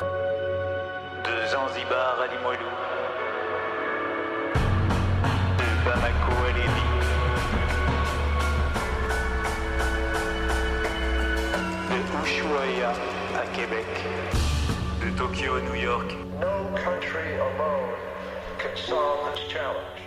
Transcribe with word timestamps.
De 0.00 1.46
Zanzibar 1.46 2.18
à 2.22 2.26
Limoilou. 2.26 2.70
De 5.58 5.84
Bamako 5.84 6.32
à 6.46 6.52
Lévis. 6.56 6.92
De 11.90 11.98
Ushuaïa 12.24 12.92
à 13.36 13.46
Québec. 13.54 13.86
De 15.02 15.10
Tokyo 15.18 15.56
à 15.56 15.60
New 15.60 15.74
York. 15.74 16.16
No 16.40 16.46
country 16.76 17.34
alone 17.34 17.92
can 18.58 18.74
solve 18.76 19.34
this 19.34 19.52
challenge. 19.52 20.00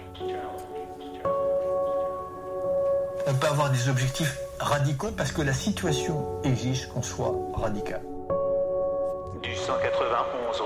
On 3.28 3.34
peut 3.36 3.48
avoir 3.48 3.70
des 3.70 3.90
objectifs 3.90 4.40
radicaux 4.60 5.12
parce 5.16 5.32
que 5.32 5.44
la 5.44 5.54
situation 5.54 6.42
exige 6.44 6.88
qu'on 6.88 7.04
soit 7.04 7.34
radical. 7.54 8.02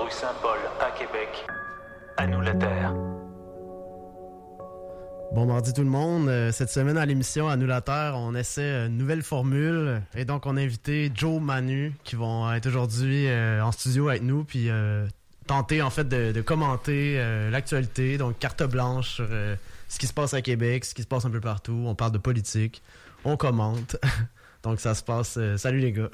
Du 0.08 0.14
191 0.14 0.20
rue 0.20 0.20
Saint-Paul 0.20 0.58
à 0.80 0.90
Québec. 0.92 1.46
À 2.16 2.26
nous 2.26 2.40
la 2.40 2.54
terre. 2.54 2.94
Bon 5.34 5.44
mardi 5.44 5.74
tout 5.74 5.82
le 5.82 5.90
monde. 5.90 6.28
Euh, 6.28 6.50
Cette 6.50 6.70
semaine 6.70 6.96
à 6.96 7.04
l'émission 7.04 7.48
Annulateur, 7.48 8.16
on 8.16 8.34
essaie 8.34 8.86
une 8.86 8.96
nouvelle 8.96 9.22
formule 9.22 10.00
et 10.14 10.24
donc 10.24 10.46
on 10.46 10.56
a 10.56 10.62
invité 10.62 11.12
Joe 11.14 11.40
Manu 11.42 11.92
qui 12.04 12.16
vont 12.16 12.50
être 12.52 12.66
aujourd'hui 12.66 13.26
euh, 13.28 13.62
en 13.62 13.70
studio 13.70 14.08
avec 14.08 14.22
nous 14.22 14.44
puis 14.44 14.70
euh, 14.70 15.06
tenter 15.46 15.82
en 15.82 15.90
fait 15.90 16.08
de, 16.08 16.40
commenter 16.40 17.22
l'actualité, 17.50 18.16
donc 18.16 18.38
carte 18.38 18.62
blanche 18.62 19.16
sur 19.16 19.28
ce 19.88 19.98
qui 19.98 20.06
se 20.06 20.14
passe 20.14 20.32
à 20.32 20.40
Québec, 20.40 20.84
ce 20.86 20.94
qui 20.94 21.02
se 21.02 21.06
passe 21.06 21.24
un 21.26 21.30
peu 21.30 21.40
partout. 21.40 21.84
On 21.86 21.94
parle 21.94 22.12
de 22.12 22.18
politique, 22.18 22.82
on 23.24 23.36
commente. 23.36 23.96
donc 24.62 24.80
ça 24.80 24.94
se 24.94 25.02
passe. 25.02 25.38
salut 25.56 25.80
les 25.80 25.92
gars. 25.92 26.10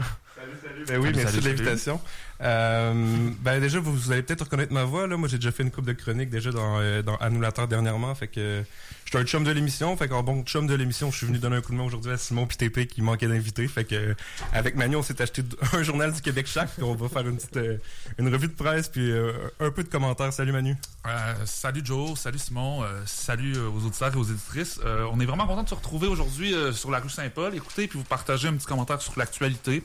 Ben 0.86 0.98
oui, 0.98 1.06
Salut, 1.06 1.16
merci 1.16 1.34
salut, 1.36 1.42
de 1.42 1.48
l'invitation. 1.48 2.00
Euh, 2.42 3.30
ben 3.40 3.60
déjà, 3.60 3.78
vous, 3.78 3.92
vous 3.94 4.12
allez 4.12 4.22
peut-être 4.22 4.42
reconnaître 4.42 4.72
ma 4.72 4.84
voix. 4.84 5.06
Là. 5.06 5.16
Moi, 5.16 5.28
j'ai 5.28 5.38
déjà 5.38 5.52
fait 5.52 5.62
une 5.62 5.70
coupe 5.70 5.86
de 5.86 5.92
chronique 5.92 6.30
déjà 6.30 6.50
dans, 6.50 6.78
euh, 6.80 7.02
dans 7.02 7.16
Annulateur 7.16 7.68
dernièrement. 7.68 8.14
Fait 8.14 8.28
que 8.28 8.40
euh, 8.40 8.62
je 9.04 9.10
suis 9.10 9.18
un 9.18 9.24
chum 9.24 9.44
de 9.44 9.50
l'émission. 9.50 9.96
Fait 9.96 10.08
qu'en 10.08 10.22
bon 10.22 10.42
chum 10.44 10.66
de 10.66 10.74
l'émission, 10.74 11.10
je 11.10 11.16
suis 11.18 11.26
venu 11.26 11.38
donner 11.38 11.56
un 11.56 11.60
coup 11.60 11.72
de 11.72 11.76
main 11.76 11.84
aujourd'hui 11.84 12.12
à 12.12 12.18
Simon 12.18 12.46
PTP 12.46 12.86
qui 12.86 13.02
manquait 13.02 13.28
d'invité. 13.28 13.66
Fait 13.68 13.84
que 13.84 13.94
euh, 13.94 14.14
avec 14.52 14.76
Manu, 14.76 14.96
on 14.96 15.02
s'est 15.02 15.20
acheté 15.22 15.42
un 15.72 15.82
journal 15.82 16.12
du 16.12 16.20
Québec 16.20 16.46
chaque. 16.46 16.70
On 16.82 16.94
va 16.94 17.08
faire 17.08 17.26
une 17.26 17.36
petite 17.36 17.56
euh, 17.56 17.76
une 18.18 18.28
revue 18.32 18.48
de 18.48 18.52
presse 18.52 18.88
puis 18.88 19.10
euh, 19.10 19.32
un 19.60 19.70
peu 19.70 19.84
de 19.84 19.88
commentaires. 19.88 20.32
Salut 20.32 20.52
Manu. 20.52 20.76
Euh, 21.06 21.34
salut 21.44 21.82
Joe, 21.84 22.18
salut 22.18 22.38
Simon, 22.38 22.82
euh, 22.82 23.02
salut 23.06 23.56
aux 23.58 23.86
auditeurs 23.86 24.12
et 24.14 24.16
aux 24.16 24.24
éditrices. 24.24 24.80
Euh, 24.84 25.06
on 25.12 25.20
est 25.20 25.26
vraiment 25.26 25.46
content 25.46 25.62
de 25.62 25.68
se 25.68 25.74
retrouver 25.74 26.08
aujourd'hui 26.08 26.54
euh, 26.54 26.72
sur 26.72 26.90
la 26.90 26.98
rue 26.98 27.10
Saint-Paul. 27.10 27.54
Écoutez, 27.54 27.86
puis 27.86 27.98
vous 27.98 28.04
partager 28.04 28.48
un 28.48 28.54
petit 28.54 28.66
commentaire 28.66 29.00
sur 29.02 29.18
l'actualité. 29.18 29.82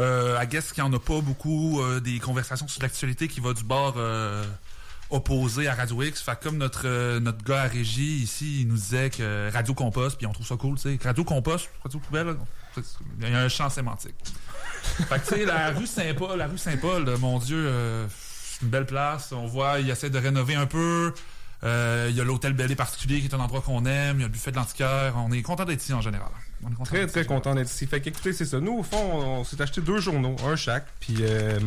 Euh, 0.00 0.38
I 0.40 0.46
guess 0.46 0.72
qu'il 0.72 0.82
n'y 0.84 0.88
en 0.88 0.92
a 0.92 0.98
pas 1.00 1.20
beaucoup 1.20 1.80
euh, 1.80 2.00
des 2.00 2.18
conversations 2.20 2.68
sur 2.68 2.80
l'actualité 2.82 3.26
qui 3.26 3.40
va 3.40 3.52
du 3.52 3.64
bord 3.64 3.94
euh, 3.96 4.44
opposé 5.10 5.66
à 5.68 5.74
Radio 5.74 6.02
X. 6.02 6.22
Fait 6.22 6.38
que 6.38 6.44
comme 6.44 6.56
notre 6.58 6.82
euh, 6.86 7.18
notre 7.20 7.42
gars 7.42 7.62
à 7.62 7.66
régie 7.66 8.18
ici, 8.22 8.60
il 8.60 8.68
nous 8.68 8.76
disait 8.76 9.10
que 9.10 9.50
Radio 9.52 9.74
Compost, 9.74 10.16
puis 10.16 10.26
on 10.26 10.32
trouve 10.32 10.46
ça 10.46 10.56
cool, 10.56 10.76
tu 10.76 10.82
sais. 10.82 10.98
Radio 11.04 11.24
Compost, 11.24 11.68
Radio 11.82 11.98
Poubelle, 11.98 12.36
il 13.20 13.28
y 13.28 13.34
a 13.34 13.40
un 13.40 13.48
champ 13.48 13.68
sémantique. 13.70 14.14
fait 15.08 15.18
que 15.20 15.28
tu 15.28 15.34
sais, 15.34 15.44
la 15.44 15.70
rue 15.70 15.86
Saint-Paul, 15.86 16.38
la 16.38 16.46
rue 16.46 16.58
Saint-Paul, 16.58 17.04
là, 17.04 17.16
mon 17.18 17.38
Dieu, 17.40 17.56
euh, 17.66 18.06
c'est 18.10 18.62
une 18.62 18.70
belle 18.70 18.86
place. 18.86 19.32
On 19.32 19.46
voit, 19.46 19.80
il 19.80 19.90
essaie 19.90 20.10
de 20.10 20.18
rénover 20.18 20.54
un 20.54 20.66
peu. 20.66 21.12
Euh, 21.64 22.06
Il 22.10 22.14
y 22.16 22.20
a 22.20 22.24
l'hôtel 22.24 22.52
Bellé 22.52 22.76
particulier 22.76 23.20
qui 23.20 23.26
est 23.26 23.34
un 23.34 23.40
endroit 23.40 23.62
qu'on 23.62 23.84
aime. 23.84 24.18
Il 24.18 24.20
y 24.20 24.24
a 24.24 24.28
le 24.28 24.32
buffet 24.32 24.52
de 24.52 24.56
l'antiquaire. 24.56 25.14
On 25.16 25.32
est 25.32 25.42
content 25.42 25.64
d'être 25.64 25.82
ici 25.82 25.92
en 25.92 26.00
général. 26.00 26.30
On 26.64 26.70
est 26.70 26.74
content 26.74 26.84
Très 26.84 27.06
très 27.06 27.24
content 27.24 27.54
d'être 27.54 27.70
ici. 27.70 27.86
Fait 27.86 28.00
qu'écoutez, 28.00 28.32
c'est 28.32 28.44
ça. 28.44 28.58
Nous, 28.60 28.78
au 28.78 28.82
fond, 28.82 28.98
on, 29.12 29.18
on 29.40 29.44
s'est 29.44 29.60
acheté 29.62 29.80
deux 29.80 30.00
journaux, 30.00 30.34
un 30.46 30.56
chaque. 30.56 30.86
Puis 31.00 31.16
euh, 31.20 31.58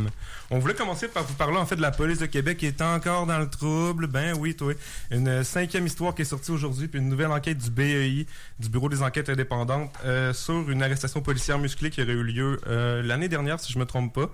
on 0.50 0.60
voulait 0.60 0.74
commencer 0.74 1.08
par 1.08 1.24
vous 1.24 1.34
parler 1.36 1.58
en 1.58 1.66
fait 1.66 1.76
de 1.78 1.82
la 1.82 1.92
police 1.92 2.20
de 2.20 2.26
Québec 2.26 2.58
qui 2.58 2.66
est 2.66 2.82
encore 2.82 3.26
dans 3.26 3.40
le 3.40 3.50
trouble. 3.50 4.08
Ben 4.08 4.36
oui, 4.38 4.56
toi. 4.56 4.74
Une 5.10 5.28
euh, 5.28 5.44
cinquième 5.44 5.86
histoire 5.86 6.14
qui 6.14 6.24
est 6.24 6.26
sortie 6.26 6.52
aujourd'hui, 6.52 6.88
puis 6.88 7.00
une 7.00 7.10
nouvelle 7.10 7.32
enquête 7.32 7.58
du 7.58 7.70
BEI, 7.70 8.26
du 8.60 8.70
Bureau 8.70 8.90
des 8.90 9.02
enquêtes 9.02 9.30
indépendantes, 9.30 9.92
euh, 10.04 10.34
sur 10.34 10.70
une 10.70 10.84
arrestation 10.84 11.22
policière 11.22 11.58
musclée 11.58 11.90
qui 11.90 12.02
aurait 12.02 12.12
eu 12.14 12.24
lieu 12.24 12.60
euh, 12.68 13.02
l'année 13.02 13.30
dernière, 13.30 13.60
si 13.60 13.72
je 13.72 13.80
me 13.80 13.86
trompe 13.86 14.14
pas. 14.14 14.30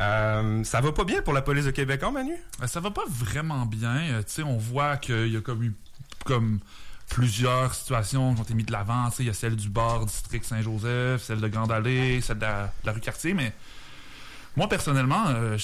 Euh, 0.00 0.64
ça 0.64 0.80
va 0.80 0.90
pas 0.92 1.04
bien 1.04 1.22
pour 1.22 1.32
la 1.32 1.42
police 1.42 1.66
de 1.66 1.70
Québec, 1.70 2.02
hein, 2.02 2.10
Manu? 2.10 2.32
Euh, 2.62 2.66
Ça 2.66 2.80
va 2.80 2.90
pas 2.90 3.04
vraiment 3.08 3.66
bien. 3.66 3.96
Euh, 4.10 4.18
tu 4.22 4.32
sais, 4.32 4.42
on 4.42 4.56
voit 4.56 4.96
qu'il 4.96 5.28
y 5.28 5.36
a 5.36 5.40
comme 5.40 5.62
eu 5.62 5.74
comme 6.24 6.60
plusieurs 7.12 7.74
situations 7.74 8.34
qui 8.34 8.40
ont 8.40 8.44
été 8.44 8.54
mises 8.54 8.66
de 8.66 8.72
l'avant. 8.72 9.10
Il 9.18 9.26
y 9.26 9.30
a 9.30 9.34
celle 9.34 9.54
du 9.54 9.68
bar 9.68 10.06
district 10.06 10.46
Saint-Joseph, 10.46 11.22
celle 11.22 11.40
de 11.40 11.48
Grande 11.48 11.70
Allée, 11.70 12.22
celle 12.22 12.38
de 12.38 12.44
la, 12.44 12.72
rue 12.86 13.00
Cartier, 13.00 13.34
mais 13.34 13.52
moi 14.56 14.66
personnellement, 14.66 15.26
euh, 15.28 15.58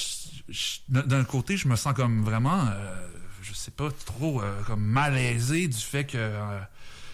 d'un 0.89 1.25
côté, 1.25 1.57
je 1.57 1.67
me 1.67 1.77
sens 1.77 1.95
comme 1.95 2.23
vraiment, 2.23 2.67
euh, 2.71 3.09
je 3.43 3.55
sais 3.55 3.71
pas 3.71 3.89
trop, 4.05 4.43
euh, 4.43 4.63
comme 4.67 4.83
malaisé 4.83 5.69
du 5.69 5.79
fait 5.79 6.05
que 6.05 6.19
euh, 6.19 6.61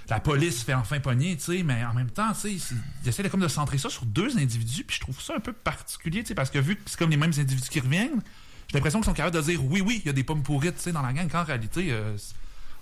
la 0.08 0.18
police 0.18 0.64
fait 0.64 0.74
enfin 0.74 0.98
pogner, 0.98 1.36
tu 1.36 1.62
mais 1.62 1.84
en 1.84 1.94
même 1.94 2.10
temps, 2.10 2.32
tu 2.32 2.50
ils 2.50 3.08
essaient 3.08 3.22
de, 3.22 3.36
de 3.36 3.48
centrer 3.48 3.78
ça 3.78 3.88
sur 3.88 4.04
deux 4.04 4.36
individus, 4.36 4.82
puis 4.82 4.96
je 4.96 5.00
trouve 5.00 5.20
ça 5.20 5.34
un 5.36 5.40
peu 5.40 5.52
particulier, 5.52 6.24
tu 6.24 6.34
parce 6.34 6.50
que 6.50 6.58
vu 6.58 6.74
que 6.74 6.82
c'est 6.86 6.98
comme 6.98 7.10
les 7.10 7.16
mêmes 7.16 7.32
individus 7.38 7.68
qui 7.70 7.78
reviennent, 7.78 8.20
j'ai 8.66 8.74
l'impression 8.74 8.98
qu'ils 8.98 9.06
sont 9.06 9.14
capables 9.14 9.36
de 9.36 9.42
dire 9.42 9.64
oui, 9.64 9.80
oui, 9.80 10.00
il 10.04 10.06
y 10.06 10.10
a 10.10 10.12
des 10.12 10.24
pommes 10.24 10.42
pourrites, 10.42 10.88
dans 10.88 11.02
la 11.02 11.12
gang, 11.12 11.28
qu'en 11.30 11.44
réalité, 11.44 11.92
euh, 11.92 12.18
c'est- 12.18 12.34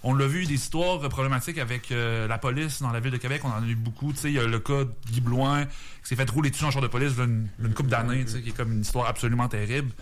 on 0.05 0.15
l'a 0.15 0.27
vu, 0.27 0.47
des 0.47 0.55
histoires 0.55 0.99
problématiques 1.09 1.59
avec 1.59 1.93
euh, 1.93 2.27
la 2.27 2.39
police 2.39 2.83
dans 2.83 2.91
la 2.91 3.01
ville 3.01 3.13
de 3.13 3.19
Québec, 3.19 3.43
on 3.45 3.49
en 3.49 3.63
a 3.63 3.67
eu 3.67 3.77
beaucoup, 3.77 4.13
tu 4.13 4.19
sais, 4.19 4.29
il 4.31 4.35
y 4.35 4.39
a 4.39 4.45
le 4.47 4.59
cas 4.59 4.85
de 4.85 4.93
Guy 5.11 5.21
Blouin, 5.21 5.65
qui 5.65 5.71
s'est 6.05 6.17
fait 6.17 6.29
rouler 6.29 6.51
dessus 6.51 6.65
en 6.65 6.71
genre 6.71 6.83
de 6.83 6.89
police 6.89 7.17
là, 7.17 7.25
une, 7.25 7.49
une 7.63 7.75
couple 7.75 7.91
d'années, 7.91 8.25
qui 8.25 8.49
est 8.49 8.57
comme 8.57 8.73
une 8.73 8.81
histoire 8.81 9.07
absolument 9.07 9.49
terrible. 9.49 9.93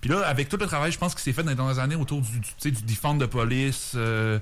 Puis 0.00 0.10
là, 0.10 0.20
avec 0.26 0.48
tout 0.48 0.56
le 0.56 0.66
travail, 0.66 0.92
je 0.92 0.98
pense, 0.98 1.14
qui 1.14 1.22
s'est 1.22 1.32
fait 1.32 1.42
dans 1.42 1.50
les 1.50 1.56
dernières 1.56 1.78
années 1.78 1.96
autour 1.96 2.20
du, 2.20 2.40
du, 2.40 2.70
de 2.70 3.26
police, 3.26 3.92
euh, 3.96 4.38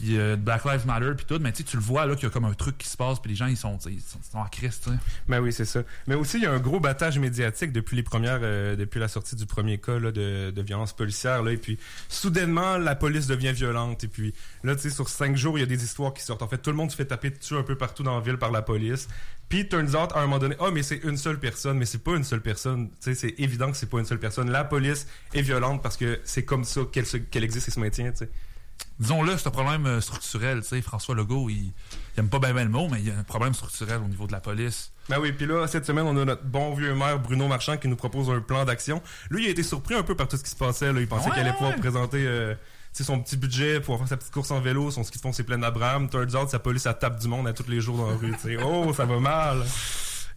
puis 0.00 0.18
euh, 0.18 0.36
Black 0.36 0.64
Lives 0.64 0.86
Matter, 0.86 1.12
puis 1.14 1.26
tout, 1.26 1.38
mais 1.40 1.52
tu 1.52 1.76
le 1.76 1.82
vois 1.82 2.06
là 2.06 2.14
qu'il 2.14 2.24
y 2.24 2.26
a 2.26 2.30
comme 2.30 2.46
un 2.46 2.54
truc 2.54 2.78
qui 2.78 2.88
se 2.88 2.96
passe, 2.96 3.20
puis 3.20 3.30
les 3.30 3.36
gens 3.36 3.46
ils 3.46 3.56
sont, 3.56 3.76
ils 3.86 4.00
sont, 4.00 4.18
en 4.38 4.46
crise, 4.46 4.80
tu 4.82 4.88
sais. 4.88 4.96
Ben 5.28 5.40
oui, 5.40 5.52
c'est 5.52 5.66
ça. 5.66 5.82
Mais 6.06 6.14
aussi, 6.14 6.38
il 6.38 6.44
y 6.44 6.46
a 6.46 6.52
un 6.52 6.58
gros 6.58 6.80
battage 6.80 7.18
médiatique 7.18 7.70
depuis 7.70 7.96
les 7.96 8.02
premières, 8.02 8.40
euh, 8.42 8.76
depuis 8.76 8.98
la 8.98 9.08
sortie 9.08 9.36
du 9.36 9.44
premier 9.44 9.76
cas 9.76 9.98
de, 10.00 10.62
violence 10.62 10.94
policière. 10.94 11.42
Là, 11.42 11.52
et 11.52 11.58
puis, 11.58 11.78
soudainement, 12.08 12.78
la 12.78 12.94
police 12.94 13.26
devient 13.26 13.52
violente. 13.52 14.02
Et 14.04 14.08
puis, 14.08 14.32
là, 14.64 14.74
tu 14.74 14.82
sais, 14.82 14.90
sur 14.90 15.10
cinq 15.10 15.36
jours, 15.36 15.58
il 15.58 15.60
y 15.60 15.64
a 15.64 15.66
des 15.66 15.84
histoires 15.84 16.14
qui 16.14 16.22
sortent. 16.22 16.42
En 16.42 16.48
fait, 16.48 16.58
tout 16.58 16.70
le 16.70 16.76
monde 16.76 16.90
se 16.90 16.96
fait 16.96 17.04
taper 17.04 17.28
dessus 17.28 17.56
un 17.56 17.62
peu 17.62 17.76
partout 17.76 18.02
dans 18.02 18.14
la 18.14 18.22
ville 18.22 18.38
par 18.38 18.52
la 18.52 18.62
police. 18.62 19.06
Puis, 19.50 19.68
turns 19.68 19.94
out, 19.96 20.12
à 20.14 20.20
un 20.20 20.22
moment 20.22 20.38
donné, 20.38 20.56
ah, 20.60 20.70
mais 20.72 20.82
c'est 20.82 21.02
une 21.04 21.18
seule 21.18 21.38
personne. 21.38 21.76
Mais 21.76 21.86
c'est 21.86 22.02
pas 22.02 22.16
une 22.16 22.24
seule 22.24 22.40
personne. 22.40 22.88
Tu 22.88 22.96
sais, 23.00 23.14
c'est 23.14 23.34
évident 23.38 23.70
que 23.70 23.76
c'est 23.76 23.90
pas 23.90 23.98
une 23.98 24.06
seule 24.06 24.20
personne. 24.20 24.50
La 24.50 24.64
police 24.64 25.06
est 25.34 25.42
violente 25.42 25.82
parce 25.82 25.98
que 25.98 26.20
c'est 26.24 26.46
comme 26.46 26.64
ça 26.64 26.80
qu'elle 26.90 27.44
existe 27.44 27.68
et 27.68 27.70
se 27.70 27.80
maintient, 27.80 28.12
sais. 28.14 28.30
Disons-le, 29.00 29.36
c'est 29.38 29.48
un 29.48 29.50
problème 29.50 29.86
euh, 29.86 30.00
structurel, 30.00 30.60
tu 30.60 30.68
sais. 30.68 30.82
François 30.82 31.14
Legault, 31.14 31.48
il, 31.48 31.56
il 31.66 31.72
aime 32.18 32.28
pas 32.28 32.38
bien 32.38 32.52
le 32.52 32.68
mot, 32.68 32.86
mais 32.88 33.00
il 33.00 33.08
y 33.08 33.10
a 33.10 33.18
un 33.18 33.22
problème 33.24 33.54
structurel 33.54 34.00
au 34.04 34.08
niveau 34.08 34.26
de 34.26 34.32
la 34.32 34.40
police. 34.40 34.92
Ben 35.08 35.18
oui, 35.18 35.32
puis 35.32 35.46
là, 35.46 35.66
cette 35.66 35.86
semaine, 35.86 36.04
on 36.06 36.16
a 36.18 36.24
notre 36.24 36.44
bon 36.44 36.74
vieux 36.74 36.94
maire 36.94 37.18
Bruno 37.18 37.48
Marchand 37.48 37.78
qui 37.78 37.88
nous 37.88 37.96
propose 37.96 38.30
un 38.30 38.40
plan 38.40 38.64
d'action. 38.64 39.02
Lui, 39.30 39.44
il 39.44 39.48
a 39.48 39.50
été 39.50 39.62
surpris 39.62 39.94
un 39.94 40.02
peu 40.02 40.14
par 40.14 40.28
tout 40.28 40.36
ce 40.36 40.44
qui 40.44 40.50
se 40.50 40.56
passait. 40.56 40.92
Là. 40.92 41.00
Il 41.00 41.08
pensait 41.08 41.26
Ouais, 41.26 41.32
qu'il 41.32 41.40
allait 41.40 41.52
pouvoir 41.52 41.72
ouais. 41.72 41.78
présenter 41.80 42.24
euh, 42.26 42.54
tu 42.54 42.58
sais, 42.92 43.04
son 43.04 43.20
petit 43.20 43.36
budget 43.38 43.80
pour 43.80 43.96
faire 43.98 44.06
sa 44.06 44.16
petite 44.18 44.32
course 44.32 44.50
en 44.50 44.60
vélo, 44.60 44.90
son 44.90 45.02
ski 45.02 45.16
de 45.16 45.22
fond, 45.22 45.32
c'est 45.32 45.44
plein 45.44 45.58
d'Abraham. 45.58 46.08
Turns 46.10 46.36
out, 46.36 46.48
sa 46.50 46.58
police, 46.58 46.84
elle 46.86 46.98
tape 46.98 47.18
du 47.20 47.26
monde 47.28 47.48
à 47.48 47.52
tous 47.54 47.68
les 47.68 47.80
jours 47.80 47.96
dans 47.96 48.10
la 48.10 48.16
rue. 48.16 48.32
tu 48.32 48.38
sais. 48.40 48.56
Oh, 48.62 48.92
ça 48.92 49.06
va 49.06 49.18
mal. 49.18 49.64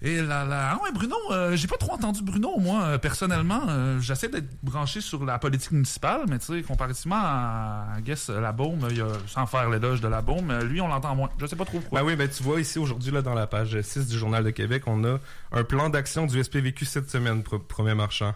Et 0.06 0.22
là, 0.22 0.44
là, 0.44 0.72
ah 0.74 0.84
ouais, 0.84 0.91
Bruno, 0.91 1.16
euh, 1.31 1.56
j'ai 1.56 1.68
pas 1.68 1.78
trop 1.78 1.94
entendu 1.94 2.24
Bruno, 2.24 2.58
moi, 2.59 2.84
euh, 2.84 2.97
personnellement. 2.97 3.62
Euh, 3.69 4.02
J'essaie 4.02 4.28
d'être 4.28 4.50
branché 4.62 5.00
sur 5.00 5.24
la 5.24 5.40
politique 5.40 5.72
municipale, 5.72 6.25
mais 6.28 6.40
tu 6.40 6.47
sais, 6.47 6.62
comparativement 6.62 7.22
à, 7.22 7.86
I 7.97 8.02
guess, 8.02 8.28
la 8.28 8.52
Baume, 8.52 8.86
il 8.90 8.97
y 8.97 9.02
a, 9.02 9.08
sans 9.28 9.46
faire 9.46 9.69
l'éloge 9.69 10.02
de 10.02 10.09
la 10.09 10.22
Baume, 10.22 10.53
lui, 10.63 10.81
on 10.81 10.90
l'entend 10.90 11.16
moins. 11.16 11.30
Je 11.40 11.46
sais 11.46 11.56
pas 11.56 11.63
trop 11.63 11.80
pourquoi. 11.80 12.02
Ben 12.02 12.06
oui, 12.06 12.18
ben 12.18 12.28
tu 12.28 12.44
vois 12.44 12.59
ici 12.59 12.80
aujourd'hui 12.80 13.12
là 13.12 13.22
dans 13.22 13.34
la 13.34 13.47
page 13.47 13.80
6 13.80 14.08
du 14.09 14.18
Journal 14.18 14.44
de 14.44 14.50
Québec, 14.50 14.84
on 14.88 15.06
a 15.06 15.19
un 15.53 15.63
plan 15.63 15.90
d'action 15.90 16.25
du 16.25 16.44
SPVQ 16.44 16.84
cette 16.84 17.09
semaine, 17.09 17.42
premier 17.42 17.96
marchand. 17.96 18.36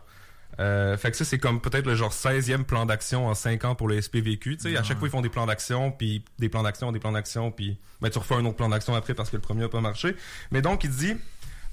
Euh, 0.60 0.98
fait 0.98 1.12
que 1.12 1.18
ça, 1.18 1.26
c'est 1.26 1.38
comme 1.38 1.62
peut-être 1.62 1.86
le 1.86 1.96
genre 1.96 2.12
16e 2.12 2.64
plan 2.64 2.86
d'action 2.86 3.28
en 3.28 3.36
5 3.36 3.66
ans 3.66 3.76
pour 3.76 3.88
le 3.88 4.02
SPVQ. 4.02 4.58
Tu 4.58 4.72
sais, 4.72 4.78
à 4.78 4.84
chaque 4.84 4.98
fois, 4.98 5.08
ils 5.08 5.12
font 5.12 5.22
des 5.22 5.30
plans 5.30 5.46
d'action, 5.46 5.92
puis 5.92 6.24
des 6.40 6.50
plans 6.50 6.64
d'action, 6.64 6.92
des 6.92 7.00
plans 7.00 7.12
d'action, 7.12 7.52
puis 7.52 7.78
ben, 8.02 8.10
tu 8.10 8.18
refais 8.18 8.36
un 8.36 8.46
autre 8.46 8.56
plan 8.56 8.70
d'action 8.70 8.96
après 8.96 9.14
parce 9.14 9.30
que 9.30 9.36
le 9.36 9.42
premier 9.42 9.66
a 9.66 9.70
pas 9.70 9.82
marché. 9.82 10.16
Mais 10.52 10.62
donc, 10.62 10.84
il 10.84 10.90
dit, 10.90 11.16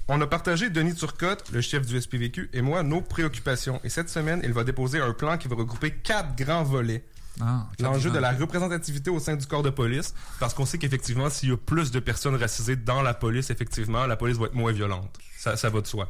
on 0.07 0.21
a 0.21 0.27
partagé, 0.27 0.69
Denis 0.69 0.93
Turcotte, 0.95 1.51
le 1.51 1.61
chef 1.61 1.85
du 1.85 1.99
SPVQ, 1.99 2.49
et 2.53 2.61
moi, 2.61 2.83
nos 2.83 3.01
préoccupations. 3.01 3.79
Et 3.83 3.89
cette 3.89 4.09
semaine, 4.09 4.41
il 4.43 4.53
va 4.53 4.63
déposer 4.63 4.99
un 4.99 5.13
plan 5.13 5.37
qui 5.37 5.47
va 5.47 5.55
regrouper 5.55 5.91
quatre 5.91 6.35
grands 6.35 6.63
volets. 6.63 7.03
Ah, 7.41 7.65
L'enjeu 7.79 8.11
de 8.11 8.19
la 8.19 8.31
représentativité 8.31 9.09
au 9.09 9.19
sein 9.19 9.35
du 9.35 9.45
corps 9.45 9.63
de 9.63 9.69
police, 9.69 10.13
parce 10.39 10.53
qu'on 10.53 10.65
sait 10.65 10.77
qu'effectivement, 10.77 11.29
s'il 11.29 11.49
y 11.49 11.51
a 11.51 11.57
plus 11.57 11.91
de 11.91 11.99
personnes 11.99 12.35
racisées 12.35 12.75
dans 12.77 13.01
la 13.01 13.13
police, 13.13 13.49
effectivement, 13.49 14.05
la 14.05 14.15
police 14.15 14.37
va 14.37 14.45
être 14.45 14.53
moins 14.53 14.71
violente. 14.71 15.13
Ça, 15.37 15.57
ça 15.57 15.69
va 15.69 15.81
de 15.81 15.87
soi. 15.87 16.09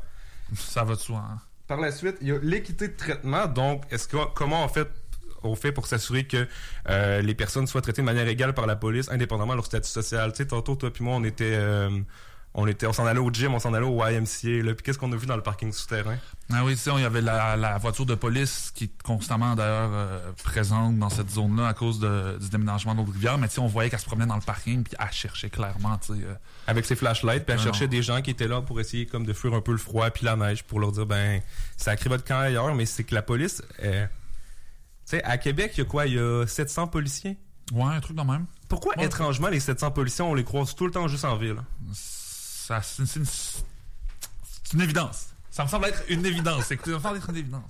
Ça 0.55 0.83
va 0.83 0.93
de 0.95 0.99
soi. 0.99 1.23
hein. 1.27 1.39
Par 1.67 1.79
la 1.81 1.91
suite, 1.91 2.17
il 2.21 2.27
y 2.27 2.31
a 2.31 2.37
l'équité 2.43 2.89
de 2.89 2.95
traitement. 2.95 3.47
Donc, 3.47 3.83
est-ce 3.89 4.07
que 4.07 4.17
comment 4.35 4.63
en 4.63 4.67
fait 4.67 4.87
on 5.41 5.55
fait 5.55 5.71
pour 5.71 5.87
s'assurer 5.87 6.25
que 6.25 6.47
euh, 6.89 7.21
les 7.21 7.33
personnes 7.33 7.65
soient 7.65 7.81
traitées 7.81 8.03
de 8.03 8.05
manière 8.05 8.27
égale 8.27 8.53
par 8.53 8.67
la 8.67 8.75
police, 8.75 9.09
indépendamment 9.09 9.53
de 9.53 9.57
leur 9.57 9.65
statut 9.65 9.89
social? 9.89 10.31
Tu 10.31 10.37
sais, 10.37 10.47
tantôt, 10.47 10.75
toi 10.75 10.91
puis 10.93 11.03
moi, 11.03 11.15
on 11.15 11.23
était... 11.23 11.55
euh, 11.55 11.89
on 12.57 12.65
était, 12.67 12.87
on 12.87 12.93
s'en 12.93 13.05
allait 13.05 13.19
au 13.19 13.29
gym, 13.31 13.53
on 13.53 13.59
s'en 13.59 13.73
allait 13.73 13.85
au 13.85 13.97
YMCA, 14.01 14.63
là. 14.63 14.73
Puis 14.73 14.83
qu'est-ce 14.83 14.97
qu'on 14.97 15.11
a 15.11 15.15
vu 15.17 15.25
dans 15.27 15.35
le 15.35 15.41
parking 15.43 15.71
souterrain? 15.73 16.15
Ah 16.53 16.63
oui, 16.63 16.73
tu 16.75 16.81
sais, 16.83 16.91
il 16.95 17.01
y 17.01 17.03
avait 17.03 17.19
la, 17.21 17.57
la 17.57 17.77
voiture 17.77 18.05
de 18.05 18.15
police 18.15 18.71
qui 18.73 18.85
est 18.85 19.01
constamment 19.03 19.55
d'ailleurs 19.55 19.89
euh, 19.91 20.31
présente 20.43 20.97
dans 20.97 21.09
cette 21.09 21.29
zone-là 21.31 21.67
à 21.67 21.73
cause 21.73 21.99
de- 21.99 22.37
du 22.39 22.47
déménagement 22.49 22.95
d'autres 22.95 23.11
rivières. 23.11 23.37
Mais 23.37 23.49
tu 23.49 23.55
sais, 23.55 23.59
on 23.59 23.67
voyait 23.67 23.89
qu'elle 23.89 23.99
se 23.99 24.05
promenait 24.05 24.25
dans 24.25 24.35
le 24.35 24.41
parking 24.41 24.83
puis 24.83 24.93
elle 24.97 25.11
cherchait 25.11 25.49
clairement, 25.49 25.97
tu 25.97 26.13
sais. 26.13 26.19
euh, 26.23 26.33
Avec 26.67 26.85
ses 26.85 26.95
flashlights, 26.95 27.43
puis 27.45 27.53
elle 27.53 27.59
cherchait 27.59 27.87
des 27.89 28.01
gens 28.01 28.21
qui 28.21 28.31
étaient 28.31 28.47
là 28.47 28.61
pour 28.61 28.79
essayer 28.79 29.05
comme 29.05 29.25
de 29.25 29.33
fuir 29.33 29.53
un 29.53 29.61
peu 29.61 29.73
le 29.73 29.77
froid 29.77 30.09
puis 30.09 30.23
la 30.25 30.37
neige 30.37 30.63
pour 30.63 30.79
leur 30.79 30.93
dire, 30.93 31.05
ben, 31.05 31.41
sacrez 31.75 32.09
votre 32.09 32.23
camp 32.23 32.39
ailleurs, 32.39 32.73
mais 32.73 32.85
c'est 32.85 33.03
que 33.03 33.13
la 33.15 33.21
police, 33.21 33.61
euh, 33.83 34.05
tu 34.05 35.17
sais, 35.17 35.23
à 35.25 35.37
Québec, 35.37 35.73
il 35.75 35.79
y 35.79 35.81
a 35.81 35.85
quoi? 35.85 36.05
Il 36.07 36.13
y 36.13 36.19
a 36.19 36.45
700 36.47 36.87
policiers? 36.87 37.37
Ouais, 37.73 37.83
un 37.95 37.99
truc 37.99 38.15
de 38.15 38.21
même. 38.21 38.45
Pourquoi, 38.69 38.97
Ouais. 38.97 39.05
étrangement, 39.05 39.47
les 39.49 39.59
700 39.59 39.91
policiers, 39.91 40.23
on 40.23 40.35
les 40.35 40.43
croise 40.43 40.73
tout 40.75 40.85
le 40.85 40.91
temps 40.91 41.07
juste 41.07 41.25
en 41.25 41.35
ville? 41.35 41.57
Ça, 42.65 42.81
c'est 42.81 43.19
une, 44.73 44.81
évidence. 44.81 45.27
Ça 45.51 45.63
me 45.63 45.69
semble 45.69 45.85
être 45.85 46.03
une 46.09 46.25
évidence. 46.25 46.71
Écoutez, 46.71 46.91
ça 46.91 46.97
me 46.97 47.01
semble 47.03 47.17
être 47.17 47.29
une 47.29 47.37
évidence. 47.37 47.69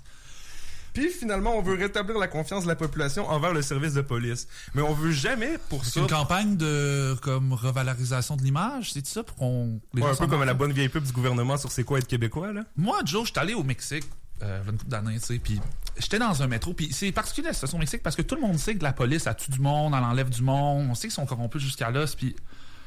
Puis 0.93 1.09
finalement, 1.09 1.57
on 1.57 1.61
veut 1.61 1.75
rétablir 1.75 2.17
la 2.17 2.29
confiance 2.29 2.63
de 2.63 2.69
la 2.69 2.77
population 2.77 3.27
envers 3.27 3.53
le 3.53 3.61
service 3.61 3.93
de 3.93 4.01
police. 4.01 4.47
Mais 4.73 4.81
on 4.81 4.93
veut 4.93 5.11
jamais 5.11 5.57
pour 5.67 5.83
C'est 5.83 5.95
ça. 5.95 5.99
une 5.99 6.07
campagne 6.07 6.55
de 6.55 7.13
comme 7.21 7.51
revalorisation 7.51 8.37
de 8.37 8.43
l'image, 8.43 8.93
c'est 8.93 9.05
ça 9.05 9.21
pour 9.21 9.35
qu'on 9.35 9.81
Ouais, 9.93 10.05
un 10.05 10.15
peu 10.15 10.27
comme 10.27 10.45
la 10.45 10.53
bonne 10.53 10.71
vieille 10.71 10.87
pub 10.87 11.03
du 11.03 11.11
gouvernement 11.11 11.57
sur 11.57 11.73
c'est 11.73 11.83
quoi 11.83 11.97
être 11.97 12.07
québécois, 12.07 12.53
là? 12.53 12.61
Moi, 12.77 13.01
Joe, 13.03 13.27
j'étais 13.27 13.41
allé 13.41 13.53
au 13.53 13.63
Mexique 13.63 14.05
euh, 14.43 14.59
il 14.61 14.65
y 14.65 14.69
a 14.69 14.71
une 14.71 14.77
couple 14.77 14.91
d'années, 14.91 15.19
tu 15.19 15.25
sais, 15.25 15.39
puis 15.39 15.59
j'étais 15.97 16.19
dans 16.19 16.41
un 16.41 16.47
métro, 16.47 16.73
puis 16.73 16.91
c'est 16.91 17.11
particulier 17.11 17.47
la 17.47 17.53
situation 17.53 17.77
au 17.77 17.79
Mexique 17.79 18.03
parce 18.03 18.15
que 18.15 18.21
tout 18.21 18.35
le 18.35 18.41
monde 18.41 18.57
sait 18.57 18.75
que 18.75 18.83
la 18.83 18.91
police, 18.91 19.27
elle 19.27 19.35
tue 19.35 19.51
du 19.51 19.59
monde, 19.59 19.93
elle 19.97 20.03
enlève 20.03 20.29
du 20.29 20.41
monde, 20.41 20.87
on 20.89 20.95
sait 20.95 21.07
qu'ils 21.07 21.15
sont 21.15 21.25
corrompus 21.25 21.61
jusqu'à 21.61 21.89
l'os, 21.89 22.15
puis 22.15 22.35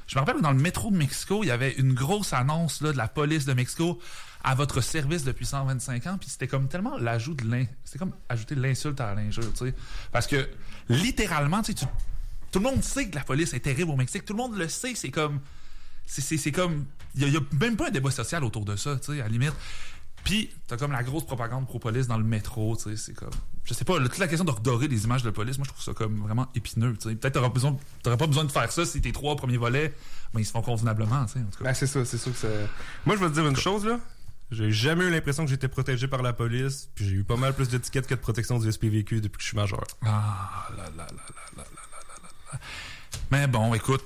je 0.09 0.15
me 0.15 0.21
rappelle 0.21 0.37
que 0.37 0.43
dans 0.43 0.53
le 0.53 0.59
métro 0.59 0.91
de 0.91 0.97
Mexico, 0.97 1.45
il 1.45 1.49
y 1.49 1.51
avait 1.51 1.73
une 1.73 1.93
grosse 1.93 2.33
annonce 2.33 2.81
là, 2.81 2.93
de 2.93 2.97
la 2.97 3.09
police 3.09 3.45
de 3.45 3.53
Mexico 3.53 4.01
à 4.43 4.55
votre 4.55 4.81
service 4.81 5.23
depuis 5.23 5.45
125 5.45 6.07
ans, 6.07 6.17
puis 6.19 6.31
c'était 6.31 6.49
comme 6.49 6.69
tellement 6.69 6.97
l'ajout 6.97 7.35
de 7.35 7.45
l'in... 7.45 7.67
Comme 7.99 8.13
ajouter 8.29 8.55
l'insulte 8.55 9.01
à 9.01 9.15
l'injure, 9.15 9.53
tu 9.53 9.67
sais. 9.67 9.75
Parce 10.11 10.27
que, 10.27 10.49
littéralement, 10.89 11.63
tu 11.63 11.75
tout 11.75 12.61
le 12.61 12.61
monde 12.61 12.83
sait 12.83 13.11
que 13.11 13.15
la 13.15 13.25
police 13.25 13.53
est 13.53 13.61
terrible 13.61 13.91
au 13.91 13.97
Mexique, 13.97 14.25
tout 14.25 14.33
le 14.33 14.39
monde 14.39 14.57
le 14.57 14.69
sait, 14.69 14.95
c'est 14.95 15.11
comme... 15.11 15.41
C'est, 16.07 16.53
comme... 16.53 16.87
Il 17.15 17.29
y, 17.29 17.37
a 17.37 17.41
même 17.61 17.77
pas 17.77 17.89
un 17.89 17.91
débat 17.91 18.11
social 18.11 18.43
autour 18.45 18.65
de 18.65 18.77
ça, 18.77 18.97
tu 18.97 19.13
sais, 19.13 19.21
à 19.21 19.25
la 19.25 19.29
limite. 19.29 19.53
Puis, 20.29 20.51
t'as 20.67 20.77
comme 20.77 20.93
la 20.93 21.03
grosse 21.03 21.25
propagande 21.25 21.65
pro-police 21.65 22.07
dans 22.07 22.19
le 22.19 22.23
métro, 22.23 22.77
tu 22.77 22.91
sais, 22.91 22.97
c'est 22.99 23.15
comme... 23.15 23.31
Je 23.65 23.73
sais 23.73 23.87
pas, 23.87 23.99
toute 23.99 24.19
la 24.19 24.29
question 24.29 24.45
de 24.45 24.51
redorer 24.51 24.87
les 24.87 25.05
images 25.05 25.23
de 25.23 25.31
police, 25.31 25.57
moi, 25.57 25.65
je 25.65 25.71
trouve 25.71 25.83
ça 25.83 25.95
comme 25.95 26.21
vraiment 26.21 26.47
épineux, 26.55 26.95
tu 27.01 27.09
sais. 27.09 27.15
Peut-être 27.15 27.33
t'auras, 27.33 27.49
besoin, 27.49 27.79
t'aurais 28.03 28.19
pas 28.19 28.27
besoin 28.27 28.45
de 28.45 28.53
faire 28.53 28.71
ça 28.71 28.85
si 28.85 29.01
tes 29.01 29.13
trois 29.13 29.37
premiers 29.37 29.57
volets, 29.57 29.95
mais 30.35 30.43
ils 30.43 30.45
se 30.45 30.51
font 30.51 30.61
convenablement, 30.61 31.25
tu 31.25 31.33
sais, 31.33 31.39
en 31.39 31.45
tout 31.45 31.61
cas. 31.61 31.65
Ben, 31.65 31.73
c'est 31.73 31.87
ça, 31.87 32.05
c'est 32.05 32.19
sûr 32.19 32.33
que 32.33 32.39
ça. 32.41 32.49
Moi, 33.07 33.17
je 33.17 33.23
vais 33.23 33.31
te 33.31 33.35
dire 33.37 33.49
une 33.49 33.57
chose, 33.57 33.87
là. 33.87 34.01
J'ai 34.51 34.71
jamais 34.71 35.07
eu 35.07 35.11
l'impression 35.11 35.47
que 35.47 35.51
j'étais 35.51 35.67
protégé 35.67 36.09
par 36.09 36.21
la 36.21 36.35
police, 36.35 36.91
puis 36.95 37.09
j'ai 37.09 37.17
eu 37.17 37.25
pas 37.25 37.37
mal 37.37 37.55
plus 37.55 37.71
d'étiquettes 37.71 38.07
que 38.07 38.15
de 38.15 38.21
protection 38.21 38.59
du 38.59 38.71
SPVQ 38.71 39.23
depuis 39.23 39.39
que 39.39 39.43
je 39.43 39.49
suis 39.49 39.57
majeur. 39.57 39.87
Ah 40.05 40.69
là 40.77 40.85
là 40.85 40.91
là 40.91 41.07
là 41.07 41.07
là 41.09 41.25
là 41.57 41.65
là 41.65 41.65
là 41.65 42.01
là 42.07 42.53
là. 42.53 42.59
Mais 43.31 43.47
bon, 43.47 43.73
écoute, 43.73 44.05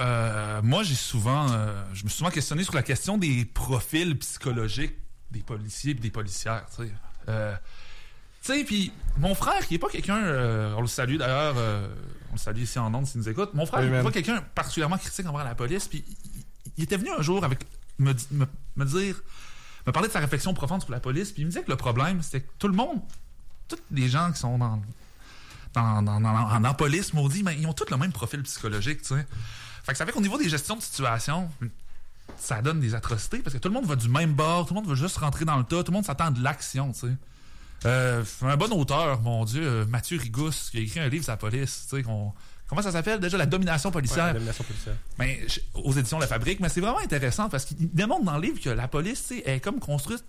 euh, 0.00 0.60
moi 0.64 0.82
j'ai 0.82 0.96
souvent, 0.96 1.46
euh, 1.52 1.84
je 1.92 2.02
me 2.02 2.08
suis 2.08 2.18
souvent 2.18 2.30
questionné 2.30 2.64
sur 2.64 2.74
la 2.74 2.82
question 2.82 3.18
des 3.18 3.44
profils 3.44 4.18
psychologiques 4.18 4.94
des 5.30 5.40
policiers 5.40 5.92
et 5.92 5.94
des 5.94 6.10
policières, 6.10 6.66
tu 6.74 6.84
sais. 6.84 6.92
Euh, 7.28 7.54
tu 8.42 8.52
sais, 8.52 8.64
puis 8.64 8.92
mon 9.18 9.34
frère, 9.34 9.66
qui 9.66 9.74
est 9.74 9.78
pas 9.78 9.88
quelqu'un, 9.88 10.16
euh, 10.16 10.74
on 10.76 10.80
le 10.80 10.86
salue 10.86 11.16
d'ailleurs, 11.16 11.54
euh, 11.58 11.86
on 12.30 12.32
le 12.32 12.38
salue 12.38 12.62
ici 12.62 12.78
en 12.78 12.92
Onde 12.94 13.06
s'il 13.06 13.20
nous 13.20 13.28
écoute, 13.28 13.52
mon 13.54 13.66
frère, 13.66 13.80
Salut, 13.80 13.90
il 13.90 13.94
est 13.94 13.96
man. 13.96 14.04
pas 14.04 14.12
quelqu'un 14.12 14.42
particulièrement 14.54 14.96
critique 14.96 15.26
envers 15.26 15.44
la 15.44 15.54
police, 15.54 15.88
puis 15.88 16.04
il, 16.76 16.84
était 16.84 16.96
venu 16.96 17.10
un 17.10 17.22
jour 17.22 17.44
avec 17.44 17.60
me, 17.98 18.14
me, 18.30 18.46
me 18.76 18.84
dire, 18.84 19.20
me 19.86 19.92
parler 19.92 20.08
de 20.08 20.12
sa 20.12 20.20
réflexion 20.20 20.54
profonde 20.54 20.80
sur 20.80 20.90
la 20.90 21.00
police, 21.00 21.32
puis 21.32 21.42
il 21.42 21.46
me 21.46 21.50
disait 21.50 21.62
que 21.62 21.70
le 21.70 21.76
problème, 21.76 22.22
c'était 22.22 22.40
que 22.40 22.50
tout 22.58 22.68
le 22.68 22.74
monde, 22.74 23.00
tous 23.68 23.78
les 23.90 24.08
gens 24.08 24.32
qui 24.32 24.38
sont 24.38 24.58
dans 24.58 24.82
dans, 25.72 26.02
dans, 26.02 26.20
dans, 26.20 26.30
en, 26.30 26.64
en 26.64 26.74
police, 26.74 27.12
maudit, 27.12 27.44
mais 27.44 27.56
ils 27.56 27.66
ont 27.66 27.72
tous 27.72 27.90
le 27.90 27.96
même 27.96 28.12
profil 28.12 28.42
psychologique, 28.42 29.02
tu 29.02 29.14
sais. 29.14 29.26
Fait 29.84 29.92
que 29.92 29.98
ça 29.98 30.04
fait 30.04 30.12
qu'au 30.12 30.20
niveau 30.20 30.36
des 30.36 30.48
gestions 30.48 30.76
de 30.76 30.82
situation, 30.82 31.48
ça 32.40 32.62
donne 32.62 32.80
des 32.80 32.94
atrocités 32.94 33.38
parce 33.38 33.54
que 33.54 33.58
tout 33.60 33.68
le 33.68 33.74
monde 33.74 33.86
va 33.86 33.96
du 33.96 34.08
même 34.08 34.32
bord, 34.32 34.66
tout 34.66 34.74
le 34.74 34.80
monde 34.80 34.88
veut 34.88 34.96
juste 34.96 35.16
rentrer 35.18 35.44
dans 35.44 35.56
le 35.56 35.64
tas, 35.64 35.82
tout 35.82 35.90
le 35.92 35.96
monde 35.96 36.04
s'attend 36.04 36.26
à 36.26 36.30
de 36.30 36.42
l'action, 36.42 36.92
tu 36.92 37.00
sais. 37.00 37.12
Euh, 37.86 38.22
un 38.42 38.56
bon 38.56 38.70
auteur, 38.78 39.20
mon 39.22 39.44
Dieu, 39.44 39.62
euh, 39.64 39.86
Mathieu 39.86 40.18
Rigousse, 40.18 40.68
qui 40.70 40.78
a 40.78 40.80
écrit 40.80 41.00
un 41.00 41.08
livre 41.08 41.24
sur 41.24 41.32
la 41.32 41.36
police, 41.38 41.86
tu 41.88 41.96
sais, 41.96 42.02
qu'on- 42.02 42.32
comment 42.66 42.82
ça 42.82 42.92
s'appelle? 42.92 43.20
Déjà, 43.20 43.38
la 43.38 43.46
domination 43.46 43.90
policière. 43.90 44.26
Ouais, 44.26 44.32
domination 44.34 44.64
policière. 44.64 44.94
Ben, 45.18 45.36
je- 45.48 45.60
aux 45.74 45.92
éditions 45.92 46.18
La 46.18 46.26
Fabrique, 46.26 46.60
mais 46.60 46.68
c'est 46.68 46.80
vraiment 46.82 46.98
intéressant 47.00 47.48
parce 47.48 47.64
qu'il 47.64 47.90
démontre 47.90 48.24
dans 48.24 48.36
le 48.36 48.42
livre 48.42 48.60
que 48.60 48.68
la 48.70 48.86
police, 48.86 49.26
tu 49.28 49.36
sais, 49.38 49.42
est 49.46 49.60
comme 49.60 49.80
construite, 49.80 50.24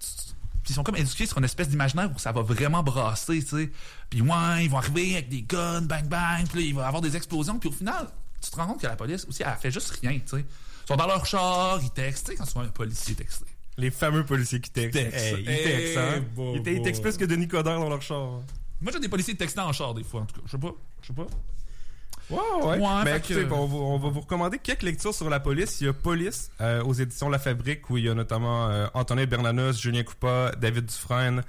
puis 0.63 0.71
ils 0.71 0.75
sont 0.75 0.83
comme 0.83 0.95
éduqués 0.95 1.25
sur 1.25 1.37
une 1.39 1.43
espèce 1.43 1.67
d'imaginaire 1.67 2.09
où 2.15 2.19
ça 2.19 2.31
va 2.31 2.41
vraiment 2.41 2.83
brasser, 2.83 3.41
tu 3.43 3.47
sais. 3.57 3.71
Puis 4.09 4.21
ouais, 4.21 4.63
ils 4.63 4.69
vont 4.69 4.77
arriver 4.77 5.13
avec 5.13 5.27
des 5.29 5.41
guns, 5.41 5.81
bang 5.81 6.05
bang, 6.07 6.47
puis 6.47 6.59
là, 6.61 6.65
il 6.67 6.75
va 6.75 6.87
avoir 6.87 7.01
des 7.01 7.15
explosions, 7.17 7.59
puis 7.59 7.67
au 7.67 7.73
final, 7.73 8.07
tu 8.41 8.49
te 8.49 8.55
rends 8.55 8.67
compte 8.67 8.79
que 8.81 8.87
la 8.87 8.95
police 8.95 9.25
aussi, 9.27 9.43
elle 9.43 9.53
fait 9.59 9.71
juste 9.71 9.91
rien, 10.01 10.13
tu 10.19 10.37
sais. 10.37 10.45
Sont 10.91 10.95
dans 10.97 11.07
leur 11.07 11.25
char, 11.25 11.79
ils 11.81 11.89
textent, 11.91 12.25
tu 12.27 12.31
sais, 12.33 12.37
quand 12.37 12.45
tu 12.45 12.53
vois 12.53 12.63
un 12.63 12.67
policier 12.67 13.15
texter. 13.15 13.45
Les 13.77 13.89
fameux 13.91 14.25
policiers 14.25 14.59
qui 14.59 14.69
textent. 14.69 14.95
Hey, 14.97 15.35
ils 15.41 15.49
Hey, 15.49 15.63
textent, 15.63 15.97
hein? 15.97 16.23
Ils 16.55 16.61
te- 16.63 16.69
ils 16.69 16.81
textent 16.81 17.01
plus 17.01 17.17
que 17.17 17.25
Denis 17.25 17.47
Coderre 17.47 17.79
dans 17.79 17.89
leur 17.89 18.01
char. 18.01 18.41
Moi, 18.81 18.91
j'ai 18.91 18.99
des 18.99 19.09
policiers 19.09 19.35
textant 19.35 19.67
en 19.67 19.71
char, 19.73 19.93
des 19.93 20.03
fois, 20.03 20.21
en 20.21 20.25
tout 20.25 20.35
cas. 20.35 20.41
Je 20.45 20.51
sais 20.51 20.57
pas, 20.57 20.73
je 21.01 21.07
sais 21.07 21.13
pas. 21.13 21.27
Ouais, 22.29 22.37
ouais. 22.63 22.77
Ouais, 22.79 23.03
Ben, 23.03 23.15
écoutez, 23.17 23.33
que- 23.35 23.43
bon, 23.43 23.57
on, 23.63 23.67
va, 23.67 23.75
on 23.77 23.97
va 23.97 24.09
vous 24.09 24.21
recommander 24.21 24.57
quelques 24.57 24.83
lectures 24.83 25.13
sur 25.13 25.29
la 25.29 25.41
police. 25.41 25.81
Il 25.81 25.87
y 25.87 25.89
a 25.89 25.93
Police 25.93 26.49
euh, 26.61 26.81
aux 26.83 26.93
éditions 26.93 27.27
La 27.29 27.39
Fabrique 27.39 27.89
où 27.89 27.97
il 27.97 28.05
y 28.05 28.09
a 28.09 28.13
notamment 28.13 28.69
euh, 28.69 28.87
Antonin 28.93 29.25
Bernanos, 29.25 29.73
Julien 29.81 30.03
Coupa, 30.03 30.53
David 30.57 30.85
Dufresne, 30.85 31.43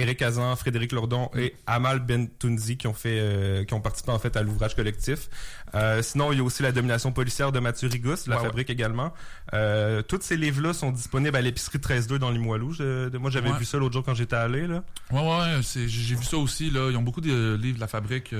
Éric 0.00 0.22
Azan, 0.22 0.54
Frédéric 0.56 0.92
Lourdon 0.92 1.30
et 1.36 1.54
Amal 1.66 2.00
Bentounzi 2.00 2.76
qui 2.76 2.86
ont 2.86 2.94
fait 2.94 3.18
euh, 3.20 3.64
qui 3.64 3.74
ont 3.74 3.80
participé 3.80 4.12
en 4.12 4.18
fait 4.18 4.36
à 4.36 4.42
l'ouvrage 4.42 4.74
collectif. 4.76 5.28
Euh, 5.74 6.02
sinon, 6.02 6.32
il 6.32 6.38
y 6.38 6.40
a 6.40 6.44
aussi 6.44 6.62
La 6.62 6.72
domination 6.72 7.12
policière 7.12 7.52
de 7.52 7.58
Mathieu 7.60 7.88
Rigus, 7.88 8.26
La. 8.26 8.38
Fabrique 8.38 8.70
également. 8.70 9.12
Euh, 9.54 10.02
tous 10.02 10.20
ces 10.22 10.36
livres-là 10.36 10.72
sont 10.72 10.90
disponibles 10.92 11.36
à 11.36 11.40
l'épicerie 11.40 11.78
13-2 11.78 12.18
dans 12.18 12.30
Limoilou. 12.30 12.72
Je- 12.72 13.14
moi, 13.18 13.30
j'avais 13.30 13.50
Ouais. 13.50 13.58
vu 13.58 13.64
ça 13.64 13.78
l'autre 13.78 13.92
jour 13.94 14.04
quand 14.04 14.14
j'étais 14.14 14.36
allé. 14.36 14.66
Là. 14.66 14.82
Ouais, 15.10 15.20
ouais, 15.20 15.60
j'ai 15.62 16.14
vu 16.14 16.24
ça 16.24 16.36
aussi, 16.38 16.70
là. 16.70 16.88
Ils 16.90 16.96
ont 16.96 17.02
beaucoup 17.02 17.20
de 17.20 17.54
livres 17.60 17.76
de 17.76 17.80
la 17.80 17.88
fabrique. 17.88 18.34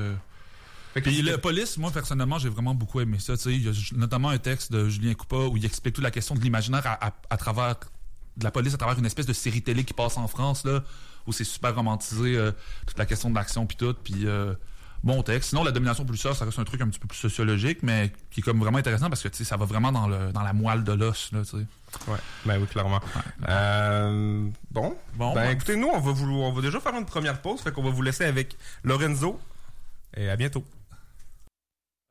Puis 0.95 1.23
la 1.23 1.39
police, 1.39 1.77
moi 1.79 1.91
personnellement, 1.93 2.39
j'ai 2.39 2.49
vraiment 2.49 2.75
beaucoup 2.75 3.01
aimé 3.01 3.19
ça. 3.21 3.37
Tu 3.37 3.43
sais, 3.45 3.53
il 3.55 3.65
y 3.65 3.69
a 3.69 3.73
notamment 3.97 4.31
un 4.31 4.39
texte 4.39 4.73
de 4.73 4.89
Julien 4.89 5.15
Coupa 5.15 5.37
où 5.37 5.57
il 5.57 5.65
explique 5.65 5.95
toute 5.95 6.03
la 6.03 6.11
question 6.11 6.35
de 6.35 6.41
l'imaginaire 6.41 6.85
à, 6.87 7.07
à- 7.09 7.13
à 7.31 7.37
travers 7.37 7.77
de 8.37 8.45
la 8.45 8.51
police, 8.51 8.75
à 8.75 8.79
travers 8.79 8.99
une 8.99 9.07
espèce 9.07 9.27
de 9.27 9.33
série 9.33 9.63
télé 9.63 9.85
qui 9.85 9.95
passe 9.95 10.17
en 10.17 10.27
France 10.29 10.65
là, 10.65 10.83
où 11.27 11.33
c'est 11.33 11.45
super 11.45 11.75
romantisé 11.75 12.37
euh, 12.37 12.53
toute 12.87 12.99
la 12.99 13.07
question 13.07 13.31
de 13.31 13.35
l'action 13.35 13.67
puis 13.67 13.77
tout. 13.77 13.95
Puis 14.05 14.27
euh, 14.27 14.55
bon 15.03 15.23
texte. 15.23 15.51
Sinon, 15.51 15.65
la 15.65 15.71
domination 15.73 16.05
policière, 16.05 16.35
ça 16.37 16.45
reste 16.45 16.59
un 16.59 16.65
truc 16.65 16.81
un 16.81 16.89
petit 16.89 16.99
peu 16.99 17.09
plus 17.09 17.19
sociologique, 17.19 17.83
mais 17.83 18.13
qui 18.31 18.41
est 18.41 18.43
comme 18.43 18.59
vraiment 18.61 18.79
intéressant 18.79 19.09
parce 19.09 19.23
que 19.23 19.29
tu 19.29 19.37
sais, 19.39 19.45
ça 19.45 19.57
va 19.57 19.65
vraiment 19.65 19.93
dans 19.93 20.09
le 20.09 20.33
dans 20.33 20.43
la 20.43 20.53
moelle 20.53 20.85
de 20.85 20.93
l'os 20.93 21.31
là. 21.33 21.41
Tu 21.43 21.51
sais. 21.51 21.57
Ouais, 22.07 22.19
ben 22.45 22.59
oui, 22.61 22.67
clairement. 22.67 23.01
Euh, 23.49 24.47
bon, 24.71 24.97
Bon, 25.15 25.35
ben 25.35 25.45
ben, 25.47 25.51
écoutez, 25.53 25.75
nous, 25.77 25.89
on 25.89 26.01
va, 26.01 26.13
vous, 26.13 26.29
on 26.31 26.53
va 26.53 26.61
déjà 26.61 26.81
faire 26.81 26.95
une 26.95 27.07
première 27.07 27.41
pause, 27.41 27.61
fait 27.61 27.73
qu'on 27.73 27.83
va 27.83 27.91
vous 27.91 28.03
laisser 28.03 28.25
avec 28.25 28.57
Lorenzo. 28.85 29.41
Et 30.17 30.29
à 30.29 30.37
bientôt. 30.37 30.65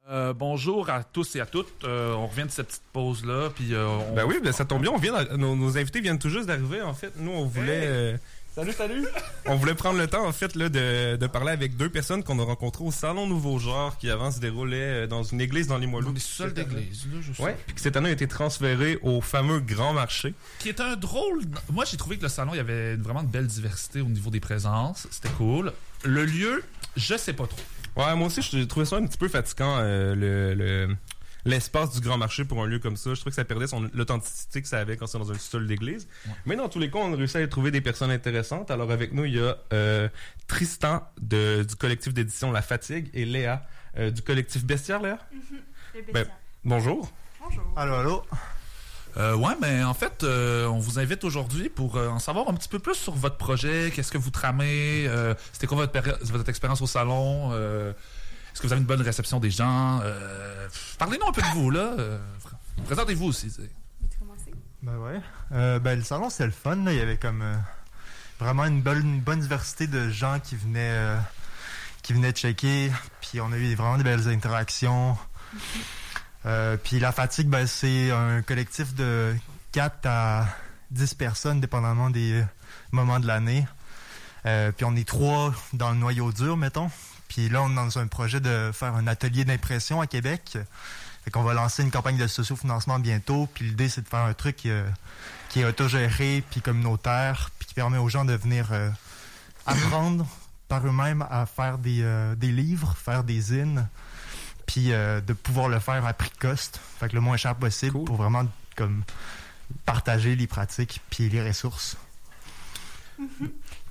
Euh, 0.10 0.32
bonjour 0.34 0.89
à 0.89 1.03
tous 1.03 1.36
et 1.36 1.41
à 1.41 1.46
toutes. 1.46 1.84
Euh, 1.84 2.13
on 2.13 2.27
revient 2.27 2.46
de 2.46 2.50
cette 2.50 2.67
petite 2.67 2.82
pause 2.93 3.25
là, 3.25 3.50
puis 3.53 3.74
euh, 3.74 3.86
on- 3.88 4.13
Ben 4.15 4.24
oui, 4.25 4.39
ben 4.41 4.53
ça 4.53 4.63
tombe 4.63 4.82
bien, 4.82 4.91
on 4.91 4.98
vient, 4.98 5.22
nos, 5.36 5.55
nos 5.55 5.77
invités 5.77 6.00
viennent 6.00 6.17
tout 6.20 6.29
juste 6.29 6.46
d'arriver, 6.48 6.82
en 6.82 6.93
fait. 6.93 7.12
Nous, 7.17 7.32
on 7.32 7.46
voulait... 7.46 7.84
euh, 7.88 8.17
Salut, 8.58 8.74
salut. 8.74 9.06
on 9.46 9.56
voulait 9.56 9.76
prendre 9.76 10.00
le 10.00 10.08
temps, 10.08 10.26
en 10.26 10.32
fait, 10.32 10.56
là, 10.56 10.68
de, 10.68 11.16
de 11.16 11.28
parler 11.28 11.52
avec 11.52 11.78
deux 11.78 11.90
personnes 11.90 12.24
qu'on 12.24 12.40
a 12.40 12.44
rencontrées 12.44 12.84
au 12.84 12.92
Salon 12.92 13.28
Nouveau 13.28 13.60
Genre, 13.60 13.96
qui 14.00 14.10
avant 14.10 14.32
se 14.32 14.40
déroulait 14.40 15.04
euh, 15.04 15.08
dans 15.08 15.22
une 15.22 15.40
église 15.42 15.68
dans 15.68 15.78
Limoilou. 15.78 16.10
On 16.12 16.16
est 16.16 16.20
seul 16.20 16.54
d'église 16.56 17.06
là, 17.14 17.20
je 17.22 17.34
sais. 17.34 17.44
Ouais, 17.44 17.56
puis 17.68 17.76
qui 17.76 17.84
cette 17.84 17.96
année 17.98 18.10
a 18.10 18.14
été 18.14 18.28
transféré 18.28 18.98
au 19.04 19.22
fameux 19.22 19.60
Grand 19.60 19.94
Marché. 19.94 20.34
qui 20.58 20.70
est 20.70 20.82
un 20.82 20.96
drôle. 20.96 21.42
Moi, 21.72 21.86
j'ai 21.86 21.98
trouvé 21.98 22.18
que 22.18 22.24
le 22.24 22.30
salon, 22.30 22.54
il 22.56 22.58
y 22.58 22.60
avait 22.60 22.96
vraiment 22.96 23.22
une 23.22 23.28
belle 23.28 23.46
diversité 23.46 24.02
au 24.02 24.06
niveau 24.10 24.32
des 24.32 24.40
présences. 24.40 25.08
C'était 25.12 25.30
cool. 25.38 25.72
Le 26.04 26.26
lieu, 26.26 26.64
je 26.96 27.16
sais 27.16 27.34
pas 27.34 27.46
trop. 27.46 27.60
Ouais, 27.96 28.16
moi 28.16 28.26
aussi, 28.26 28.42
j'ai 28.42 28.68
trouvé 28.68 28.88
ça 28.88 28.96
un 28.98 29.06
petit 29.06 29.20
peu 29.20 29.28
fatigant, 29.28 29.78
euh, 29.80 30.16
le... 30.16 30.56
le- 30.56 30.96
L'espace 31.48 31.92
du 31.92 32.01
grand 32.01 32.18
marché 32.18 32.46
pour 32.46 32.62
un 32.62 32.68
lieu 32.68 32.80
comme 32.80 32.98
ça, 32.98 33.13
je 33.13 33.20
trouve 33.20 33.32
que 33.32 33.36
ça 33.36 33.46
perdait 33.46 33.68
son 33.68 33.89
l'authenticité 33.94 34.62
que 34.62 34.68
ça 34.68 34.80
avait 34.80 34.98
quand 34.98 35.08
c'est 35.08 35.18
dans 35.18 35.32
un 35.32 35.38
sol 35.38 35.66
d'église. 35.66 36.08
Ouais. 36.25 36.34
Mais 36.46 36.56
dans 36.56 36.70
tous 36.70 36.80
les 36.80 36.92
cas, 36.92 37.00
on 37.00 37.13
a 37.13 37.16
réussi 37.16 37.38
à 37.38 37.42
y 37.42 37.50
trouver 37.50 37.72
des 37.72 37.82
personnes 37.82 38.12
intéressantes. 38.12 38.70
Alors 38.70 38.92
avec 38.92 39.13
nous, 39.13 39.25
il 39.25 39.36
y 39.36 39.39
a 39.39 39.58
euh, 39.74 40.10
Tristan 40.48 41.04
de, 41.22 41.63
du 41.63 41.75
collectif 41.75 42.13
d'édition 42.13 42.51
La 42.51 42.62
Fatigue 42.62 43.10
et 43.13 43.25
Léa 43.25 43.66
euh, 43.98 44.12
du 44.12 44.22
collectif 44.22 44.66
Bestiaire, 44.66 45.01
Léa? 45.01 45.20
Les 45.96 46.01
Ben, 46.13 46.27
bonjour. 46.63 47.12
Bonjour. 47.42 47.63
Allô, 47.75 47.94
allô? 47.96 48.24
Euh, 49.16 49.36
ouais, 49.36 49.54
ben 49.60 49.84
en 49.86 49.96
fait, 49.96 50.24
euh, 50.24 50.68
on 50.68 50.77
vous 50.77 51.00
invite 51.00 51.24
aujourd'hui 51.24 51.70
pour 51.70 51.98
euh, 51.98 52.08
en 52.08 52.20
savoir 52.20 52.50
un 52.50 52.54
petit 52.54 52.70
peu 52.70 52.77
plus 52.77 52.94
sur 52.94 53.13
votre 53.13 53.38
projet. 53.38 53.92
Qu'est-ce 53.96 54.12
que 54.12 54.18
vous 54.20 54.30
tramez 54.30 55.08
euh, 55.08 55.34
C'était 55.54 55.66
quoi 55.66 55.77
votre, 55.77 56.25
votre 56.25 56.50
expérience 56.50 56.82
au 56.82 56.88
salon 56.88 57.50
euh, 57.54 57.94
Est-ce 58.58 58.64
que 58.64 58.68
vous 58.70 58.74
avez 58.74 58.82
une 58.82 58.88
bonne 58.88 59.04
réception 59.04 59.40
des 59.40 59.52
gens? 59.52 60.00
Euh, 60.02 60.68
Parlez-nous 60.98 61.28
un 61.28 61.32
peu 61.32 61.44
de 61.44 61.48
vous 61.54 61.70
là. 61.70 61.94
Euh, 62.00 62.18
Présentez-vous 62.86 63.26
aussi. 63.26 63.56
Ben 64.82 64.98
ouais. 64.98 65.22
Euh, 65.52 65.78
ben 65.78 66.00
le 66.00 66.04
salon 66.04 66.32
c'était 66.32 66.48
le 66.48 66.52
fun. 66.52 66.76
Là. 66.78 66.92
Il 66.92 66.98
y 66.98 67.02
avait 67.02 67.18
comme 67.18 67.44
euh, 67.44 67.56
vraiment 68.40 68.66
une 68.66 68.82
bonne, 68.82 68.98
une 69.06 69.20
bonne 69.22 69.42
diversité 69.42 69.86
de 69.86 70.10
gens 70.10 70.40
qui 70.40 70.56
venaient 70.56 70.80
euh, 70.90 71.20
qui 72.02 72.14
venaient 72.14 72.32
checker. 72.32 72.92
Puis 73.22 73.40
on 73.42 73.52
a 73.52 73.58
eu 73.58 73.76
vraiment 73.76 73.98
des 74.00 74.04
belles 74.04 74.28
interactions. 74.28 75.16
Euh, 76.48 76.78
puis 76.84 77.00
la 77.00 77.12
fatigue, 77.12 77.50
ben 77.50 77.68
c'est 77.68 78.10
un 78.10 78.42
collectif 78.42 78.96
de 78.96 79.36
4 79.72 80.00
à 80.06 80.48
10 80.90 81.14
personnes, 81.14 81.62
dépendamment 81.62 82.10
des 82.10 82.44
moments 82.92 83.20
de 83.20 83.28
l'année. 83.28 83.68
Euh, 84.48 84.72
puis 84.72 84.84
on 84.84 84.96
est 84.96 85.08
trois 85.08 85.54
dans 85.74 85.92
le 85.92 85.98
noyau 85.98 86.32
dur, 86.32 86.58
mettons. 86.58 86.90
Puis 87.38 87.50
là, 87.50 87.62
on 87.62 87.70
est 87.70 87.75
dans 87.75 88.00
un 88.00 88.08
projet 88.08 88.39
de 88.39 88.72
faire 88.74 88.96
un 88.96 89.06
atelier 89.06 89.46
d'impression 89.46 90.01
à 90.01 90.08
Québec. 90.08 90.58
Fait 91.24 91.29
qu'on 91.29 91.44
va 91.44 91.53
lancer 91.53 91.84
une 91.84 91.91
campagne 91.91 92.17
de 92.17 92.25
sociofinancement 92.25 92.98
bientôt. 92.98 93.48
Puis 93.53 93.65
l'idée, 93.65 93.89
c'est 93.89 94.01
de 94.01 94.08
faire 94.08 94.22
un 94.22 94.34
truc 94.34 94.65
euh, 94.65 94.89
qui 95.50 95.60
est 95.60 95.65
autogéré, 95.65 96.44
puis 96.50 96.62
communautaire, 96.62 97.51
puis 97.60 97.67
qui 97.67 97.75
permet 97.75 98.00
aux 98.00 98.10
gens 98.10 98.25
de 98.25 98.34
venir 98.34 98.70
euh, 98.72 98.89
apprendre 99.67 100.25
par 100.67 100.84
eux-mêmes 100.88 101.27
à 101.29 101.46
faire 101.46 101.77
des, 101.77 102.01
euh, 102.01 102.34
des 102.34 102.51
livres, 102.51 102.98
faire 102.98 103.24
des 103.24 103.39
zines, 103.39 103.88
puis 104.65 104.91
euh, 104.91 105.22
de 105.22 105.34
pouvoir 105.34 105.70
le 105.70 105.77
faire 105.77 106.03
à 106.08 106.13
prix 106.13 106.32
de 106.32 106.39
coste, 106.39 106.82
fait 107.00 107.08
que 107.08 107.13
le 107.13 107.22
moins 107.22 107.38
cher 107.38 107.53
possible 107.53 107.94
Cool. 107.94 108.06
pour 108.06 108.15
vraiment 108.15 108.48
comme 108.75 109.03
partager 109.86 110.36
les 110.36 110.48
pratiques 110.48 111.01
puis 111.12 111.29
les 111.29 111.48
ressources. 111.48 111.98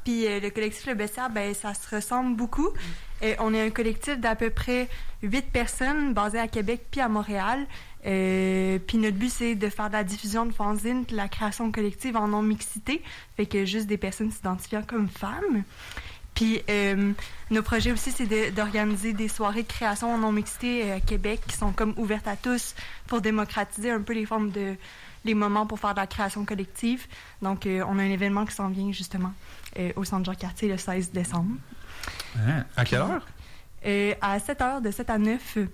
Puis 0.07 0.25
euh, 0.29 0.39
le 0.39 0.51
collectif 0.51 0.87
Le 0.87 0.95
Bestiaire, 0.95 1.31
ben, 1.31 1.53
ça 1.53 1.75
se 1.75 1.93
ressemble 1.93 2.37
beaucoup. 2.37 2.69
Euh, 3.25 3.35
on 3.41 3.53
est 3.53 3.61
un 3.61 3.71
collectif 3.71 4.17
d'à 4.21 4.37
peu 4.37 4.51
près 4.51 4.89
huit 5.21 5.51
personnes 5.51 6.15
basées 6.15 6.39
à 6.39 6.47
Québec 6.47 6.87
puis 6.93 7.01
à 7.01 7.09
Montréal. 7.09 7.67
Euh, 8.07 8.79
puis 8.79 8.99
notre 8.99 9.17
but, 9.17 9.31
c'est 9.31 9.57
de 9.57 9.69
faire 9.69 9.89
de 9.89 9.95
la 9.95 10.05
diffusion 10.05 10.47
de 10.47 10.53
fanzines 10.53 11.05
puis 11.05 11.17
la 11.17 11.27
création 11.27 11.73
collective 11.73 12.17
en 12.17 12.29
non-mixité. 12.29 13.03
Fait 13.37 13.47
que 13.47 13.65
juste 13.65 13.89
des 13.89 13.97
personnes 13.97 14.31
s'identifiant 14.31 14.85
comme 14.85 15.09
femmes. 15.09 15.65
Puis 16.37 16.63
nos 17.51 17.63
projets 17.63 17.91
aussi, 17.91 18.13
c'est 18.13 18.53
d'organiser 18.53 19.13
des 19.13 19.27
soirées 19.27 19.65
de 19.65 19.69
création 19.69 20.15
en 20.15 20.19
non-mixité 20.19 20.93
à 20.93 21.01
Québec 21.01 21.41
qui 21.49 21.57
sont 21.57 21.73
comme 21.73 21.95
ouvertes 21.97 22.29
à 22.29 22.37
tous 22.37 22.77
pour 23.09 23.23
démocratiser 23.23 23.91
un 23.91 24.03
peu 24.03 24.13
les 24.13 24.27
formes 24.27 24.53
de 24.53 24.77
les 25.25 25.35
moments 25.35 25.67
pour 25.67 25.81
faire 25.81 25.95
de 25.95 25.99
la 25.99 26.07
création 26.07 26.45
collective. 26.45 27.07
Donc, 27.43 27.67
on 27.67 27.99
a 27.99 28.03
un 28.03 28.11
événement 28.11 28.45
qui 28.45 28.55
s'en 28.55 28.69
vient 28.69 28.93
justement 28.93 29.33
euh, 29.79 29.93
au 29.97 30.05
Centre 30.05 30.25
Jean-Cartier 30.25 30.69
le 30.69 30.77
16 30.79 31.13
décembre. 31.13 31.57
Hein? 32.39 32.65
À 32.77 32.85
quelle 32.85 33.01
heure? 33.01 33.27
Euh, 33.85 34.15
à 34.21 34.39
7 34.39 34.59
h, 34.61 34.83
de 34.83 34.91
7 34.91 35.11
à 35.11 35.19
9, 35.19 35.57
euh, 35.59 35.67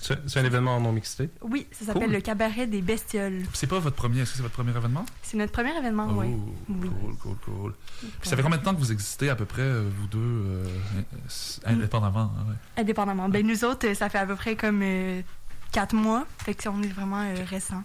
C'est 0.00 0.38
un 0.40 0.44
événement 0.44 0.76
en 0.76 0.80
non-mixité? 0.80 1.28
oui, 1.42 1.66
ça 1.72 1.84
s'appelle 1.86 2.04
Cool. 2.04 2.12
le 2.12 2.20
Cabaret 2.20 2.66
des 2.66 2.80
Bestioles. 2.82 3.42
C'est 3.52 3.66
pas 3.66 3.78
votre 3.78 3.96
premier, 3.96 4.20
est-ce 4.20 4.30
que 4.32 4.36
c'est 4.38 4.42
votre 4.42 4.54
premier 4.54 4.70
événement? 4.76 5.04
C'est 5.22 5.36
notre 5.36 5.52
premier 5.52 5.76
événement, 5.76 6.08
Oh, 6.10 6.20
oui. 6.20 6.28
Oui. 6.68 6.88
cool, 7.00 7.16
cool, 7.16 7.36
cool. 7.44 7.74
Puis 8.20 8.28
ça 8.28 8.36
fait 8.36 8.42
combien 8.42 8.58
de 8.58 8.62
temps 8.64 8.74
que 8.74 8.80
vous 8.80 8.92
existez 8.92 9.28
à 9.30 9.36
peu 9.36 9.44
près, 9.44 9.62
euh, 9.62 9.88
vous 9.98 10.06
deux, 10.06 10.18
euh, 10.18 10.64
indépendamment? 11.66 12.32
hein, 12.38 12.46
ouais? 12.50 12.82
Indépendamment. 12.82 13.28
Ben, 13.28 13.46
nous 13.46 13.64
autres, 13.64 13.88
euh, 13.88 13.94
ça 13.94 14.08
fait 14.08 14.18
à 14.18 14.26
peu 14.26 14.36
près 14.36 14.56
comme 14.56 14.82
4 15.72 15.94
mois. 15.94 16.26
Fait 16.38 16.54
que 16.54 16.68
on 16.68 16.82
est 16.82 16.88
vraiment 16.88 17.20
euh, 17.22 17.34
récent 17.48 17.82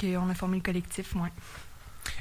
qu'on 0.00 0.28
a 0.28 0.34
formé 0.34 0.56
le 0.56 0.62
collectif, 0.62 1.14
ouais. 1.16 1.30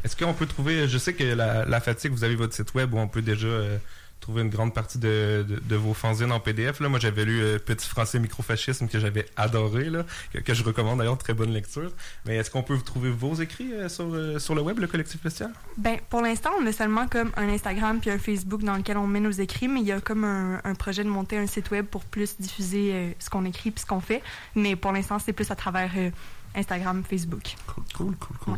Est-ce 0.03 0.15
qu'on 0.15 0.33
peut 0.33 0.45
trouver, 0.45 0.87
je 0.87 0.97
sais 0.97 1.13
que 1.13 1.23
la, 1.23 1.65
la 1.65 1.79
fatigue, 1.79 2.11
vous 2.11 2.23
avez 2.23 2.35
votre 2.35 2.53
site 2.53 2.73
web 2.73 2.93
où 2.93 2.97
on 2.97 3.07
peut 3.07 3.21
déjà 3.21 3.47
euh, 3.47 3.77
trouver 4.25 4.41
une 4.41 4.49
grande 4.49 4.73
partie 4.73 4.97
de, 4.97 5.45
de, 5.47 5.61
de 5.63 5.75
vos 5.75 5.93
fanzines 5.93 6.31
en 6.31 6.39
PDF. 6.39 6.79
Là. 6.79 6.89
Moi, 6.89 6.99
j'avais 6.99 7.25
lu 7.25 7.41
euh, 7.41 7.59
Petit 7.59 7.87
français 7.87 8.19
microfascisme 8.19 8.87
que 8.87 8.99
j'avais 8.99 9.25
adoré, 9.35 9.89
là, 9.89 10.03
que, 10.33 10.39
que 10.39 10.53
je 10.53 10.63
recommande 10.63 10.97
d'ailleurs, 10.97 11.17
très 11.17 11.33
bonne 11.33 11.51
lecture. 11.51 11.91
Mais 12.25 12.37
est-ce 12.37 12.49
qu'on 12.49 12.63
peut 12.63 12.77
trouver 12.79 13.11
vos 13.11 13.35
écrits 13.35 13.71
euh, 13.73 13.87
sur, 13.87 14.05
euh, 14.13 14.39
sur 14.39 14.55
le 14.55 14.61
web, 14.61 14.79
le 14.79 14.87
collectif 14.87 15.21
bestiaire? 15.21 15.49
Ben, 15.77 15.99
pour 16.09 16.21
l'instant, 16.21 16.49
on 16.59 16.65
a 16.65 16.71
seulement 16.71 17.07
comme 17.07 17.31
un 17.37 17.49
Instagram 17.49 17.99
puis 17.99 18.09
un 18.09 18.17
Facebook 18.17 18.63
dans 18.63 18.75
lequel 18.75 18.97
on 18.97 19.05
met 19.05 19.19
nos 19.19 19.31
écrits, 19.31 19.67
mais 19.67 19.81
il 19.81 19.87
y 19.87 19.91
a 19.91 20.01
comme 20.01 20.23
un, 20.23 20.59
un 20.63 20.75
projet 20.75 21.03
de 21.03 21.09
monter 21.09 21.37
un 21.37 21.47
site 21.47 21.69
web 21.69 21.85
pour 21.85 22.03
plus 22.03 22.37
diffuser 22.39 22.93
euh, 22.93 23.11
ce 23.19 23.29
qu'on 23.29 23.45
écrit 23.45 23.69
puis 23.69 23.81
ce 23.81 23.85
qu'on 23.85 24.01
fait. 24.01 24.23
Mais 24.55 24.75
pour 24.75 24.91
l'instant, 24.91 25.19
c'est 25.19 25.33
plus 25.33 25.51
à 25.51 25.55
travers 25.55 25.91
euh, 25.97 26.09
Instagram, 26.55 27.03
Facebook. 27.07 27.55
Cool, 27.67 27.83
cool, 27.95 28.15
cool, 28.15 28.37
cool. 28.37 28.57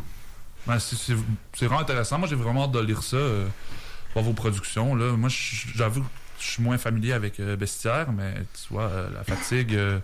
Ben, 0.66 0.78
c'est- 0.78 1.14
vraiment 1.60 1.80
intéressant. 1.80 2.18
Moi, 2.18 2.28
j'ai 2.28 2.34
vraiment 2.36 2.64
hâte 2.64 2.72
de 2.72 2.80
lire 2.80 3.02
ça, 3.02 3.16
euh, 3.16 3.46
voir 4.12 4.24
vos 4.24 4.32
productions. 4.34 4.94
Là. 4.94 5.12
Moi, 5.12 5.30
j'avoue 5.74 6.02
que 6.02 6.06
je 6.40 6.44
suis 6.46 6.62
moins 6.62 6.78
familier 6.78 7.12
avec 7.12 7.40
euh, 7.40 7.56
Bestiaire, 7.56 8.12
mais 8.12 8.34
tu 8.54 8.72
vois, 8.72 8.84
euh, 8.84 9.08
la 9.14 9.24
fatigue, 9.24 9.74
euh, 9.74 9.98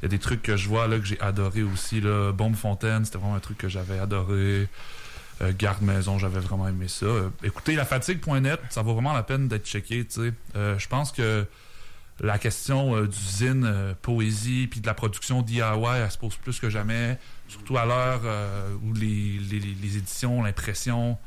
il 0.00 0.04
y 0.04 0.06
a 0.06 0.08
des 0.08 0.18
trucs 0.18 0.42
que 0.42 0.56
je 0.56 0.68
vois 0.68 0.88
là 0.88 0.98
que 0.98 1.04
j'ai 1.04 1.20
adoré 1.20 1.62
aussi. 1.62 2.00
Là. 2.00 2.32
Bombe 2.32 2.56
Fontaine, 2.56 3.04
c'était 3.04 3.18
vraiment 3.18 3.34
un 3.34 3.40
truc 3.40 3.58
que 3.58 3.68
j'avais 3.68 3.98
adoré. 3.98 4.68
Garde 5.58 5.82
Maison, 5.82 6.20
j'avais 6.20 6.38
vraiment 6.38 6.68
aimé 6.68 6.86
ça. 6.86 7.06
Écoutez, 7.42 7.74
la 7.74 7.84
fatigue.net, 7.84 8.60
ça 8.70 8.82
vaut 8.82 8.94
vraiment 8.94 9.12
la 9.12 9.24
peine 9.24 9.48
d'être 9.48 9.66
checké. 9.66 10.06
je 10.54 10.86
pense 10.88 11.10
que 11.10 11.44
la 12.20 12.38
question 12.38 12.96
euh, 12.96 13.06
d'usine, 13.06 13.64
euh, 13.64 13.94
poésie, 14.00 14.66
puis 14.68 14.80
de 14.80 14.86
la 14.86 14.94
production 14.94 15.42
DIY, 15.42 15.60
elle 15.60 16.10
se 16.10 16.18
pose 16.18 16.36
plus 16.36 16.58
que 16.60 16.70
jamais. 16.70 17.18
Surtout 17.48 17.76
à 17.76 17.84
l'heure 17.84 18.22
euh, 18.24 18.74
où 18.82 18.92
les, 18.94 19.38
les, 19.38 19.96
éditions, 19.96 20.42
l'impression, 20.42 21.18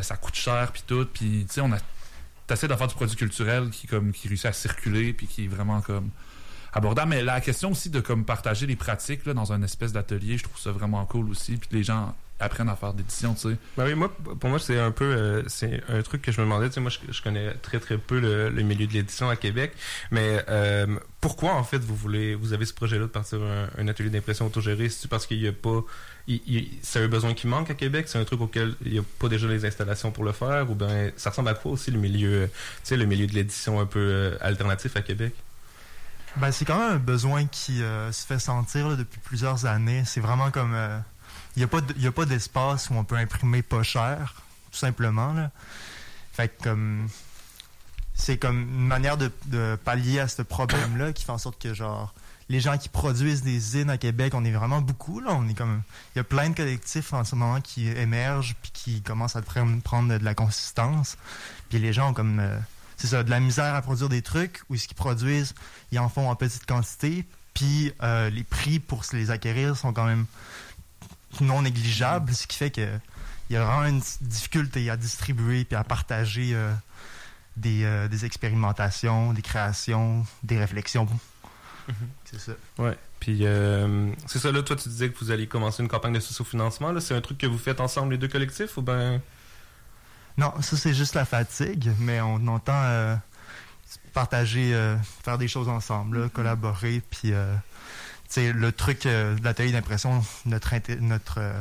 ça 0.00 0.16
coûte 0.16 0.34
cher, 0.34 0.72
puis 0.72 0.82
tout. 0.86 1.06
Puis, 1.12 1.46
tu 1.48 1.54
sais, 1.54 1.60
on 1.60 1.72
a. 1.72 1.78
T'essaies 2.46 2.68
de 2.68 2.76
faire 2.76 2.86
du 2.86 2.94
produit 2.94 3.16
culturel 3.16 3.70
qui, 3.70 3.88
comme, 3.88 4.12
qui 4.12 4.28
réussit 4.28 4.46
à 4.46 4.52
circuler, 4.52 5.12
puis 5.12 5.26
qui 5.26 5.46
est 5.46 5.48
vraiment 5.48 5.80
comme 5.80 6.10
abordable. 6.72 7.10
Mais 7.10 7.22
la 7.22 7.40
question 7.40 7.72
aussi 7.72 7.90
de 7.90 8.00
comme 8.00 8.24
partager 8.24 8.66
les 8.66 8.76
pratiques 8.76 9.26
là, 9.26 9.34
dans 9.34 9.52
un 9.52 9.62
espèce 9.62 9.92
d'atelier, 9.92 10.38
je 10.38 10.44
trouve 10.44 10.58
ça 10.58 10.70
vraiment 10.70 11.04
cool 11.06 11.28
aussi. 11.28 11.56
Puis 11.56 11.70
les 11.72 11.82
gens 11.82 12.14
apprennent 12.38 12.68
à 12.68 12.76
faire 12.76 12.92
d'édition, 12.92 13.34
tu 13.34 13.50
sais. 13.50 13.56
Ben 13.78 13.86
oui, 13.86 13.94
moi, 13.94 14.14
pour 14.38 14.50
moi, 14.50 14.58
c'est 14.58 14.78
un 14.78 14.90
peu, 14.90 15.04
euh, 15.04 15.42
c'est 15.46 15.82
un 15.88 16.02
truc 16.02 16.20
que 16.22 16.30
je 16.32 16.40
me 16.40 16.44
demandais. 16.46 16.68
Tu 16.68 16.74
sais, 16.74 16.80
moi, 16.80 16.90
je, 16.90 17.12
je 17.12 17.22
connais 17.22 17.54
très 17.54 17.80
très 17.80 17.96
peu 17.98 18.20
le, 18.20 18.50
le 18.50 18.62
milieu 18.62 18.86
de 18.86 18.92
l'édition 18.92 19.28
à 19.30 19.36
Québec, 19.36 19.72
mais 20.10 20.44
euh, 20.48 20.86
pourquoi 21.20 21.54
en 21.54 21.64
fait 21.64 21.78
vous 21.78 21.96
voulez, 21.96 22.34
vous 22.34 22.52
avez 22.52 22.66
ce 22.66 22.74
projet-là 22.74 23.02
de 23.04 23.10
partir 23.10 23.40
un, 23.42 23.68
un 23.78 23.88
atelier 23.88 24.10
d'impression 24.10 24.46
autogéré 24.46 24.88
C'est 24.90 25.08
parce 25.08 25.26
qu'il 25.26 25.40
y 25.40 25.48
a 25.48 25.52
pas, 25.52 25.80
il- 26.28 26.42
il- 26.46 26.78
c'est 26.82 27.02
un 27.02 27.08
besoin 27.08 27.32
qui 27.34 27.46
manque 27.46 27.70
à 27.70 27.74
Québec, 27.74 28.06
c'est 28.08 28.18
un 28.18 28.24
truc 28.24 28.40
auquel 28.42 28.74
il 28.84 28.94
y 28.94 28.98
a 28.98 29.02
pas 29.18 29.28
déjà 29.28 29.46
les 29.48 29.64
installations 29.64 30.10
pour 30.12 30.24
le 30.24 30.32
faire, 30.32 30.70
ou 30.70 30.74
ben 30.74 31.12
ça 31.16 31.30
ressemble 31.30 31.48
à 31.48 31.54
quoi 31.54 31.72
aussi 31.72 31.90
le 31.90 31.98
milieu, 31.98 32.32
euh, 32.42 32.46
tu 32.46 32.52
sais, 32.84 32.96
le 32.96 33.06
milieu 33.06 33.26
de 33.26 33.32
l'édition 33.32 33.80
un 33.80 33.86
peu 33.86 33.98
euh, 34.00 34.36
alternatif 34.42 34.94
à 34.96 35.00
Québec? 35.02 35.32
Ben, 36.36 36.52
c'est 36.52 36.66
quand 36.66 36.78
même 36.78 36.96
un 36.96 36.98
besoin 36.98 37.46
qui 37.46 37.82
euh, 37.82 38.12
se 38.12 38.26
fait 38.26 38.38
sentir 38.38 38.88
là, 38.90 38.96
depuis 38.96 39.20
plusieurs 39.20 39.64
années. 39.64 40.02
C'est 40.04 40.20
vraiment 40.20 40.50
comme. 40.50 40.74
Il 41.56 41.66
n'y 41.98 42.06
a 42.06 42.12
pas 42.12 42.24
d'espace 42.26 42.90
où 42.90 42.94
on 42.94 43.04
peut 43.04 43.16
imprimer 43.16 43.62
pas 43.62 43.82
cher, 43.82 44.42
tout 44.70 44.78
simplement. 44.78 45.32
Là. 45.32 45.50
Fait 46.32 46.48
que. 46.48 46.76
C'est 48.18 48.38
comme 48.38 48.62
une 48.62 48.86
manière 48.86 49.18
de, 49.18 49.30
pallier 49.84 50.20
à 50.20 50.28
ce 50.28 50.40
problème-là 50.40 51.12
qui 51.12 51.24
fait 51.24 51.32
en 51.32 51.38
sorte 51.38 51.60
que, 51.60 51.74
genre, 51.74 52.14
les 52.48 52.60
gens 52.60 52.78
qui 52.78 52.88
produisent 52.88 53.42
des 53.42 53.58
zines 53.58 53.90
à 53.90 53.98
Québec, 53.98 54.32
on 54.34 54.42
est 54.44 54.52
vraiment 54.52 54.80
beaucoup. 54.80 55.20
Là. 55.20 55.32
On 55.32 55.46
est 55.48 55.54
comme. 55.54 55.82
Il 56.14 56.18
y 56.18 56.20
a 56.20 56.24
plein 56.24 56.50
de 56.50 56.56
collectifs 56.56 57.12
en 57.12 57.24
ce 57.24 57.34
moment 57.34 57.60
qui 57.60 57.88
émergent 57.88 58.56
puis 58.62 58.70
qui 58.72 59.02
commencent 59.02 59.36
à 59.36 59.42
prendre 59.42 60.18
de 60.18 60.24
la 60.24 60.34
consistance. 60.34 61.16
Puis 61.68 61.78
les 61.78 61.92
gens 61.92 62.10
ont 62.10 62.14
comme. 62.14 62.40
euh, 62.40 62.58
c'est 62.96 63.08
ça, 63.08 63.22
de 63.22 63.30
la 63.30 63.40
misère 63.40 63.74
à 63.74 63.82
produire 63.82 64.08
des 64.08 64.22
trucs, 64.22 64.62
ou 64.70 64.76
ce 64.76 64.88
qu'ils 64.88 64.96
produisent, 64.96 65.54
ils 65.92 65.98
en 65.98 66.08
font 66.08 66.30
en 66.30 66.36
petite 66.36 66.64
quantité, 66.64 67.26
puis 67.52 67.92
euh, 68.02 68.30
les 68.30 68.44
prix 68.44 68.78
pour 68.78 69.02
les 69.12 69.30
acquérir 69.30 69.76
sont 69.76 69.92
quand 69.92 70.06
même 70.06 70.26
non 71.40 71.62
négligeables, 71.62 72.34
ce 72.34 72.46
qui 72.46 72.56
fait 72.56 72.70
que 72.70 72.88
il 73.48 73.54
y 73.54 73.56
a 73.56 73.64
vraiment 73.64 73.86
une 73.86 74.02
difficulté 74.22 74.90
à 74.90 74.96
distribuer 74.96 75.64
puis 75.64 75.76
à 75.76 75.84
partager 75.84 76.50
euh, 76.52 76.72
des, 77.56 77.84
euh, 77.84 78.08
des 78.08 78.24
expérimentations, 78.24 79.32
des 79.32 79.42
créations, 79.42 80.26
des 80.42 80.58
réflexions. 80.58 81.06
C'est 82.24 82.40
ça. 82.40 82.52
Ouais. 82.78 82.98
Puis 83.20 83.40
euh, 83.42 84.10
c'est 84.26 84.40
ça 84.40 84.50
là, 84.50 84.62
toi 84.62 84.76
tu 84.76 84.88
disais 84.88 85.10
que 85.10 85.18
vous 85.18 85.30
allez 85.30 85.46
commencer 85.46 85.82
une 85.82 85.88
campagne 85.88 86.14
de 86.14 86.20
socio-financement. 86.20 86.92
Là, 86.92 87.00
c'est 87.00 87.14
un 87.14 87.20
truc 87.20 87.38
que 87.38 87.46
vous 87.46 87.58
faites 87.58 87.80
ensemble 87.80 88.12
les 88.12 88.18
deux 88.18 88.28
collectifs 88.28 88.76
ou 88.76 88.82
ben? 88.82 89.20
Non, 90.36 90.52
ça 90.60 90.76
c'est 90.76 90.92
juste 90.92 91.14
la 91.14 91.24
fatigue, 91.24 91.92
mais 92.00 92.20
on 92.20 92.46
entend 92.48 92.82
euh, 92.82 93.16
partager, 94.12 94.74
euh, 94.74 94.96
faire 95.24 95.38
des 95.38 95.48
choses 95.48 95.68
ensemble, 95.68 96.22
là, 96.22 96.28
collaborer, 96.28 97.00
puis 97.10 97.32
sais, 98.28 98.52
le 98.52 98.72
truc 98.72 99.06
euh, 99.06 99.34
de 99.36 99.44
l'atelier 99.44 99.72
d'impression, 99.72 100.22
notre, 100.46 100.72
inté- 100.74 100.98
notre 101.00 101.38
euh, 101.38 101.60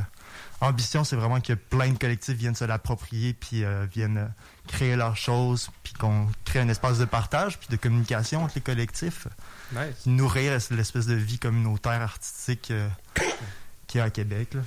ambition, 0.62 1.04
c'est 1.04 1.16
vraiment 1.16 1.42
que 1.42 1.54
plein 1.54 1.92
de 1.92 1.98
collectifs 1.98 2.36
viennent 2.38 2.56
se 2.56 2.66
l'approprier, 2.66 3.34
puis 3.34 3.64
euh, 3.64 3.86
viennent 3.92 4.32
créer 4.68 4.96
leurs 4.96 5.18
choses, 5.18 5.70
puis 5.84 5.94
qu'on 5.94 6.28
crée 6.46 6.60
un 6.60 6.70
espace 6.70 6.98
de 6.98 7.06
partage, 7.06 7.60
puis 7.60 7.68
de 7.70 7.76
communication 7.76 8.44
entre 8.44 8.56
les 8.56 8.62
collectifs, 8.62 9.28
nice. 9.74 10.06
nourrir 10.06 10.58
l'espèce 10.72 11.06
de 11.06 11.14
vie 11.16 11.40
communautaire 11.40 12.02
artistique 12.02 12.72
euh, 12.72 12.88
qu'il 13.88 14.00
y 14.00 14.02
a 14.02 14.06
à 14.06 14.10
Québec. 14.10 14.54
là. 14.54 14.62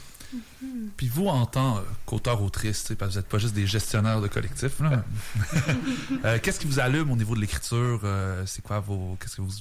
Puis 0.99 1.09
vous, 1.09 1.27
en 1.29 1.47
tant 1.47 1.83
qu'auteur-autrice, 2.05 2.93
vous 2.93 3.07
n'êtes 3.07 3.27
pas 3.29 3.39
juste 3.39 3.55
des 3.55 3.67
gestionnaires 3.67 4.21
de 4.21 4.29
collectifs, 4.29 4.79
là. 4.81 5.03
Euh, 6.25 6.39
qu'est-ce 6.43 6.61
qui 6.61 6.67
vous 6.67 6.81
allume 6.81 7.11
au 7.11 7.17
niveau 7.17 7.35
de 7.35 7.41
l'écriture? 7.41 8.01
Euh, 8.05 8.45
c'est 8.45 8.61
quoi 8.63 8.81
vos. 8.81 9.17
Qu'est-ce 9.21 9.37
que 9.37 9.43
vous. 9.43 9.53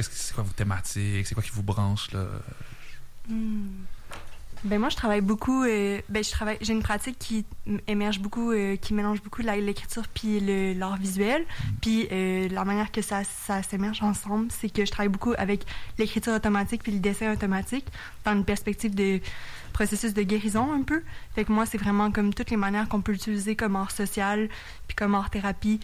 Qu'est-ce 0.00 0.08
que 0.08 0.16
c'est 0.16 0.34
quoi 0.34 0.44
vos 0.44 0.54
thématiques? 0.54 1.26
C'est 1.26 1.34
quoi 1.34 1.42
qui 1.42 1.50
vous 1.50 1.62
branche, 1.62 2.10
là? 2.12 2.24
Hmm. 3.28 3.66
Ben 4.64 4.78
moi, 4.78 4.88
je 4.88 4.96
travaille 4.96 5.20
beaucoup. 5.20 5.62
euh, 5.64 6.00
ben 6.08 6.24
je 6.24 6.30
travaille. 6.30 6.56
J'ai 6.62 6.72
une 6.72 6.82
pratique 6.82 7.18
qui 7.18 7.44
émerge 7.86 8.18
beaucoup, 8.18 8.50
euh, 8.50 8.76
qui 8.76 8.94
mélange 8.94 9.22
beaucoup 9.22 9.42
l'écriture 9.42 10.08
puis 10.08 10.40
l'art 10.74 10.96
visuel. 10.96 11.44
Puis 11.82 12.08
euh, 12.12 12.48
la 12.48 12.64
manière 12.64 12.90
que 12.90 13.02
ça, 13.02 13.24
ça 13.24 13.62
s'émerge 13.62 14.02
ensemble, 14.02 14.48
c'est 14.50 14.70
que 14.70 14.86
je 14.86 14.90
travaille 14.90 15.10
beaucoup 15.10 15.34
avec 15.36 15.66
l'écriture 15.98 16.32
automatique 16.32 16.82
puis 16.82 16.92
le 16.92 17.00
dessin 17.00 17.30
automatique 17.30 17.84
dans 18.24 18.32
une 18.32 18.46
perspective 18.46 18.94
de 18.94 19.20
processus 19.74 20.14
de 20.14 20.22
guérison 20.22 20.72
un 20.72 20.82
peu. 20.82 21.02
Fait 21.34 21.44
que 21.44 21.52
moi, 21.52 21.66
c'est 21.66 21.78
vraiment 21.78 22.10
comme 22.10 22.32
toutes 22.32 22.50
les 22.50 22.56
manières 22.56 22.88
qu'on 22.88 23.02
peut 23.02 23.12
l'utiliser 23.12 23.54
comme 23.54 23.76
art 23.76 23.90
social 23.90 24.48
puis 24.88 24.94
comme 24.94 25.14
art 25.14 25.28
thérapie. 25.28 25.78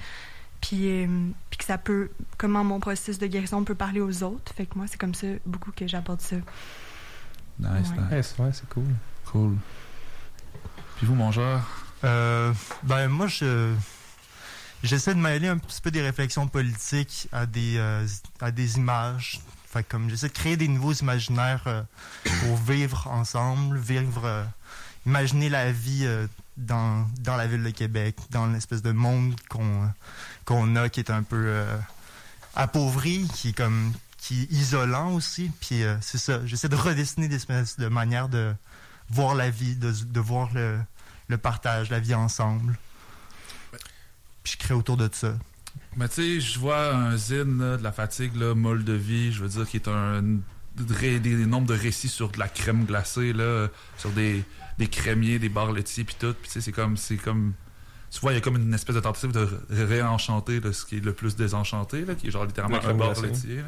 Puis, 0.67 0.89
euh, 1.05 1.07
puis 1.51 1.59
que 1.59 1.65
ça 1.65 1.79
peut, 1.79 2.11
comment 2.39 2.65
mon 2.65 2.81
processus 2.81 3.19
de 3.19 3.27
guérison 3.29 3.63
peut 3.63 3.75
parler 3.77 4.01
aux 4.01 4.23
autres. 4.25 4.53
Fait 4.55 4.67
que 4.67 4.77
moi, 4.77 4.87
c'est 4.89 4.99
comme 4.99 5.15
ça 5.15 5.29
beaucoup 5.45 5.71
que 5.71 5.87
j'aborde 5.87 6.21
ça. 6.21 6.37
Nice, 7.59 7.71
Ouais. 7.71 7.71
nice. 7.71 7.91
Ouais, 8.11 8.23
c'est 8.23 8.43
ouais, 8.43 8.51
c'est 8.53 8.69
cool. 8.71 8.85
Cool. 9.27 9.57
Puis 10.97 11.07
vous, 11.07 11.15
mangeur? 11.15 11.61
Euh, 12.05 12.53
ben 12.83 13.09
moi 13.09 13.27
je 13.27 13.73
j'essaie 14.83 15.15
de 15.15 15.21
mêler 15.21 15.49
un 15.49 15.57
petit 15.57 15.81
peu 15.81 15.91
des 15.91 16.03
réflexions 16.03 16.47
politiques 16.47 17.29
à 17.33 17.47
des 17.47 17.77
euh, 17.79 18.07
à 18.41 18.51
des 18.51 18.77
images. 18.77 19.41
Fait 19.67 19.83
que 19.83 19.89
comme 19.91 20.11
j'essaie 20.11 20.29
de 20.29 20.33
créer 20.35 20.57
des 20.57 20.69
nouveaux 20.69 20.93
imaginaires 20.93 21.65
euh, 21.67 21.83
pour 22.43 22.57
vivre 22.57 23.07
ensemble, 23.09 23.79
vivre 23.79 24.25
euh, 24.25 24.45
imaginer 25.07 25.49
la 25.49 25.73
vie 25.73 26.03
euh, 26.05 26.27
dans 26.59 27.07
dans 27.21 27.37
la 27.37 27.47
ville 27.47 27.63
de 27.63 27.71
Québec, 27.71 28.17
dans 28.31 28.47
l'espèce 28.47 28.83
de 28.83 28.93
monde 28.93 29.35
qu'on 29.49 29.89
qu'on 30.47 30.77
a 30.77 30.89
qui 30.89 31.01
est 31.01 31.11
un 31.11 31.23
peu 31.23 31.45
euh, 31.49 31.77
appauvri, 32.55 33.29
qui 33.35 33.51
est 33.51 33.53
comme 33.53 33.93
qui 34.17 34.45
isolant 34.51 35.13
aussi. 35.13 35.51
Puis 35.61 35.83
euh, 35.83 35.97
c'est 36.01 36.19
ça, 36.19 36.41
j'essaie 36.47 36.71
de 36.71 36.77
redessiner 36.77 37.29
des 37.29 37.37
espèces 37.37 37.79
de 37.79 37.89
manières 37.89 38.31
de 38.31 38.55
voir 39.11 39.35
la 39.35 39.51
vie, 39.51 39.77
de, 39.77 39.93
de 39.93 40.21
voir 40.21 40.49
le, 40.55 40.79
le 41.29 41.37
partage, 41.37 41.91
la 41.91 42.01
vie 42.01 42.15
ensemble. 42.15 42.79
Puis 44.43 44.55
je 44.55 44.59
crée 44.59 44.75
autour 44.75 44.97
de 44.97 45.11
ça. 45.13 45.37
Mais 45.97 46.09
tu 46.09 46.15
sais, 46.15 46.41
je 46.41 46.59
vois 46.59 46.95
un 46.95 47.17
zine 47.17 47.59
de 47.59 47.83
la 47.83 47.93
fatigue, 47.93 48.37
là, 48.37 48.55
molle 48.55 48.85
de 48.85 48.93
vie, 48.93 49.33
je 49.33 49.43
veux 49.43 49.49
dire, 49.49 49.69
qui 49.69 49.77
est 49.77 49.89
un 49.89 50.23
des, 50.77 51.47
nombres 51.47 51.67
de 51.67 51.75
récits 51.75 52.09
sur 52.09 52.31
de 52.31 52.39
la 52.39 52.49
crème 52.49 52.85
glacée, 52.85 53.33
là, 53.33 53.69
sur 53.97 54.11
des, 54.11 54.45
des 54.79 54.89
crémiers, 54.89 55.39
des 55.39 55.49
bars 55.49 55.73
laitiers, 55.73 56.05
puis 56.05 56.17
tout. 56.19 56.35
Puis 56.35 56.49
tu 56.49 56.53
sais, 56.53 56.61
c'est 56.61 56.73
comme, 56.73 56.97
c'est 56.97 57.17
comme, 57.17 57.55
tu 58.17 58.23
vois, 58.23 58.33
il 58.33 58.37
y 58.37 58.39
a 58.39 58.41
comme 58.41 58.57
une 58.57 58.73
espèce 58.73 58.95
de 58.95 59.01
tentative 59.01 59.31
de 59.31 59.47
ré- 59.69 59.85
réenchanter 59.85 60.61
là, 60.61 60.73
ce 60.73 60.87
qui 60.87 60.97
est 60.97 61.05
le 61.05 61.13
plus 61.13 61.37
désenchanté, 61.37 62.07
là, 62.07 62.15
qui 62.15 62.29
est 62.29 62.31
genre 62.31 62.47
littéralement 62.47 62.79
crème 62.79 62.97
glacée. 62.97 63.63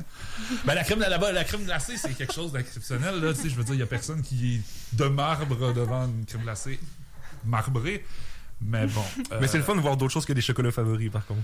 Ben, 0.64 0.75
la 0.75 0.85
crème, 0.85 1.00
là-bas, 1.00 1.33
la 1.33 1.45
crème 1.45 1.64
glacée, 1.64 1.99
c'est 1.99 2.14
quelque 2.14 2.33
chose 2.33 2.52
d'exceptionnel, 2.52 3.21
là, 3.21 3.33
je 3.35 3.55
veux 3.55 3.64
dire, 3.64 3.75
il 3.75 3.81
y 3.81 3.83
a 3.83 3.87
personne 3.87 4.23
qui 4.23 4.55
est 4.55 4.97
de 4.97 5.05
marbre 5.05 5.75
devant 5.75 6.07
une 6.07 6.25
crème 6.25 6.45
glacée 6.45 6.81
marbrée. 7.45 8.07
Mais 8.62 8.87
bon. 8.87 9.05
Mais 9.38 9.47
c'est 9.49 9.57
euh, 9.57 9.59
le 9.59 9.64
fun 9.64 9.76
de 9.76 9.83
voir 9.83 9.99
d'autres 9.99 10.14
choses 10.14 10.25
que 10.25 10.33
des 10.33 10.40
chocolats 10.40 10.73
favoris, 10.73 11.11
par 11.11 11.26
contre. 11.26 11.43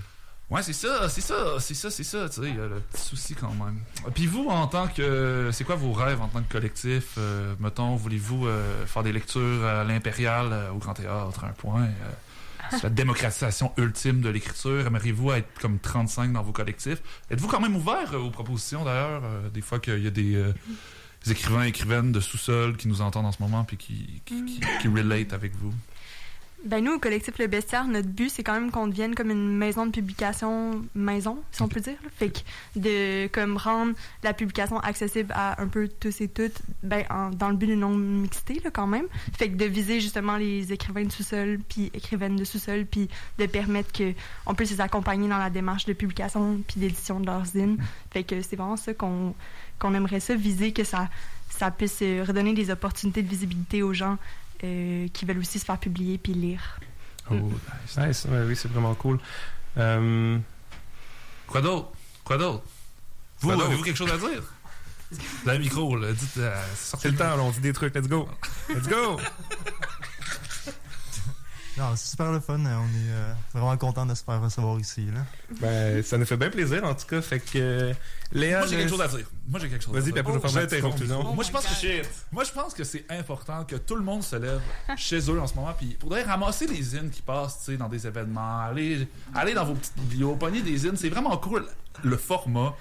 Ouais, 0.49 0.63
c'est 0.63 0.73
ça, 0.73 1.07
c'est 1.07 1.21
ça, 1.21 1.59
c'est 1.59 1.73
ça, 1.73 1.89
c'est 1.91 2.03
ça, 2.03 2.27
tu 2.29 2.41
sais, 2.41 2.49
il 2.49 2.55
y 2.55 2.59
a 2.59 2.67
le 2.67 2.79
petit 2.79 3.01
souci 3.01 3.35
quand 3.35 3.53
même. 3.53 3.79
Puis 4.13 4.27
vous, 4.27 4.47
en 4.49 4.67
tant 4.67 4.87
que... 4.87 5.49
C'est 5.51 5.63
quoi 5.63 5.75
vos 5.75 5.93
rêves 5.93 6.21
en 6.21 6.27
tant 6.27 6.41
que 6.41 6.51
collectif? 6.51 7.15
Euh, 7.17 7.55
mettons, 7.59 7.95
voulez-vous 7.95 8.45
euh, 8.45 8.85
faire 8.85 9.01
des 9.03 9.11
lectures 9.11 9.63
à 9.65 9.83
l'Impérial, 9.83 10.49
euh, 10.51 10.71
au 10.71 10.77
Grand 10.77 10.93
Théâtre, 10.93 11.45
un 11.45 11.53
point? 11.53 11.87
la 12.83 12.89
démocratisation 12.89 13.71
ultime 13.77 14.21
de 14.21 14.29
l'écriture. 14.29 14.85
Aimeriez-vous 14.87 15.31
être 15.31 15.47
comme 15.59 15.79
35 15.79 16.33
dans 16.33 16.43
vos 16.43 16.51
collectifs? 16.51 17.01
Êtes-vous 17.31 17.47
quand 17.47 17.59
même 17.59 17.75
ouvert 17.75 18.13
euh, 18.13 18.17
aux 18.19 18.29
propositions, 18.31 18.83
d'ailleurs? 18.83 19.21
euh, 19.23 19.49
des 19.49 19.61
fois 19.61 19.79
qu'il 19.79 20.03
y 20.03 20.07
a 20.07 20.11
des... 20.11 20.35
euh, 20.35 20.53
des 21.25 21.31
écrivains 21.31 21.65
et 21.65 21.69
écrivaines 21.69 22.11
de 22.11 22.19
sous-sol 22.19 22.77
qui 22.77 22.87
nous 22.87 23.01
entendent 23.01 23.25
en 23.25 23.31
ce 23.31 23.41
moment 23.41 23.63
puis 23.63 23.77
qui, 23.77 24.21
qui, 24.25 24.59
qui 24.79 24.87
relate 24.87 25.33
avec 25.33 25.55
vous? 25.55 25.73
Ben 26.65 26.83
nous, 26.83 26.93
au 26.93 26.99
collectif 26.99 27.37
Le 27.37 27.45
Bestiaire, 27.45 27.85
notre 27.87 28.07
but, 28.07 28.27
c'est 28.29 28.41
quand 28.43 28.53
même 28.53 28.71
qu'on 28.71 28.87
devienne 28.87 29.13
comme 29.13 29.29
une 29.29 29.55
maison 29.55 29.85
de 29.85 29.91
publication 29.91 30.81
maison, 30.95 31.37
si 31.51 31.61
on 31.61 31.67
peut 31.67 31.79
dire. 31.79 31.97
Fait 32.17 32.29
que 32.31 32.39
de 32.79 33.27
comme 33.27 33.55
rendre 33.57 33.93
la 34.23 34.33
publication 34.33 34.79
accessible 34.79 35.31
à 35.35 35.61
un 35.61 35.67
peu 35.67 35.87
tous 35.87 36.21
et 36.21 36.27
toutes, 36.27 36.59
ben, 36.81 37.03
en- 37.11 37.29
dans 37.29 37.49
le 37.49 37.55
but 37.55 37.67
d'une 37.67 37.81
non-mixité, 37.81 38.59
là, 38.63 38.71
quand 38.71 38.87
même. 38.87 39.05
Fait 39.37 39.49
que 39.49 39.57
de 39.57 39.65
viser 39.65 39.99
justement 40.01 40.37
les 40.37 40.73
écrivains 40.73 41.03
de 41.03 41.11
sous-sol, 41.11 41.59
puis 41.69 41.91
écrivaines 41.93 42.35
de 42.35 42.43
sous-sol, 42.43 42.87
puis 42.89 43.09
de 43.37 43.45
permettre 43.45 43.91
que 43.91 44.13
on 44.47 44.55
puisse 44.55 44.71
les 44.71 44.81
accompagner 44.81 45.27
dans 45.29 45.37
la 45.37 45.51
démarche 45.51 45.85
de 45.85 45.93
publication 45.93 46.61
puis 46.67 46.79
d'édition 46.79 47.19
de 47.19 47.27
leurs 47.27 47.45
zines. 47.45 47.77
Fait 48.11 48.23
que 48.23 48.41
c'est 48.41 48.55
vraiment 48.55 48.77
ça 48.77 48.93
qu'on 48.95 49.35
qu'on 49.77 49.93
aimerait 49.93 50.21
ça, 50.21 50.33
viser 50.35 50.71
que 50.71 50.83
ça, 50.85 51.09
ça 51.49 51.69
puisse 51.69 51.99
euh, 52.01 52.23
redonner 52.27 52.53
des 52.53 52.71
opportunités 52.71 53.21
de 53.21 53.27
visibilité 53.27 53.83
aux 53.83 53.93
gens 53.93 54.17
euh, 54.63 55.07
qui 55.09 55.25
veulent 55.25 55.39
aussi 55.39 55.59
se 55.59 55.65
faire 55.65 55.77
publier 55.79 56.17
puis 56.17 56.33
lire. 56.33 56.79
Oh, 57.29 57.33
nice. 57.33 57.97
Nice, 57.97 58.25
ouais, 58.29 58.43
oui, 58.47 58.55
c'est 58.55 58.67
vraiment 58.67 58.95
cool. 58.95 59.19
Euh, 59.77 60.37
Quoi 61.47 61.61
d'autre? 61.61 61.91
Quoi 62.23 62.37
d'autre? 62.37 62.63
Vous, 63.39 63.51
avez-vous 63.51 63.83
quelque 63.83 63.97
chose 63.97 64.11
à 64.11 64.17
dire? 64.17 64.43
Dans 65.45 65.53
le 65.53 65.59
micro, 65.59 65.95
là, 65.97 66.11
dites, 66.11 66.37
euh, 66.37 66.63
sortez 66.75 67.09
c'est 67.09 67.11
le 67.11 67.17
temps, 67.17 67.35
là, 67.35 67.43
on 67.43 67.51
dit 67.51 67.59
des 67.59 67.73
trucs, 67.73 67.93
let's 67.93 68.07
go. 68.07 68.27
Let's 68.69 68.87
go! 68.87 69.19
Non, 71.77 71.93
c'est 71.95 72.09
super 72.11 72.31
le 72.31 72.39
fun. 72.39 72.57
On 72.57 72.63
est 72.63 73.11
euh, 73.11 73.33
vraiment 73.53 73.75
content 73.75 74.05
de 74.05 74.15
se 74.15 74.23
faire 74.23 74.41
recevoir 74.41 74.79
ici. 74.79 75.07
Là. 75.13 75.25
Ben, 75.59 76.01
ça 76.03 76.17
nous 76.17 76.25
fait 76.25 76.37
bien 76.37 76.49
plaisir, 76.49 76.83
en 76.85 76.95
tout 76.95 77.05
cas. 77.05 77.21
Fait 77.21 77.39
que, 77.39 77.57
euh, 77.57 77.93
Léa, 78.31 78.59
Moi, 78.59 78.67
j'ai 78.67 78.77
quelque 78.77 78.89
chose 78.89 79.01
à 79.01 79.07
dire. 79.09 79.27
Moi, 79.47 79.59
j'ai 79.59 79.69
quelque 79.69 79.83
chose 79.83 79.93
à 79.93 79.99
Vas-y, 79.99 80.05
dire. 80.05 80.13
puis 80.13 80.19
après, 80.35 80.49
je 80.49 80.59
vais 80.59 80.67
faire 80.81 80.89
ma. 80.89 81.33
Moi, 81.33 81.43
je 81.43 81.51
pense 81.51 81.65
que 81.65 82.01
moi, 82.31 82.43
je 82.45 82.51
pense 82.51 82.73
que 82.73 82.83
c'est 82.85 83.05
important 83.09 83.65
que 83.65 83.75
tout 83.75 83.95
le 83.95 84.03
monde 84.03 84.23
se 84.23 84.37
lève 84.37 84.61
chez 84.95 85.19
eux 85.29 85.39
en 85.39 85.47
ce 85.47 85.55
moment, 85.55 85.73
puis 85.77 85.97
pour 85.99 86.13
ramasser 86.13 86.65
les 86.67 86.81
zines 86.81 87.09
qui 87.09 87.21
passent, 87.21 87.59
tu 87.59 87.71
sais, 87.71 87.77
dans 87.77 87.89
des 87.89 88.07
événements, 88.07 88.61
aller, 88.61 89.07
aller 89.33 89.53
dans 89.53 89.65
vos 89.65 89.73
petites 89.75 89.97
biblios, 89.97 90.35
pogner 90.35 90.61
des 90.61 90.77
zines, 90.77 90.95
c'est 90.95 91.09
vraiment 91.09 91.35
cool. 91.37 91.65
Le 92.03 92.15
format, 92.15 92.73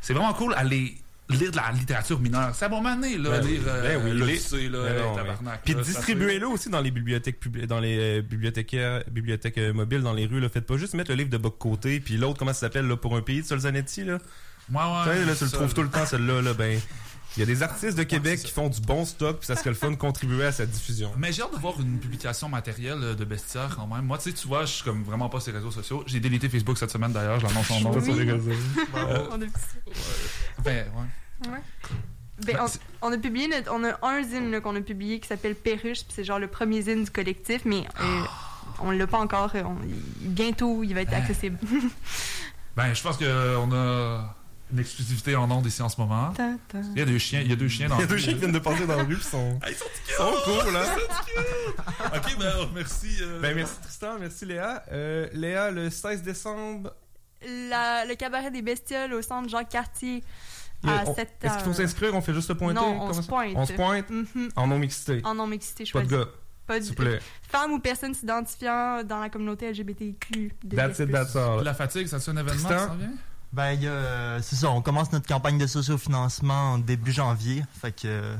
c'est 0.00 0.14
vraiment 0.14 0.32
cool. 0.32 0.54
Aller 0.54 0.96
lire 1.36 1.50
de 1.50 1.56
la 1.56 1.72
littérature 1.72 2.18
mineure, 2.20 2.54
c'est 2.54 2.64
à 2.64 2.68
bon 2.68 2.80
mané, 2.80 3.16
là, 3.18 3.30
Ben 3.30 3.46
lire 3.46 3.60
euh, 3.66 3.82
ben 3.82 4.02
oui, 4.04 4.18
l'Odyssée, 4.18 4.56
les- 4.56 4.68
là, 4.68 4.78
Ben 4.84 5.02
non, 5.02 5.14
tabarnak, 5.14 5.60
Puis 5.64 5.74
ça, 5.74 5.80
distribuez-le 5.82 6.46
aussi 6.48 6.68
dans 6.70 6.80
les 6.80 6.90
bibliothèques 6.90 7.40
publi- 7.44 7.66
dans 7.66 7.80
les 7.80 7.98
euh, 8.18 8.22
bibliothécaires, 8.22 9.02
bibliothèques 9.10 9.58
euh, 9.58 9.72
mobiles 9.72 10.02
dans 10.02 10.12
les 10.12 10.26
rues. 10.26 10.40
Là. 10.40 10.48
Faites 10.48 10.66
pas 10.66 10.76
juste 10.76 10.94
mettre 10.94 11.10
le 11.10 11.16
livre 11.16 11.30
de 11.30 11.38
bas 11.38 11.48
de 11.48 11.54
côté, 11.54 12.00
puis 12.00 12.16
l'autre, 12.16 12.38
comment 12.38 12.52
ça 12.52 12.60
s'appelle, 12.60 12.86
là, 12.86 12.96
pour 12.96 13.16
un 13.16 13.22
pays 13.22 13.42
de 13.42 13.46
Solzanetti, 13.46 14.04
là? 14.04 14.18
Ouais, 14.72 14.76
ouais, 14.76 14.82
tu 15.04 15.10
sais, 15.20 15.24
là, 15.26 15.34
tu 15.36 15.44
le 15.44 15.50
ça, 15.50 15.56
trouves 15.56 15.74
tout 15.74 15.82
le 15.82 15.88
temps, 15.88 16.06
celle-là, 16.06 16.42
là, 16.42 16.54
ben... 16.54 16.78
Il 17.36 17.40
y 17.40 17.42
a 17.44 17.46
des 17.46 17.62
artistes 17.62 17.96
de 17.96 18.02
Québec 18.02 18.40
qui 18.40 18.50
font 18.50 18.68
du 18.68 18.80
bon 18.80 19.04
stock, 19.04 19.38
puis 19.38 19.46
ça 19.46 19.54
serait 19.54 19.70
le 19.70 19.76
fun 19.76 19.90
de 19.92 19.96
contribuer 19.96 20.46
à 20.46 20.52
sa 20.52 20.66
diffusion. 20.66 21.12
Mais 21.16 21.32
j'ai 21.32 21.42
hâte 21.42 21.54
de 21.54 21.58
voir 21.60 21.80
une 21.80 21.98
publication 22.00 22.48
matérielle 22.48 22.98
euh, 23.02 23.14
de 23.14 23.24
bestiaire 23.24 23.76
quand 23.76 23.86
même. 23.86 24.04
Moi, 24.04 24.18
tu 24.18 24.24
sais, 24.30 24.32
tu 24.36 24.48
vois, 24.48 24.64
je 24.64 24.72
suis 24.74 24.84
comme 24.84 25.04
vraiment 25.04 25.28
pas 25.28 25.38
sur 25.40 25.52
les 25.52 25.58
réseaux 25.58 25.70
sociaux. 25.70 26.02
J'ai 26.06 26.18
délité 26.18 26.48
Facebook 26.48 26.76
cette 26.76 26.90
semaine 26.90 27.12
d'ailleurs, 27.12 27.38
je 27.38 27.46
l'annonce 27.46 27.70
en 27.70 27.80
nom. 27.80 27.92
Oui. 27.96 28.04
Sur 28.04 28.14
les 28.16 28.32
réseaux. 28.32 28.50
On 29.30 29.34
a 29.34 29.44
vu 29.44 29.50
ça. 29.54 30.02
Ben, 30.64 30.86
ouais. 30.88 31.48
Ben, 31.50 31.60
Ben, 32.46 32.56
on, 33.02 33.08
on 33.08 33.12
a 33.12 33.18
publié 33.18 33.48
notre- 33.48 33.70
on 33.72 33.84
a 33.84 33.98
un 34.02 34.22
zine 34.22 34.60
qu'on 34.62 34.74
a 34.74 34.80
publié 34.80 35.20
qui 35.20 35.28
s'appelle 35.28 35.54
Perruche, 35.54 36.00
puis 36.04 36.12
c'est 36.14 36.24
genre 36.24 36.38
le 36.38 36.48
premier 36.48 36.80
zine 36.82 37.04
du 37.04 37.10
collectif, 37.10 37.62
mais 37.66 37.84
euh, 38.00 38.22
on 38.80 38.90
l'a 38.90 39.06
pas 39.06 39.18
encore. 39.18 39.52
euh, 39.54 39.62
on- 39.62 39.76
bientôt, 40.20 40.82
il 40.82 40.94
va 40.94 41.02
être 41.02 41.12
accessible. 41.14 41.58
Ben, 42.76 42.94
je 42.94 43.02
pense 43.02 43.16
qu'on 43.18 43.72
a 43.72 44.36
une 44.72 44.78
exclusivité 44.78 45.36
en 45.36 45.50
ondes 45.50 45.66
ici 45.66 45.82
en 45.82 45.88
ce 45.88 46.00
moment. 46.00 46.32
Ta, 46.32 46.52
ta. 46.68 46.78
Il 46.94 46.98
y 46.98 47.02
a 47.02 47.04
deux 47.04 47.18
chiens, 47.18 47.40
il 47.40 47.48
y 47.50 47.52
a 47.52 47.56
deux 47.56 47.68
chiens 47.68 47.88
dans 47.88 47.96
Il 47.96 48.00
y 48.00 48.04
a 48.04 48.06
deux 48.06 48.16
chiens 48.18 48.32
qui 48.34 48.38
viennent 48.40 48.52
de 48.52 48.58
passer 48.58 48.86
dans 48.86 48.96
la 48.96 49.02
rue, 49.02 49.16
puis 49.16 49.24
sont, 49.24 49.58
Ah, 49.62 49.70
ils 49.70 49.74
sont 49.76 49.84
sont 50.16 50.32
cool, 50.44 50.72
là. 50.72 50.84
Ok, 52.16 52.36
ben, 52.38 52.52
merci. 52.74 53.16
euh, 53.20 53.40
Ben, 53.40 53.54
merci 53.54 53.74
Tristan, 53.82 54.18
merci 54.18 54.44
Léa. 54.46 54.82
Euh, 54.92 55.28
Léa, 55.32 55.70
le 55.70 55.90
16 55.90 56.22
décembre, 56.22 56.92
La- 57.70 58.04
le 58.04 58.14
cabaret 58.14 58.50
des 58.50 58.62
bestioles 58.62 59.12
au 59.14 59.22
centre 59.22 59.48
Jacques 59.48 59.70
Cartier 59.70 60.22
a- 60.86 61.00
à 61.00 61.04
on- 61.06 61.14
7 61.14 61.30
est-ce 61.42 61.54
qu'il 61.54 61.64
faut 61.64 61.72
s'inscrire? 61.72 62.14
On 62.14 62.20
fait 62.20 62.34
juste 62.34 62.48
se 62.48 62.52
pointer? 62.52 62.74
Non, 62.80 63.02
on 63.02 63.12
se 63.12 63.22
pointe. 63.26 63.52
On 63.56 63.66
se 63.66 63.72
pointe? 63.72 64.08
Mhm. 64.10 64.50
en 64.56 64.66
non-mixité. 64.66 65.20
En 65.24 65.34
non-mixité, 65.34 65.84
je 65.84 65.92
Pas 65.92 66.02
de 66.02 66.06
gars, 66.06 66.24
Pas 66.66 66.78
vous 66.78 66.94
plaît. 66.94 67.18
Femmes 67.48 67.72
ou 67.72 67.78
personnes 67.80 68.14
s'identifiant 68.14 69.02
dans 69.04 69.18
la 69.20 69.28
communauté 69.28 69.68
LGBTQ. 69.70 70.52
de 70.64 70.76
That's 70.76 70.98
it, 71.00 71.10
that's 71.10 71.34
all. 71.34 71.64
La 71.64 71.74
fatigue, 71.74 72.06
ça 72.06 72.20
c'est 72.20 72.30
un 72.30 72.34
événement, 72.36 72.50
Tristan? 72.52 72.68
ça 72.78 72.86
s'en 72.88 72.94
vient? 72.94 73.10
Ben, 73.52 73.76
euh, 73.82 74.38
c'est 74.42 74.56
ça, 74.56 74.70
on 74.70 74.80
commence 74.80 75.10
notre 75.12 75.26
campagne 75.26 75.58
de 75.58 75.66
sociofinancement 75.66 76.74
en 76.74 76.78
début 76.78 77.10
janvier. 77.12 77.64
Fait 77.80 77.90
que, 77.90 78.02
euh, 78.06 78.36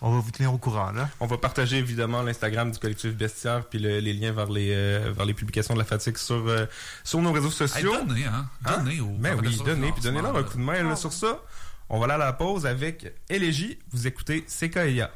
on 0.00 0.10
va 0.12 0.20
vous 0.20 0.30
tenir 0.30 0.54
au 0.54 0.58
courant, 0.58 0.90
là. 0.92 1.10
On 1.20 1.26
va 1.26 1.36
partager 1.36 1.76
évidemment 1.76 2.22
l'Instagram 2.22 2.70
du 2.70 2.78
collectif 2.78 3.14
Bestiaire 3.14 3.66
puis 3.66 3.78
le- 3.78 3.98
les 4.00 4.14
liens 4.14 4.32
vers 4.32 4.48
les, 4.48 4.72
euh, 4.72 5.12
vers 5.14 5.26
les 5.26 5.34
publications 5.34 5.74
de 5.74 5.78
la 5.78 5.84
fatigue 5.84 6.16
sur, 6.16 6.46
euh, 6.48 6.64
sur 7.04 7.20
nos 7.20 7.32
réseaux 7.32 7.48
Hey, 7.50 7.52
sociaux. 7.68 7.92
donnez, 8.06 8.24
hein? 8.24 8.48
Hein? 8.64 8.78
Donnez 8.78 9.00
aux 9.00 9.06
Ben 9.18 9.38
oui, 9.38 9.58
donnez, 9.64 9.92
puis 9.92 10.02
donnez-leur 10.02 10.34
un 10.34 10.42
coup 10.42 10.56
de 10.56 10.62
main 10.62 10.82
là, 10.82 10.96
sur 10.96 11.12
ça. 11.12 11.40
On 11.90 11.98
va 11.98 12.04
aller 12.04 12.14
à 12.14 12.18
la 12.18 12.32
pause 12.32 12.64
avec 12.64 13.12
Élégie. 13.28 13.78
Vous 13.92 14.06
écoutez 14.06 14.42
CKIA. 14.46 15.10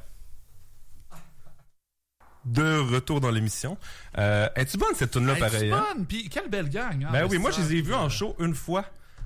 De 2.45 2.79
retour 2.81 3.21
dans 3.21 3.31
l'émission. 3.31 3.79
Euh, 4.19 4.49
Es-tu 4.57 4.77
bonne 4.77 4.95
cette 4.97 5.13
tune 5.13 5.27
là 5.27 5.35
Hey, 5.35 5.41
pareil? 5.41 5.59
c'est 5.61 5.73
hein? 5.73 5.85
fun! 5.97 6.03
Puis 6.09 6.29
quelle 6.29 6.51
belle 6.51 6.69
gang, 6.69 7.05
hein? 7.05 7.11
Ben 7.13 7.27
oui, 7.31 7.39
moi 7.39 7.51
je 7.53 7.61
les 7.61 7.77
ai 7.77 7.81
vus 7.83 7.95
en 7.95 8.09
show 8.09 8.35
une 8.41 8.55
fois. 8.55 8.85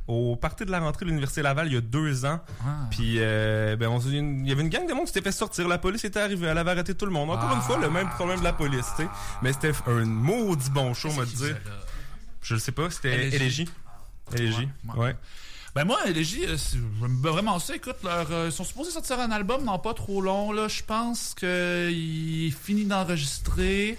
Au 0.09 0.37
party 0.37 0.65
de 0.65 0.71
la 0.71 0.81
rentrée 0.81 1.05
de 1.05 1.11
l'Université 1.11 1.43
Laval 1.43 1.67
il 1.67 1.75
y 1.75 1.77
a 1.77 1.81
deux 1.81 2.25
ans. 2.25 2.41
Ah. 2.65 2.87
Puis, 2.91 3.17
euh, 3.19 3.77
ben, 3.77 3.89
on, 3.89 3.99
il 4.01 4.49
y 4.49 4.53
avait 4.53 4.63
une 4.63 4.69
gang 4.69 4.87
de 4.87 4.93
monde 4.93 5.07
qui 5.07 5.13
s'était 5.13 5.23
fait 5.23 5.37
sortir. 5.37 5.67
La 5.69 5.79
police 5.79 6.05
était 6.05 6.21
arrivée. 6.21 6.47
Elle 6.47 6.59
avait 6.59 6.71
arrêté 6.71 6.95
tout 6.95 7.07
le 7.07 7.13
monde. 7.13 7.31
Encore 7.31 7.53
une 7.55 7.63
fois, 7.63 7.79
le 7.79 7.91
même 7.91 8.09
problème 8.11 8.39
de 8.39 8.45
la 8.45 8.53
police, 8.53 8.87
tu 8.97 9.03
sais. 9.03 9.09
Mais 9.43 9.53
c'était 9.53 9.73
un 9.87 10.05
maudit 10.05 10.71
bon 10.71 10.95
show, 10.95 11.09
on 11.09 11.17
va 11.17 11.25
dire. 11.25 11.57
Je 12.43 12.55
le 12.55 12.61
sais 12.61 12.73
pas, 12.73 12.91
c'était 12.91 13.29
Élégie. 13.29 13.69
Élégie. 14.35 14.69
Ouais. 14.97 15.17
Ben 15.75 15.85
moi, 15.85 15.99
Élégie, 16.07 16.47
euh, 16.47 16.57
j'aime 17.01 17.21
vraiment 17.21 17.59
ça. 17.59 17.77
Écoute, 17.77 17.97
leur, 18.03 18.31
euh, 18.31 18.47
ils 18.47 18.53
sont 18.53 18.65
supposés 18.65 18.91
sortir 18.91 19.21
un 19.21 19.31
album 19.31 19.63
dans 19.65 19.79
pas 19.79 19.93
trop 19.93 20.23
long. 20.23 20.51
Là, 20.51 20.69
je 20.69 20.83
pense 20.83 21.35
qu'il 21.35 22.47
est 22.47 22.51
fini 22.51 22.87
d'enregistrer. 22.87 23.99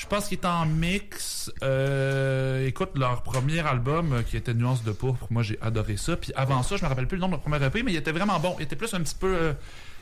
Je 0.00 0.06
pense 0.06 0.28
qu'il 0.28 0.38
est 0.38 0.46
en 0.46 0.64
mix. 0.64 1.52
Euh, 1.62 2.66
écoute, 2.66 2.92
leur 2.94 3.22
premier 3.22 3.60
album 3.60 4.14
euh, 4.14 4.22
qui 4.22 4.38
était 4.38 4.54
Nuance 4.54 4.82
de 4.82 4.92
pourpre, 4.92 5.26
moi 5.28 5.42
j'ai 5.42 5.58
adoré 5.60 5.98
ça. 5.98 6.16
Puis 6.16 6.32
avant 6.34 6.62
ça, 6.62 6.78
je 6.78 6.82
me 6.82 6.88
rappelle 6.88 7.06
plus 7.06 7.16
le 7.16 7.20
nom 7.20 7.26
de 7.26 7.32
leur 7.32 7.42
premier 7.42 7.62
EP, 7.62 7.82
mais 7.82 7.92
il 7.92 7.96
était 7.96 8.10
vraiment 8.10 8.40
bon. 8.40 8.56
Il 8.58 8.62
était 8.62 8.76
plus 8.76 8.94
un 8.94 9.00
petit 9.02 9.14
peu 9.14 9.26
euh, 9.26 9.52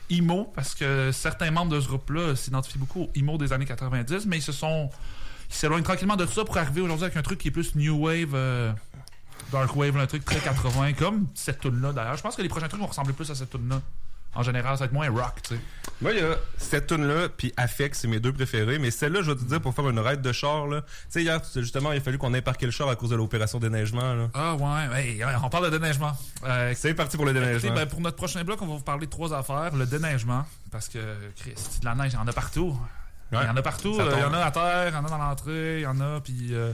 emo 0.09 0.53
parce 0.55 0.73
que 0.73 1.11
certains 1.11 1.51
membres 1.51 1.75
de 1.75 1.81
ce 1.81 1.89
groupe-là 1.89 2.37
s'identifient 2.37 2.77
beaucoup 2.77 3.01
au 3.01 3.09
emo 3.13 3.37
des 3.37 3.51
années 3.51 3.65
90, 3.65 4.25
mais 4.25 4.37
ils 4.37 4.41
se 4.41 4.53
sont 4.53 4.89
ils 5.49 5.55
s'éloignent 5.55 5.83
tranquillement 5.83 6.15
de 6.15 6.25
ça 6.25 6.45
pour 6.45 6.57
arriver 6.57 6.79
aujourd'hui 6.79 7.03
avec 7.03 7.17
un 7.17 7.21
truc 7.21 7.37
qui 7.37 7.49
est 7.49 7.51
plus 7.51 7.75
new 7.75 8.05
wave. 8.05 8.33
euh, 8.35 8.71
Dark 9.51 9.75
Wave, 9.75 9.97
un 9.97 10.07
truc 10.07 10.23
très 10.23 10.39
80, 10.39 10.93
comme 10.93 11.27
cette 11.33 11.59
tune 11.59 11.81
là 11.81 11.91
d'ailleurs. 11.91 12.15
Je 12.15 12.21
pense 12.21 12.37
que 12.37 12.41
les 12.41 12.49
prochains 12.49 12.69
trucs 12.69 12.79
vont 12.79 12.87
ressembler 12.87 13.13
plus 13.13 13.29
à 13.29 13.35
cette 13.35 13.49
tune 13.49 13.67
là 13.67 13.81
En 14.35 14.43
général, 14.43 14.75
ça 14.77 14.81
va 14.81 14.85
être 14.85 14.93
moins 14.93 15.09
rock, 15.09 15.41
tu 15.41 15.55
sais. 15.55 15.61
Moi, 16.01 16.11
il 16.13 16.19
y 16.19 16.21
a 16.21 16.35
cette 16.57 16.87
tune 16.87 17.05
là 17.07 17.27
puis 17.29 17.51
Affect, 17.57 17.95
c'est 17.95 18.07
mes 18.07 18.19
deux 18.19 18.31
préférés. 18.31 18.77
Mais 18.79 18.89
celle-là, 18.91 19.21
je 19.23 19.31
vais 19.31 19.37
te 19.37 19.43
dire, 19.43 19.59
pour 19.59 19.73
faire 19.73 19.89
une 19.89 19.99
raide 19.99 20.21
de 20.21 20.31
char, 20.31 20.67
là. 20.67 20.81
Tu 20.81 20.87
sais, 21.09 21.23
hier, 21.23 21.41
justement, 21.55 21.91
il 21.91 21.97
a 21.97 22.01
fallu 22.01 22.17
qu'on 22.17 22.33
ait 22.33 22.41
parqué 22.41 22.65
le 22.65 22.71
char 22.71 22.87
à 22.89 22.95
cause 22.95 23.09
de 23.09 23.15
l'opération 23.15 23.59
déneigement, 23.59 24.13
là. 24.13 24.29
Ah 24.33 24.55
ouais, 24.55 25.01
hey, 25.03 25.21
on 25.43 25.49
parle 25.49 25.65
de 25.71 25.77
déneigement. 25.77 26.13
Euh, 26.45 26.73
C'est 26.77 26.93
parti 26.93 27.17
pour 27.17 27.25
le 27.25 27.33
déneigement. 27.33 27.73
ben, 27.73 27.85
pour 27.87 28.01
notre 28.01 28.15
prochain 28.17 28.43
bloc, 28.43 28.61
on 28.61 28.67
va 28.67 28.73
vous 28.75 28.83
parler 28.83 29.07
de 29.07 29.11
trois 29.11 29.33
affaires. 29.33 29.75
Le 29.75 29.85
déneigement, 29.85 30.45
parce 30.71 30.87
que, 30.87 30.99
Chris, 31.35 31.55
de 31.81 31.85
la 31.85 31.95
neige, 31.95 32.11
il 32.13 32.15
y 32.15 32.19
en 32.19 32.27
a 32.27 32.33
partout. 32.33 32.79
Il 33.31 33.35
y 33.35 33.41
en 33.41 33.57
a 33.57 33.61
partout. 33.61 33.99
Euh, 33.99 34.11
Il 34.15 34.21
y 34.21 34.23
en 34.23 34.33
a 34.33 34.39
à 34.45 34.51
terre, 34.51 34.87
il 34.89 34.93
y 34.93 34.97
en 34.97 35.05
a 35.05 35.09
dans 35.09 35.17
l'entrée, 35.17 35.77
il 35.79 35.83
y 35.83 35.87
en 35.87 35.99
a, 35.99 36.21
puis... 36.21 36.49
euh, 36.53 36.71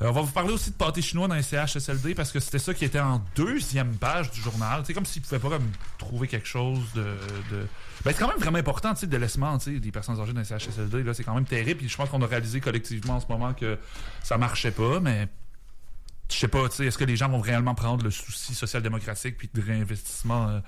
euh, 0.00 0.08
on 0.08 0.12
va 0.12 0.20
vous 0.22 0.32
parler 0.32 0.52
aussi 0.52 0.70
de 0.70 0.76
pâté 0.76 1.02
chinois 1.02 1.28
dans 1.28 1.34
les 1.34 1.42
CHSLD 1.42 2.14
parce 2.14 2.32
que 2.32 2.40
c'était 2.40 2.58
ça 2.58 2.74
qui 2.74 2.84
était 2.84 3.00
en 3.00 3.22
deuxième 3.36 3.96
page 3.96 4.30
du 4.30 4.40
journal. 4.40 4.82
C'est 4.86 4.94
comme 4.94 5.06
s'ils 5.06 5.22
pouvaient 5.22 5.38
pas 5.38 5.50
comme 5.50 5.70
trouver 5.98 6.28
quelque 6.28 6.48
chose 6.48 6.80
de. 6.94 7.02
de... 7.50 7.66
Ben, 8.04 8.12
c'est 8.12 8.18
quand 8.18 8.28
même 8.28 8.38
vraiment 8.38 8.58
important, 8.58 8.92
tu 8.94 9.00
sais, 9.00 9.06
des 9.06 9.92
personnes 9.92 10.20
âgées 10.20 10.32
dans 10.32 10.40
les 10.40 10.46
CHSLD. 10.46 11.02
Là, 11.02 11.14
c'est 11.14 11.24
quand 11.24 11.34
même 11.34 11.44
terrible. 11.44 11.80
Puis 11.80 11.88
je 11.88 11.96
pense 11.96 12.08
qu'on 12.08 12.22
a 12.22 12.26
réalisé 12.26 12.60
collectivement 12.60 13.16
en 13.16 13.20
ce 13.20 13.26
moment 13.28 13.54
que 13.54 13.78
ça 14.22 14.38
marchait 14.38 14.72
pas, 14.72 14.98
mais 15.00 15.28
je 16.32 16.38
sais 16.38 16.48
pas, 16.48 16.68
tu 16.68 16.76
sais, 16.76 16.86
est-ce 16.86 16.98
que 16.98 17.04
les 17.04 17.16
gens 17.16 17.28
vont 17.28 17.40
réellement 17.40 17.74
prendre 17.74 18.04
le 18.04 18.10
souci 18.10 18.54
social-démocratique 18.54 19.36
puis 19.36 19.50
de 19.52 19.60
réinvestissement 19.60 20.48
euh, 20.48 20.60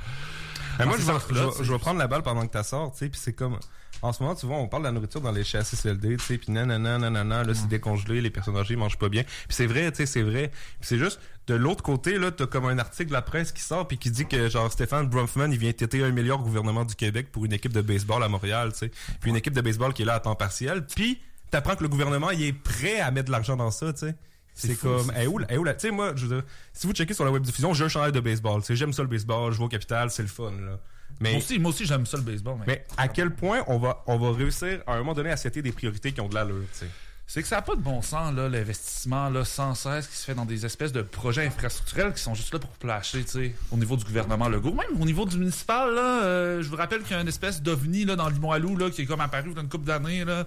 Ben, 0.79 0.87
moi, 0.87 0.97
vais, 0.97 1.65
je 1.65 1.73
vais 1.73 1.79
prendre 1.79 1.99
la 1.99 2.07
balle 2.07 2.23
pendant 2.23 2.47
que 2.47 2.57
tu 2.57 2.65
sors, 2.65 2.93
tu 2.93 2.99
sais, 2.99 3.09
puis 3.09 3.21
c'est 3.23 3.33
comme... 3.33 3.59
En 4.05 4.13
ce 4.13 4.23
moment, 4.23 4.35
tu 4.35 4.45
vois, 4.45 4.57
on 4.59 4.69
parle 4.69 4.83
de 4.83 4.89
la 4.89 4.93
nourriture 4.93 5.23
dans 5.23 5.33
les 5.33 5.45
CHSLD, 5.45 6.19
tu 6.19 6.23
sais, 6.23 6.37
puis 6.37 6.53
nanana, 6.53 6.99
nanana, 6.99 7.43
là, 7.43 7.55
c'est 7.55 7.69
décongelé, 7.69 8.21
les 8.21 8.29
personnes 8.29 8.55
âgées 8.59 8.77
mangent 8.77 8.99
pas 8.99 9.09
bien. 9.09 9.23
Puis 9.23 9.33
c'est 9.49 9.65
vrai, 9.65 9.91
tu 9.93 9.97
sais, 9.97 10.07
c'est 10.07 10.21
vrai. 10.21 10.49
Puis 10.79 10.89
c'est 10.89 10.99
juste, 10.99 11.19
de 11.47 11.55
l'autre 11.55 11.83
côté, 11.83 12.19
là, 12.19 12.31
t'as 12.31 12.47
comme 12.47 12.67
un 12.67 12.79
article 12.79 13.09
de 13.09 13.15
la 13.15 13.23
presse 13.23 13.51
qui 13.51 13.63
sort 13.63 13.89
puis 13.89 13.97
qui 13.97 14.11
dit 14.11 14.27
que, 14.27 14.51
genre, 14.51 14.71
Stéphane 14.71 15.09
Bromfman, 15.09 15.51
il 15.51 15.59
vient 15.59 15.73
têter 15.73 16.05
un 16.05 16.11
milliard 16.11 16.39
au 16.39 16.43
gouvernement 16.43 16.85
du 16.85 16.95
Québec 16.95 17.33
pour 17.33 17.47
une 17.47 17.55
équipe 17.55 17.73
de 17.73 17.81
baseball 17.81 18.23
à 18.23 18.29
Montréal, 18.29 18.73
tu 18.73 18.81
sais. 18.81 18.91
Puis 19.23 19.31
une 19.31 19.37
équipe 19.37 19.55
de 19.55 19.63
baseball 19.63 19.95
qui 19.95 20.03
est 20.03 20.05
là 20.05 20.17
à 20.17 20.21
temps 20.21 20.35
partiel. 20.35 20.85
Puis 20.85 21.19
t'apprends 21.51 21.75
que 21.75 21.83
le 21.83 21.89
gouvernement, 21.89 22.29
il 22.29 22.43
est 22.43 22.53
prêt 22.53 23.01
à 23.01 23.11
mettre 23.11 23.29
de 23.29 23.33
l'argent 23.33 23.57
dans 23.57 23.71
ça, 23.71 23.91
tu 23.95 24.01
sais. 24.01 24.15
C'est 24.53 24.79
comme, 24.79 25.11
eh, 25.19 25.27
où, 25.27 25.41
eh, 25.49 25.57
où 25.57 25.65
tu 25.65 25.73
sais, 25.79 25.91
moi, 25.91 26.13
je 26.15 26.27
veux 26.27 26.37
dire, 26.37 26.45
si 26.75 26.87
vous 26.87 26.93
checkez 26.93 27.15
sur 27.15 27.25
la 27.25 27.31
web 27.31 27.43
diffusion, 27.43 27.73
j'ai 27.73 27.85
un 27.85 27.89
chandail 27.89 28.13
de 28.13 28.21
baseball, 28.21 28.61
tu 28.61 28.67
sais, 28.67 28.77
j'aime 28.77 28.93
ça 28.93 29.01
le 29.01 29.09
baseball, 29.09 29.51
je 29.51 29.57
vais 29.57 29.65
au 29.65 29.69
capital, 29.69 30.11
c'est 30.11 30.23
le 30.23 30.29
fun, 30.29 30.51
là. 30.51 30.79
Mais, 31.21 31.31
Moi 31.31 31.39
aussi, 31.39 31.59
moi 31.59 31.71
aussi 31.71 31.87
j'aime 31.87 32.07
ça 32.07 32.17
le 32.17 32.23
baseball. 32.23 32.57
Mais, 32.61 32.65
mais 32.67 32.87
à 32.97 33.09
quel 33.09 33.31
point 33.31 33.63
on 33.67 33.79
va, 33.79 34.03
on 34.07 34.19
va 34.19 34.33
réussir 34.33 34.83
à 34.87 34.95
un 34.95 34.99
moment 34.99 35.15
donné 35.15 35.31
à 35.31 35.37
setter 35.37 35.63
des 35.63 35.73
priorités 35.73 36.13
qui 36.13 36.21
ont 36.21 36.29
de 36.29 36.35
l'allure, 36.35 36.65
tu 36.73 36.81
sais? 36.81 36.91
c'est 37.27 37.43
que 37.43 37.49
ça 37.49 37.57
n'a 37.57 37.63
pas 37.63 37.75
de 37.75 37.81
bon 37.81 38.03
sens, 38.03 38.35
là, 38.35 38.49
l'investissement 38.49 39.31
là, 39.31 39.45
sans 39.45 39.75
cesse 39.75 40.07
qui 40.07 40.17
se 40.17 40.25
fait 40.25 40.35
dans 40.35 40.45
des 40.45 40.67
espèces 40.67 40.93
de 40.93 41.01
projets 41.03 41.47
infrastructurels 41.47 42.13
qui 42.13 42.23
sont 42.23 42.35
juste 42.35 42.53
là 42.53 42.59
pour 42.59 42.71
plasher, 42.71 43.25
tu 43.25 43.31
sais, 43.31 43.55
au 43.71 43.77
niveau 43.77 43.97
du 43.97 44.05
gouvernement 44.05 44.49
Legault. 44.49 44.75
Même 44.75 45.01
au 45.01 45.05
niveau 45.05 45.25
du 45.25 45.39
municipal, 45.39 45.95
là, 45.95 46.23
euh, 46.25 46.63
je 46.63 46.69
vous 46.69 46.77
rappelle 46.77 47.03
qu'il 47.03 47.13
y 47.13 47.19
a 47.19 47.23
une 47.23 47.29
espèce 47.29 47.63
d'ovni 47.63 48.05
là, 48.05 48.17
dans 48.17 48.29
Limoilou 48.29 48.77
là, 48.77 48.91
qui 48.91 49.03
est 49.03 49.07
comme 49.07 49.23
apparu 49.23 49.55
dans 49.55 49.63
une 49.63 49.69
couple 49.69 49.87
d'années. 49.87 50.25
Là. 50.25 50.47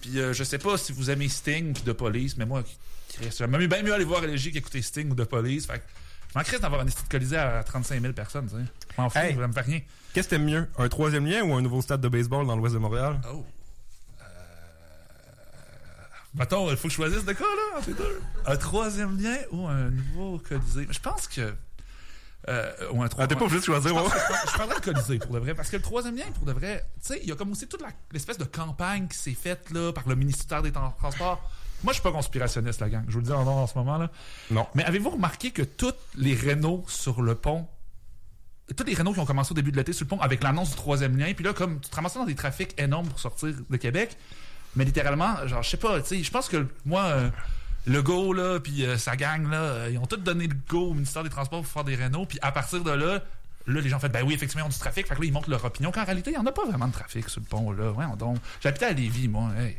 Puis 0.00 0.18
euh, 0.18 0.32
je 0.32 0.42
sais 0.42 0.58
pas 0.58 0.76
si 0.76 0.92
vous 0.92 1.10
aimez 1.10 1.28
Sting 1.28 1.72
puis 1.72 1.84
de 1.84 1.92
Police, 1.92 2.36
mais 2.36 2.44
moi, 2.44 2.64
Chris, 3.08 3.30
j'aimerais 3.38 3.68
bien 3.68 3.82
mieux 3.82 3.94
aller 3.94 4.04
voir 4.04 4.24
Élégie 4.24 4.50
qu'écouter 4.50 4.82
Sting 4.82 5.10
ou 5.10 5.14
de 5.14 5.24
Police. 5.24 5.66
Fait 5.66 5.82
je 6.34 6.38
m'en 6.38 6.44
d'avoir 6.60 6.80
un 6.82 6.86
esthétique 6.86 7.10
colisée 7.10 7.36
à 7.38 7.62
35 7.64 8.00
000 8.00 8.12
personnes, 8.12 8.46
tu 8.48 8.56
sais. 8.56 8.62
Je 8.96 9.00
m'en 9.02 9.08
fous, 9.10 9.18
Hey. 9.18 9.34
ça 9.34 9.46
me 9.48 9.52
fait 9.52 9.60
rien. 9.60 9.80
Qu'est-ce 10.12 10.28
que 10.28 10.34
t'aimes 10.34 10.44
mieux? 10.44 10.68
Un 10.78 10.88
troisième 10.88 11.26
lien 11.26 11.42
ou 11.42 11.54
un 11.54 11.62
nouveau 11.62 11.82
stade 11.82 12.00
de 12.00 12.08
baseball 12.08 12.46
dans 12.46 12.56
l'ouest 12.56 12.74
de 12.74 12.78
Montréal? 12.78 13.20
Oh. 13.32 13.44
Mettons, 16.34 16.70
il 16.70 16.76
faut 16.76 16.88
que 16.88 16.90
je 16.90 16.96
choisisse 16.96 17.24
de 17.24 17.32
quoi, 17.32 17.46
là, 17.46 17.78
entre 17.78 17.88
les 17.88 17.94
deux? 17.94 18.20
Un 18.46 18.56
troisième 18.56 19.18
lien 19.20 19.36
ou 19.52 19.66
un 19.66 19.90
nouveau 19.90 20.38
Colisée? 20.38 20.86
Je 20.90 20.98
pense 20.98 21.26
que... 21.28 21.54
Euh, 22.48 22.72
ou 22.92 23.02
un 23.02 23.08
Ah, 23.18 23.26
t'es 23.26 23.34
pas 23.34 23.44
obligé 23.46 23.58
de 23.60 23.64
choisir, 23.64 23.92
que 23.94 23.98
je 24.48 24.52
prendrais 24.52 24.74
le 24.76 24.80
Colisée, 24.82 25.18
pour 25.18 25.32
de 25.32 25.38
vrai. 25.38 25.54
Parce 25.54 25.70
que 25.70 25.76
le 25.76 25.82
troisième 25.82 26.14
lien, 26.16 26.26
pour 26.34 26.44
de 26.44 26.52
vrai, 26.52 26.84
tu 27.00 27.08
sais, 27.14 27.20
il 27.22 27.28
y 27.28 27.32
a 27.32 27.36
comme 27.36 27.52
aussi 27.52 27.66
toute 27.66 27.80
la- 27.80 27.88
l'espèce 28.12 28.36
de 28.38 28.44
campagne 28.44 29.08
qui 29.08 29.16
s'est 29.18 29.32
faite, 29.34 29.70
là, 29.70 29.92
par 29.92 30.06
le 30.08 30.14
ministère 30.14 30.62
des 30.62 30.70
Tran- 30.72 30.94
Transports. 30.98 31.50
Moi, 31.84 31.92
je 31.92 31.94
suis 31.94 32.02
pas 32.02 32.12
conspirationniste, 32.12 32.80
la 32.80 32.88
gang. 32.88 33.04
Je 33.06 33.12
vous 33.12 33.20
le 33.20 33.26
dis 33.26 33.32
en 33.32 33.44
nom 33.44 33.58
en 33.58 33.66
ce 33.66 33.76
moment, 33.76 33.98
là. 33.98 34.10
Non. 34.50 34.66
Mais 34.74 34.84
avez-vous 34.84 35.10
remarqué 35.10 35.50
que 35.50 35.62
toutes 35.62 35.98
les 36.16 36.34
Renault 36.34 36.84
sur 36.88 37.22
le 37.22 37.34
pont, 37.34 37.66
toutes 38.76 38.88
les 38.88 38.94
Renault 38.94 39.12
qui 39.12 39.20
ont 39.20 39.26
commencé 39.26 39.52
au 39.52 39.54
début 39.54 39.72
de 39.72 39.76
l'été 39.76 39.92
sur 39.92 40.04
le 40.04 40.08
pont 40.08 40.20
avec 40.20 40.42
l'annonce 40.42 40.70
du 40.70 40.76
troisième 40.76 41.16
lien, 41.16 41.32
puis 41.34 41.44
là, 41.44 41.52
comme 41.52 41.80
tu 41.80 41.90
te 41.90 41.96
ramassais 41.96 42.18
dans 42.18 42.24
des 42.24 42.34
trafics 42.34 42.74
énormes 42.80 43.08
pour 43.08 43.20
sortir 43.20 43.54
de 43.68 43.76
Québec, 43.76 44.16
mais 44.74 44.84
littéralement, 44.84 45.46
genre, 45.46 45.62
je 45.62 45.70
sais 45.70 45.76
pas, 45.76 46.00
tu 46.00 46.08
sais, 46.08 46.22
je 46.22 46.30
pense 46.30 46.48
que 46.48 46.66
moi, 46.84 47.04
euh, 47.04 47.30
le 47.86 48.02
go, 48.02 48.32
là, 48.32 48.58
puis 48.58 48.84
euh, 48.84 48.98
sa 48.98 49.16
gang, 49.16 49.48
là, 49.48 49.58
euh, 49.58 49.90
ils 49.92 49.98
ont 49.98 50.06
tous 50.06 50.16
donné 50.16 50.46
le 50.48 50.56
go 50.68 50.90
au 50.90 50.94
ministère 50.94 51.22
des 51.22 51.30
Transports 51.30 51.62
pour 51.62 51.70
faire 51.70 51.84
des 51.84 51.96
Renault, 51.96 52.26
puis 52.26 52.38
à 52.42 52.52
partir 52.52 52.82
de 52.82 52.90
là, 52.90 53.22
Là, 53.68 53.80
les 53.80 53.88
gens 53.88 53.98
font, 53.98 54.08
ben 54.08 54.24
oui, 54.24 54.34
effectivement, 54.34 54.64
ils 54.64 54.68
ont 54.68 54.72
du 54.72 54.78
trafic. 54.78 55.08
Fait 55.08 55.16
que 55.16 55.20
là, 55.20 55.26
ils 55.26 55.32
montrent 55.32 55.50
leur 55.50 55.64
opinion. 55.64 55.90
Qu'en 55.90 56.04
réalité, 56.04 56.30
il 56.30 56.34
n'y 56.34 56.38
en 56.38 56.46
a 56.46 56.52
pas 56.52 56.64
vraiment 56.64 56.86
de 56.86 56.92
trafic 56.92 57.28
sur 57.28 57.40
le 57.40 57.46
pont, 57.46 57.72
là. 57.72 57.90
Ouais, 57.90 58.04
donc. 58.16 58.38
J'habitais 58.60 58.86
à 58.86 58.92
Lévis, 58.92 59.26
moi. 59.26 59.50
Hey. 59.58 59.76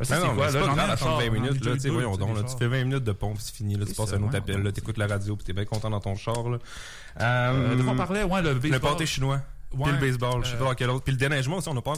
Non, 0.00 0.04
c'est 0.04 0.34
quoi, 0.34 0.50
là, 0.50 0.60
j'en 0.64 0.72
ai 0.74 0.76
char, 0.76 0.96
20 0.96 0.96
j'en 0.98 1.20
ai 1.20 1.30
minutes, 1.30 1.64
là, 1.64 1.72
tu 1.74 1.80
sais, 1.80 1.88
voyons 1.90 2.16
donc, 2.16 2.36
là, 2.36 2.42
tu 2.44 2.56
fais 2.56 2.68
20 2.68 2.84
minutes 2.84 3.04
de 3.04 3.12
pompe, 3.12 3.36
c'est 3.40 3.54
fini, 3.54 3.76
là, 3.76 3.84
tu 3.86 3.94
passes 3.94 4.12
un 4.12 4.22
autre 4.22 4.36
appel, 4.36 4.62
là, 4.62 4.70
t'écoutes 4.72 4.96
la 4.98 5.06
radio, 5.06 5.34
puis 5.36 5.44
t'es 5.44 5.52
bien 5.52 5.64
content 5.64 5.90
dans 5.90 6.00
ton 6.00 6.14
char, 6.16 6.48
là. 6.48 6.58
Euh, 7.20 7.76
quoi 7.82 7.90
on 7.90 7.94
Euh, 7.94 7.96
parlait? 7.96 8.22
Ouais, 8.22 8.42
le 8.42 8.52
le 8.54 8.58
baseball. 8.60 8.80
pâté 8.80 9.06
chinois, 9.06 9.40
puis 9.70 9.92
le 9.92 9.98
baseball, 9.98 10.44
je 10.44 10.50
sais 10.50 10.54
euh, 10.56 10.58
pas 10.58 10.64
dans 10.66 10.74
quel 10.74 10.90
autre, 10.90 11.02
puis 11.04 11.12
le 11.12 11.18
déneigement 11.18 11.56
aussi, 11.56 11.68
on 11.68 11.74
n'a 11.74 11.82
pas... 11.82 11.94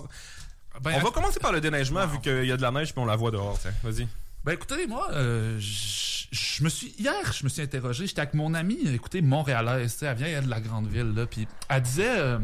Ben, 0.82 0.92
On 0.96 1.04
va 1.04 1.10
commencer 1.10 1.40
par 1.40 1.52
le 1.52 1.60
déneigement, 1.60 2.00
Wow. 2.00 2.08
vu 2.08 2.20
qu'il 2.20 2.44
y 2.46 2.52
a 2.52 2.56
de 2.56 2.62
la 2.62 2.70
neige, 2.70 2.92
puis 2.94 3.02
on 3.02 3.06
la 3.06 3.16
voit 3.16 3.30
dehors, 3.30 3.58
tiens, 3.60 3.72
vas-y. 3.82 4.06
Ben 4.44 4.52
écoutez, 4.52 4.86
moi, 4.86 5.08
euh, 5.12 5.58
je 5.60 6.64
me 6.64 6.70
suis 6.70 6.94
hier, 6.98 7.32
je 7.32 7.44
me 7.44 7.50
suis 7.50 7.60
interrogé. 7.60 8.06
J'étais 8.06 8.22
avec 8.22 8.32
mon 8.32 8.54
amie, 8.54 8.78
écoutez, 8.94 9.20
montréalaise, 9.20 9.98
elle 10.02 10.16
vient 10.16 10.28
elle, 10.28 10.44
de 10.46 10.50
la 10.50 10.60
grande 10.60 10.86
ville 10.88 11.12
là, 11.14 11.26
puis 11.26 11.46
elle 11.68 11.82
disait, 11.82 12.18
euh, 12.18 12.38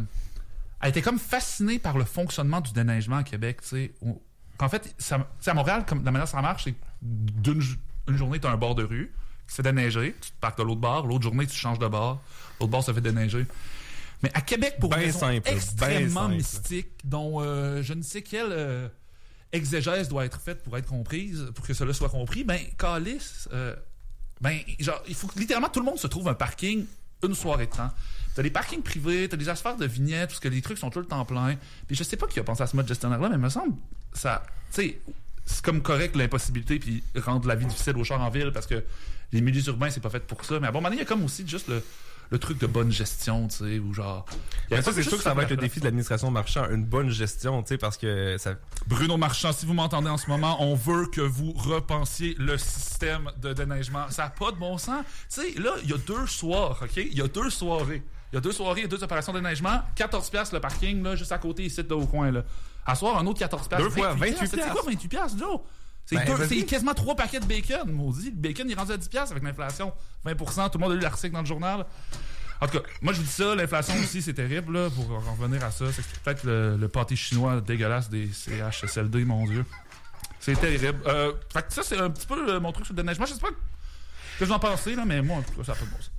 elle 0.83 0.91
était 0.91 1.01
comme 1.01 1.19
fascinée 1.19 1.79
par 1.79 1.97
le 1.97 2.05
fonctionnement 2.05 2.61
du 2.61 2.73
déneigement 2.73 3.17
à 3.17 3.23
Québec, 3.23 3.63
tu 3.63 3.69
sais. 3.69 3.95
Qu'en 4.57 4.69
fait, 4.69 4.95
ça, 4.99 5.27
à 5.47 5.55
Montréal, 5.55 5.85
comme 5.87 6.05
la 6.05 6.11
manière 6.11 6.27
dont 6.27 6.33
ça 6.33 6.43
marche, 6.43 6.65
c'est 6.65 6.75
d'une 7.03 7.63
une 8.09 8.17
journée, 8.17 8.39
tu 8.39 8.47
as 8.47 8.51
un 8.51 8.57
bord 8.57 8.75
de 8.75 8.85
rue 8.85 9.13
qui 9.47 9.53
se 9.53 9.57
fait 9.57 9.63
déneiger, 9.63 10.15
tu 10.21 10.31
te 10.31 10.41
parques 10.41 10.59
de 10.59 10.63
l'autre 10.63 10.81
bord, 10.81 11.07
l'autre 11.07 11.25
journée, 11.25 11.47
tu 11.47 11.57
changes 11.57 11.79
de 11.79 11.89
bord, 11.89 12.23
l'autre 12.61 12.71
bord 12.71 12.85
se 12.85 12.93
fait 12.93 13.01
déneiger. 13.01 13.47
Mais 14.23 14.31
à 14.35 14.41
Québec, 14.41 14.77
pour 14.81 14.91
Ben 14.91 14.99
une 14.99 15.05
raison 15.07 15.19
simple, 15.19 15.43
ben 15.45 15.57
extrêmement 15.57 16.23
simple. 16.23 16.35
mystique, 16.35 16.93
dont 17.05 17.41
euh, 17.41 17.83
je 17.83 17.93
ne 17.93 18.03
sais 18.03 18.23
quelle 18.23 18.51
euh, 18.51 18.89
exégèse 19.53 20.09
doit 20.09 20.25
être 20.25 20.41
faite 20.41 20.63
pour 20.63 20.77
être 20.79 20.87
comprise, 20.87 21.51
pour 21.55 21.67
que 21.67 21.75
cela 21.75 21.93
soit 21.93 22.09
compris, 22.09 22.45
ben, 22.45 22.59
Calis, 22.79 23.47
euh, 23.53 23.77
ben, 24.41 24.59
genre, 24.81 25.03
il 25.09 25.15
faut 25.15 25.27
que 25.27 25.39
littéralement 25.39 25.69
tout 25.69 25.81
le 25.81 25.87
monde 25.87 25.99
se 25.99 26.07
trouve 26.07 26.29
un 26.29 26.35
parking 26.35 26.87
une 27.23 27.35
soirée 27.35 27.67
de 27.67 27.75
temps. 27.75 27.91
T'as 28.35 28.43
des 28.43 28.51
parkings 28.51 28.83
privés, 28.83 29.29
t'as 29.29 29.37
des 29.37 29.49
affaires 29.49 29.77
de 29.77 29.87
vignettes, 29.87 30.29
parce 30.29 30.41
que 30.41 30.49
les 30.49 30.61
trucs 30.61 30.79
sont 30.79 30.91
tout 30.91 30.99
le 30.99 31.07
temps 31.07 31.25
pleins. 31.25 31.57
Puis 31.87 31.97
je 31.97 32.05
sais 32.05 32.17
pas 32.17 32.27
qui 32.27 32.39
a 32.39 32.45
pensé 32.45 32.63
à 32.63 32.67
ce 32.67 32.77
mode 32.77 32.87
gestionnaire-là, 32.87 33.31
mais 33.31 33.37
il 33.37 33.41
me 33.41 33.49
semble, 33.49 33.75
ça, 34.13 34.43
tu 34.73 34.83
sais, 34.83 34.99
c'est 35.45 35.65
comme 35.65 35.83
correct 35.83 36.17
l'impossibilité, 36.17 36.79
puis 36.79 37.03
rendre 37.17 37.47
la 37.47 37.55
vie 37.55 37.67
difficile 37.67 37.97
aux 37.97 38.05
chars 38.05 38.21
en 38.21 38.31
ville, 38.31 38.51
parce 38.53 38.67
que 38.67 38.83
les 39.33 39.41
milieux 39.41 39.67
urbains, 39.69 39.91
c'est 39.91 40.01
pas 40.01 40.11
fait 40.11 40.27
pour 40.27 40.45
ça. 40.45 40.59
Mais 40.61 40.67
à 40.67 40.71
un 40.71 40.73
moment 40.73 40.89
il 40.91 40.99
y 40.99 41.03
a 41.03 41.05
comme 41.05 41.25
aussi 41.25 41.47
juste 41.47 41.69
le, 41.69 41.83
le 42.31 42.39
truc 42.39 42.59
de 42.59 42.67
bonne 42.67 42.91
gestion, 42.91 43.49
tu 43.49 43.57
sais, 43.57 43.79
ou 43.79 43.95
genre. 43.95 44.27
Mais 44.71 44.83
ça, 44.83 44.93
c'est 44.93 45.03
sûr 45.03 45.17
que 45.17 45.23
ça 45.23 45.35
va 45.35 45.43
être 45.45 45.51
le 45.51 45.57
défi 45.57 45.81
de 45.81 45.85
l'administration 45.85 46.31
marchand, 46.31 46.69
une 46.71 46.85
bonne 46.85 47.11
gestion, 47.11 47.63
tu 47.63 47.69
sais, 47.69 47.79
parce 47.79 47.97
que 47.97 48.37
ça... 48.39 48.55
Bruno 48.87 49.17
Marchand, 49.17 49.53
si 49.53 49.67
vous 49.67 49.75
m'entendez 49.75 50.09
en 50.09 50.17
ce 50.17 50.29
moment, 50.29 50.63
on 50.63 50.75
veut 50.75 51.07
que 51.07 51.21
vous 51.21 51.53
repensiez 51.53 52.35
le 52.39 52.59
système 52.59 53.31
de 53.41 53.53
déneigement. 53.53 54.11
Ça 54.11 54.25
n'a 54.25 54.31
pas 54.31 54.51
de 54.51 54.57
bon 54.57 54.79
sens. 54.79 55.05
Tu 55.33 55.41
sais, 55.41 55.61
là, 55.61 55.73
il 55.83 55.91
y 55.91 55.93
a 55.93 55.99
deux 55.99 56.27
soirs, 56.27 56.81
OK? 56.83 56.97
Il 56.97 57.17
y 57.17 57.23
a 57.23 57.29
deux 57.29 57.51
soirées. 57.51 58.03
Il 58.33 58.37
y 58.37 58.39
a 58.39 58.41
deux 58.41 58.53
soirées 58.53 58.83
et 58.83 58.89
deux 58.89 59.03
opérations 59.03 59.33
de 59.33 59.39
déneigement. 59.39 59.81
14 59.95 60.29
piastres 60.31 60.55
le 60.55 60.61
parking, 60.61 61.03
là, 61.03 61.15
juste 61.15 61.33
à 61.33 61.39
côté, 61.39 61.65
ici, 61.65 61.83
là, 61.89 61.97
au 61.97 62.07
coin, 62.07 62.33
là. 62.33 62.43
À 62.87 62.95
soir, 62.95 63.19
un 63.19 63.27
autre 63.27 63.39
14 63.41 63.69
piastres. 63.69 63.85
Deux 63.85 63.91
fois, 63.91 64.15
28 64.15 64.47
C'est 64.49 64.71
quoi 64.71 64.83
28 64.87 65.09
piastres, 65.09 65.39
Joe? 65.39 65.61
C'est 66.05 66.17
Ben, 66.17 66.39
c'est 66.49 66.63
quasiment 66.65 66.95
trois 66.95 67.17
paquets 67.17 67.41
de 67.41 67.47
bacon, 67.47 67.91
maudit. 67.91 68.31
Le 68.31 68.37
bacon, 68.37 68.69
il 68.69 68.73
est 68.73 68.79
rendu 68.79 68.93
à 68.93 68.97
10$ 68.97 69.09
piastres 69.09 69.33
avec 69.33 69.43
l'inflation. 69.43 69.93
20%, 70.25 70.71
tout 70.71 70.79
le 70.79 70.85
monde 70.85 70.93
a 70.93 70.95
lu 70.95 71.01
l'article 71.01 71.33
dans 71.35 71.41
le 71.41 71.47
journal. 71.47 71.85
En 72.61 72.67
tout 72.69 72.79
cas, 72.79 72.85
moi 73.03 73.13
je 73.13 73.19
vous 73.19 73.25
dis 73.25 73.33
ça, 73.33 73.55
l'inflation 73.55 73.95
aussi 73.99 74.23
c'est 74.23 74.33
terrible, 74.33 74.73
là, 74.73 74.89
pour 74.89 75.11
en 75.11 75.35
revenir 75.35 75.63
à 75.65 75.71
ça. 75.71 75.85
C'est 75.93 76.21
peut-être 76.21 76.45
le, 76.45 76.77
le 76.77 76.89
pâté 76.89 77.17
chinois 77.17 77.61
dégueulasse 77.61 78.09
des 78.09 78.31
CHSLD, 78.33 79.25
mon 79.25 79.45
Dieu. 79.47 79.65
C'est 80.41 80.55
terrible. 80.55 81.01
Euh, 81.07 81.33
fait 81.53 81.67
que 81.67 81.73
ça, 81.73 81.83
c'est 81.83 81.99
un 81.99 82.09
petit 82.09 82.27
peu 82.27 82.49
euh, 82.49 82.61
mon 82.61 82.71
truc 82.73 82.87
sur 82.87 82.95
le 82.95 83.03
déneigement. 83.03 83.27
Je 83.27 83.35
sais 83.35 83.41
pas 83.41 83.49
ce 83.49 84.41
que 84.41 84.45
vous 84.45 84.53
en 84.53 84.59
pensez, 84.59 84.95
là, 84.95 85.05
mais 85.05 85.23
moi, 85.23 85.39
en 85.39 85.43
tout 85.43 85.55
cas, 85.55 85.65
ça 85.65 85.73
de 85.75 85.87
bon 85.87 85.97
sens. 85.97 86.13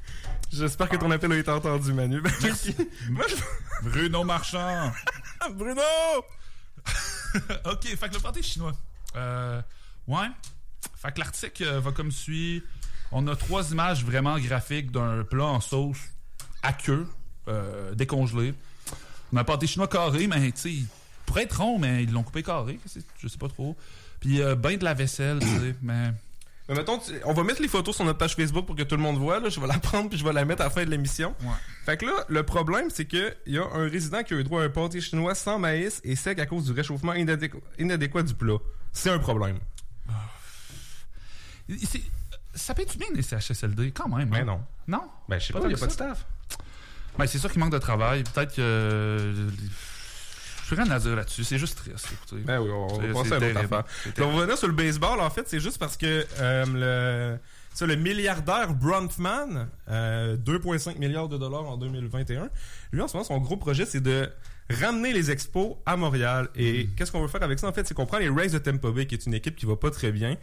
J'espère 0.52 0.90
que 0.90 0.98
ton 0.98 1.10
appel 1.12 1.32
a 1.32 1.38
été 1.38 1.52
entendu, 1.52 1.94
Manu. 1.94 2.22
Je... 2.42 3.90
Bruno 3.90 4.24
Marchand! 4.24 4.92
Bruno! 5.54 5.82
ok, 7.66 7.86
fait 7.86 8.14
le 8.14 8.20
pâté 8.20 8.42
chinois. 8.42 8.74
Euh, 9.16 9.62
ouais. 10.08 10.28
Fait 10.96 11.12
que 11.12 11.20
l'article 11.20 11.64
euh, 11.64 11.80
va 11.80 11.92
comme 11.92 12.12
suit. 12.12 12.64
On 13.12 13.28
a 13.28 13.36
trois 13.36 13.72
images 13.72 14.04
vraiment 14.04 14.38
graphiques 14.38 14.92
d'un 14.92 15.24
plat 15.24 15.46
en 15.46 15.62
sauce 15.62 16.00
à 16.62 16.74
queue, 16.74 17.08
euh, 17.48 17.94
décongelé. 17.96 18.54
On 19.32 19.38
a 19.38 19.42
un 19.42 19.44
pâté 19.44 19.68
chinois 19.68 19.88
carré, 19.88 20.28
mais 20.28 20.52
tu 20.52 20.60
sais, 20.60 20.72
il 20.72 20.88
pourrait 21.26 21.44
être 21.44 21.62
rond, 21.62 21.80
mais 21.80 22.04
ils 22.04 22.12
l'ont 22.12 22.24
coupé 22.24 22.44
carré. 22.44 22.80
Je 23.20 23.28
sais 23.28 23.38
pas 23.38 23.48
trop. 23.48 23.78
Puis 24.20 24.42
euh, 24.42 24.56
ben 24.56 24.78
de 24.78 24.84
la 24.84 24.94
vaisselle, 24.94 25.40
tu 25.40 25.48
sais, 25.48 25.76
mais. 25.82 26.12
Mais 26.70 26.76
mettons, 26.76 26.98
tu- 27.00 27.14
on 27.24 27.34
va 27.34 27.44
mettre 27.44 27.62
les 27.62 27.68
photos 27.70 27.96
sur 27.96 28.04
notre 28.04 28.18
page 28.20 28.36
Facebook 28.36 28.66
pour 28.66 28.76
que 28.76 28.84
tout 28.84 28.96
le 28.98 29.02
monde 29.02 29.18
voit. 29.18 29.40
Là. 29.40 29.48
Je 29.50 29.60
vais 29.60 29.68
la 29.68 29.80
prendre 29.80 30.10
puis 30.10 30.18
je 30.20 30.24
vais 30.26 30.34
la 30.34 30.44
mettre 30.44 30.62
à 30.62 30.66
la 30.66 30.70
fin 30.70 30.84
de 30.84 30.90
l'émission. 30.90 31.34
Ouais. 31.42 31.48
Fait 31.86 31.96
que 31.98 32.06
là, 32.06 32.26
le 32.28 32.44
problème, 32.44 32.90
c'est 32.90 33.06
que 33.06 33.34
il 33.46 33.54
y 33.54 33.58
a 33.58 33.64
un 33.74 33.88
résident 33.88 34.22
qui 34.24 34.34
a 34.34 34.38
eu 34.38 34.44
droit 34.44 34.62
à 34.62 34.66
un 34.66 34.70
pâté 34.70 35.00
chinois 35.00 35.34
sans 35.34 35.60
maïs 35.60 36.02
et 36.04 36.16
sec 36.18 36.40
à 36.40 36.46
cause 36.46 36.66
du 36.66 36.74
réchauffement 36.74 37.14
inadéqu- 37.14 37.62
inadéquat 37.80 38.24
du 38.24 38.34
plat. 38.34 38.58
C'est 38.92 39.10
un 39.10 39.20
problème. 39.20 39.60
C'est- 41.84 42.02
Ça 42.56 42.74
paye-tu 42.74 42.98
bien 42.98 43.08
les 43.14 43.22
CHSLD, 43.22 43.92
quand 43.92 44.10
même? 44.10 44.30
Mais 44.30 44.40
hein? 44.40 44.46
non. 44.46 44.62
Non? 44.88 45.04
Ben, 45.30 45.40
je 45.40 45.46
sais 45.48 45.54
Pas 45.54 45.60
il 45.66 45.72
y 45.72 45.76
a 45.76 45.78
pas 45.78 45.86
de 45.86 45.92
staff. 45.92 46.26
Ben, 47.18 47.28
c'est 47.28 47.38
sûr 47.38 47.52
qu'il 47.52 47.60
manque 47.60 47.72
de 47.72 47.78
travail. 47.78 48.24
Peut-être 48.24 48.56
que. 48.56 48.62
euh, 48.62 49.50
Je 50.70 50.76
rien 50.76 50.92
à 50.92 51.00
dire 51.00 51.16
là-dessus. 51.16 51.44
C'est 51.44 51.58
juste 51.58 51.78
triste, 51.78 52.10
écoutez. 52.12 52.44
Ben 52.44 52.60
oui, 52.60 52.70
on 52.72 52.88
va 52.88 53.24
passer 53.24 53.34
à 53.34 53.38
une 53.38 53.46
autre 53.46 53.60
affaire. 53.60 53.84
Puis 54.14 54.24
on 54.24 54.36
revenir 54.36 54.58
sur 54.58 54.68
le 54.68 54.74
baseball, 54.74 55.22
en 55.22 55.30
fait, 55.30 55.48
c'est 55.48 55.62
juste 55.62 55.78
parce 55.78 55.96
que 55.96 56.26
euh, 56.40 56.66
le, 56.66 57.38
ça, 57.74 57.86
le 57.86 57.96
milliardaire 57.96 58.74
Bronfman, 58.74 59.68
euh, 59.90 60.36
2,5 60.36 60.98
milliards 60.98 61.30
de 61.30 61.38
dollars 61.38 61.66
en 61.66 61.78
2021, 61.78 62.50
lui, 62.92 63.02
en 63.02 63.08
ce 63.08 63.14
moment, 63.14 63.24
son 63.24 63.38
gros 63.38 63.56
projet, 63.56 63.86
c'est 63.86 64.02
de 64.02 64.30
ramener 64.70 65.14
les 65.14 65.32
expos 65.32 65.78
à 65.86 65.96
Montréal. 65.96 66.50
Et 66.56 66.88
qu'est-ce 66.98 67.14
qu'on 67.14 67.22
veut 67.22 67.30
faire 67.30 67.44
avec 67.44 67.60
ça, 67.60 67.68
en 67.68 67.74
fait? 67.74 67.88
C'est 67.88 67.94
qu'on 67.94 68.06
prend 68.06 68.18
les 68.18 68.30
Rays 68.30 68.50
de 68.50 68.58
Tampa 68.58 68.92
Bay, 68.92 69.06
qui 69.06 69.16
est 69.16 69.26
une 69.26 69.36
équipe 69.36 69.56
qui 69.56 69.66
va 69.66 69.78
pas 69.78 69.90
très 69.90 70.12
bien 70.12 70.36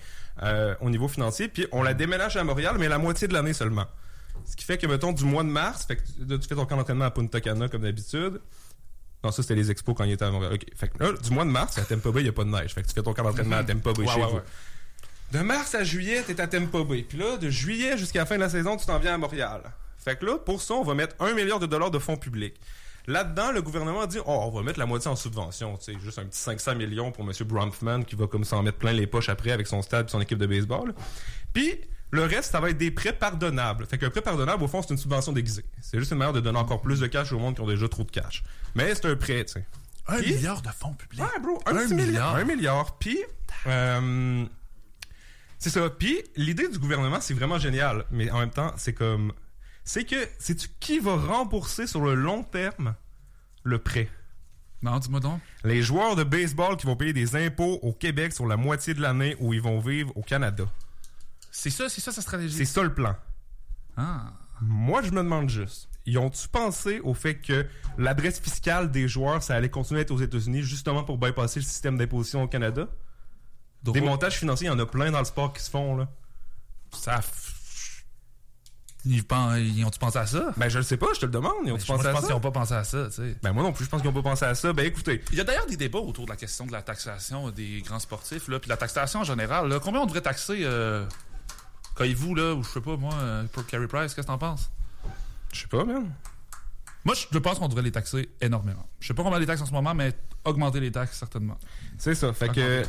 euh, 0.42 0.74
au 0.80 0.88
niveau 0.88 1.08
financier, 1.08 1.48
puis 1.48 1.66
on 1.70 1.82
la 1.82 1.92
déménage 1.92 2.38
à 2.38 2.44
Montréal, 2.44 2.76
mais 2.78 2.88
la 2.88 2.98
moitié 2.98 3.28
de 3.28 3.34
l'année 3.34 3.52
seulement. 3.52 3.86
Ce 4.46 4.56
qui 4.56 4.64
fait 4.64 4.78
que, 4.78 4.86
mettons, 4.86 5.12
du 5.12 5.24
mois 5.24 5.42
de 5.42 5.48
mars, 5.48 5.84
fait 5.84 5.96
que 5.96 6.36
tu 6.36 6.48
fais 6.48 6.54
ton 6.54 6.64
camp 6.64 6.76
d'entraînement 6.78 7.04
à 7.04 7.10
Punta 7.10 7.40
Cana, 7.40 7.68
comme 7.68 7.82
d'habitude. 7.82 8.40
Non, 9.24 9.30
ça, 9.32 9.42
c'était 9.42 9.54
les 9.54 9.70
expos 9.70 9.94
quand 9.96 10.04
il 10.04 10.12
était 10.12 10.24
à 10.26 10.30
Montréal. 10.30 10.58
Fait 10.76 10.88
que 10.88 11.02
là, 11.02 11.12
du 11.12 11.30
mois 11.30 11.44
de 11.44 11.50
mars, 11.50 11.78
à 11.78 11.82
Tampa 11.82 12.10
Bay, 12.10 12.20
il 12.20 12.24
n'y 12.24 12.28
a 12.28 12.32
pas 12.32 12.44
de 12.44 12.50
neige. 12.50 12.74
Fait 12.74 12.82
que 12.82 12.88
tu 12.88 12.94
fais 12.94 13.02
ton 13.02 13.14
camp 13.14 13.24
d'entraînement 13.24 13.56
à 13.56 13.64
Tampa 13.64 13.92
Bay 13.92 14.02
Ouais, 14.02 14.08
chez 14.08 14.20
ouais, 14.20 14.26
vous. 14.28 14.36
ouais. 14.36 14.42
De 15.32 15.38
mars 15.40 15.74
à 15.74 15.82
juillet, 15.82 16.22
t'es 16.26 16.38
à 16.40 16.46
Tampa 16.46 16.84
Bay. 16.84 17.02
Puis 17.08 17.18
là, 17.18 17.36
de 17.38 17.48
juillet 17.50 17.96
jusqu'à 17.98 18.20
la 18.20 18.26
fin 18.26 18.36
de 18.36 18.40
la 18.40 18.50
saison, 18.50 18.76
tu 18.76 18.84
t'en 18.86 18.98
viens 18.98 19.14
à 19.14 19.18
Montréal. 19.18 19.62
Fait 19.98 20.16
que 20.18 20.26
là, 20.26 20.36
pour 20.38 20.60
ça, 20.60 20.74
on 20.74 20.84
va 20.84 20.92
mettre 20.94 21.16
un 21.20 21.32
milliard 21.32 21.58
de 21.58 21.66
dollars 21.66 21.90
de 21.90 21.98
fonds 21.98 22.16
publics. 22.18 22.54
Là-dedans, 23.06 23.52
le 23.52 23.60
gouvernement 23.62 24.02
a 24.02 24.06
dit, 24.06 24.18
oh, 24.18 24.24
on 24.26 24.50
va 24.50 24.62
mettre 24.62 24.78
la 24.78 24.86
moitié 24.86 25.10
en 25.10 25.16
subvention, 25.16 25.76
tu 25.76 25.92
sais, 25.92 25.98
juste 26.02 26.18
un 26.18 26.24
petit 26.24 26.38
500 26.38 26.74
millions 26.74 27.10
pour 27.12 27.24
M. 27.24 27.32
Bronfman 27.46 28.02
qui 28.04 28.14
va 28.16 28.26
comme 28.26 28.44
s'en 28.44 28.62
mettre 28.62 28.78
plein 28.78 28.92
les 28.92 29.06
poches 29.06 29.28
après 29.28 29.50
avec 29.50 29.66
son 29.66 29.82
stade 29.82 30.06
et 30.08 30.10
son 30.10 30.20
équipe 30.20 30.38
de 30.38 30.46
baseball. 30.46 30.94
Puis, 31.52 31.80
le 32.14 32.24
reste, 32.24 32.52
ça 32.52 32.60
va 32.60 32.70
être 32.70 32.78
des 32.78 32.90
prêts 32.90 33.12
pardonnables. 33.12 33.86
Fait 33.86 33.98
qu'un 33.98 34.10
prêt 34.10 34.22
pardonnable, 34.22 34.62
au 34.62 34.68
fond, 34.68 34.80
c'est 34.82 34.90
une 34.90 34.98
subvention 34.98 35.32
déguisée. 35.32 35.64
C'est 35.80 35.98
juste 35.98 36.12
une 36.12 36.18
manière 36.18 36.32
de 36.32 36.40
donner 36.40 36.58
encore 36.58 36.80
plus 36.80 37.00
de 37.00 37.06
cash 37.06 37.32
au 37.32 37.38
monde 37.38 37.54
qui 37.54 37.60
ont 37.60 37.66
déjà 37.66 37.88
trop 37.88 38.04
de 38.04 38.10
cash. 38.10 38.42
Mais 38.74 38.94
c'est 38.94 39.06
un 39.06 39.16
prêt, 39.16 39.44
tu 39.44 39.54
sais. 39.54 39.66
Un 40.06 40.20
milliard 40.20 40.60
de 40.62 40.68
fonds 40.68 40.92
publics. 40.92 41.20
Ouais, 41.20 41.40
bro, 41.42 41.60
un, 41.66 41.76
Un 41.76 41.84
petit 41.86 41.94
milliard. 41.94 42.06
milliard. 42.06 42.34
Un 42.36 42.44
milliard. 42.44 42.98
Puis, 42.98 43.18
euh, 43.66 44.44
c'est 45.58 45.70
ça. 45.70 45.88
Puis, 45.90 46.22
l'idée 46.36 46.68
du 46.68 46.78
gouvernement, 46.78 47.20
c'est 47.20 47.34
vraiment 47.34 47.58
génial. 47.58 48.04
Mais 48.10 48.30
en 48.30 48.38
même 48.40 48.50
temps, 48.50 48.72
c'est 48.76 48.92
comme. 48.92 49.32
C'est 49.82 50.04
que, 50.04 50.16
sais-tu 50.38 50.68
qui 50.80 50.98
va 50.98 51.16
rembourser 51.16 51.86
sur 51.86 52.02
le 52.02 52.14
long 52.14 52.42
terme 52.42 52.94
le 53.62 53.78
prêt? 53.78 54.08
Non, 54.82 54.98
dis-moi 54.98 55.20
donc. 55.20 55.40
Les 55.64 55.82
joueurs 55.82 56.16
de 56.16 56.24
baseball 56.24 56.76
qui 56.76 56.84
vont 56.86 56.96
payer 56.96 57.14
des 57.14 57.34
impôts 57.36 57.78
au 57.82 57.92
Québec 57.94 58.34
sur 58.34 58.46
la 58.46 58.58
moitié 58.58 58.92
de 58.92 59.00
l'année 59.00 59.34
où 59.40 59.54
ils 59.54 59.62
vont 59.62 59.80
vivre 59.80 60.12
au 60.16 60.22
Canada. 60.22 60.64
C'est 61.56 61.70
ça, 61.70 61.88
c'est 61.88 62.00
ça 62.00 62.10
sa 62.10 62.20
stratégie. 62.20 62.56
C'est 62.56 62.64
ça 62.64 62.82
le 62.82 62.92
plan. 62.92 63.14
Ah. 63.96 64.32
Moi, 64.60 65.02
je 65.02 65.10
me 65.12 65.18
demande 65.18 65.48
juste, 65.48 65.88
ils 66.04 66.18
ont-tu 66.18 66.48
pensé 66.48 66.98
au 67.00 67.14
fait 67.14 67.36
que 67.36 67.64
l'adresse 67.96 68.40
fiscale 68.40 68.90
des 68.90 69.06
joueurs, 69.06 69.40
ça 69.40 69.54
allait 69.54 69.70
continuer 69.70 70.00
à 70.00 70.02
être 70.02 70.10
aux 70.10 70.18
États-Unis 70.18 70.62
justement 70.62 71.04
pour 71.04 71.16
bypasser 71.16 71.60
le 71.60 71.64
système 71.64 71.96
d'imposition 71.96 72.42
au 72.42 72.48
Canada? 72.48 72.88
Des 73.84 74.00
montages 74.00 74.36
financiers, 74.36 74.66
il 74.66 74.70
y 74.70 74.72
en 74.74 74.78
a 74.80 74.86
plein 74.86 75.12
dans 75.12 75.20
le 75.20 75.24
sport 75.24 75.52
qui 75.52 75.62
se 75.62 75.70
font, 75.70 75.96
là. 75.96 76.08
Ça. 76.92 77.20
Ils, 79.04 79.22
ils 79.76 79.84
ont-tu 79.84 79.98
pensé 79.98 80.18
à 80.18 80.26
ça? 80.26 80.52
Ben, 80.56 80.68
je 80.68 80.78
le 80.78 80.84
sais 80.84 80.96
pas, 80.96 81.08
je 81.14 81.20
te 81.20 81.26
le 81.26 81.32
demande. 81.32 81.52
Ils 81.64 81.72
ont 81.72 81.76
Moi, 81.76 81.84
pensé 81.86 82.02
je 82.02 82.08
à 82.08 82.12
pense 82.12 82.20
ça? 82.22 82.26
qu'ils 82.26 82.34
n'ont 82.34 82.40
pas 82.40 82.50
pensé 82.50 82.74
à 82.74 82.84
ça, 82.84 83.06
tu 83.06 83.12
sais. 83.12 83.36
Ben, 83.42 83.52
moi 83.52 83.62
non 83.62 83.72
plus, 83.72 83.84
je 83.84 83.90
pense 83.90 84.00
qu'ils 84.00 84.10
ont 84.10 84.14
pas 84.14 84.22
pensé 84.22 84.44
à 84.46 84.54
ça. 84.54 84.72
Ben, 84.72 84.86
écoutez. 84.86 85.22
Il 85.30 85.38
y 85.38 85.40
a 85.40 85.44
d'ailleurs 85.44 85.66
des 85.66 85.76
débats 85.76 85.98
autour 85.98 86.24
de 86.24 86.30
la 86.30 86.36
question 86.36 86.66
de 86.66 86.72
la 86.72 86.82
taxation 86.82 87.50
des 87.50 87.82
grands 87.82 87.98
sportifs, 87.98 88.48
là, 88.48 88.58
puis 88.58 88.68
la 88.70 88.76
taxation 88.78 89.20
en 89.20 89.24
général. 89.24 89.68
Là. 89.68 89.78
Combien 89.78 90.00
on 90.00 90.06
devrait 90.06 90.22
taxer, 90.22 90.60
euh, 90.62 91.04
vous 92.16 92.34
là, 92.34 92.54
ou 92.54 92.62
je 92.62 92.68
sais 92.68 92.80
pas, 92.80 92.96
moi, 92.96 93.14
euh, 93.14 93.44
pour 93.52 93.66
Carey 93.66 93.86
Price, 93.86 94.14
qu'est-ce 94.14 94.26
que 94.26 94.32
t'en 94.32 94.38
penses? 94.38 94.70
Je 95.52 95.60
sais 95.60 95.68
pas, 95.68 95.84
man. 95.84 96.12
Moi, 97.04 97.14
je 97.30 97.38
pense 97.38 97.58
qu'on 97.58 97.68
devrait 97.68 97.82
les 97.82 97.92
taxer 97.92 98.30
énormément. 98.40 98.86
Je 98.98 99.06
sais 99.08 99.14
pas 99.14 99.22
combien 99.22 99.38
les 99.38 99.44
taxes 99.46 99.60
en 99.60 99.66
ce 99.66 99.72
moment, 99.72 99.94
mais 99.94 100.14
augmenter 100.44 100.80
les 100.80 100.90
taxes, 100.90 101.18
certainement. 101.18 101.58
C'est 101.98 102.14
ça. 102.14 102.32
Fait 102.32 102.48
que. 102.48 102.82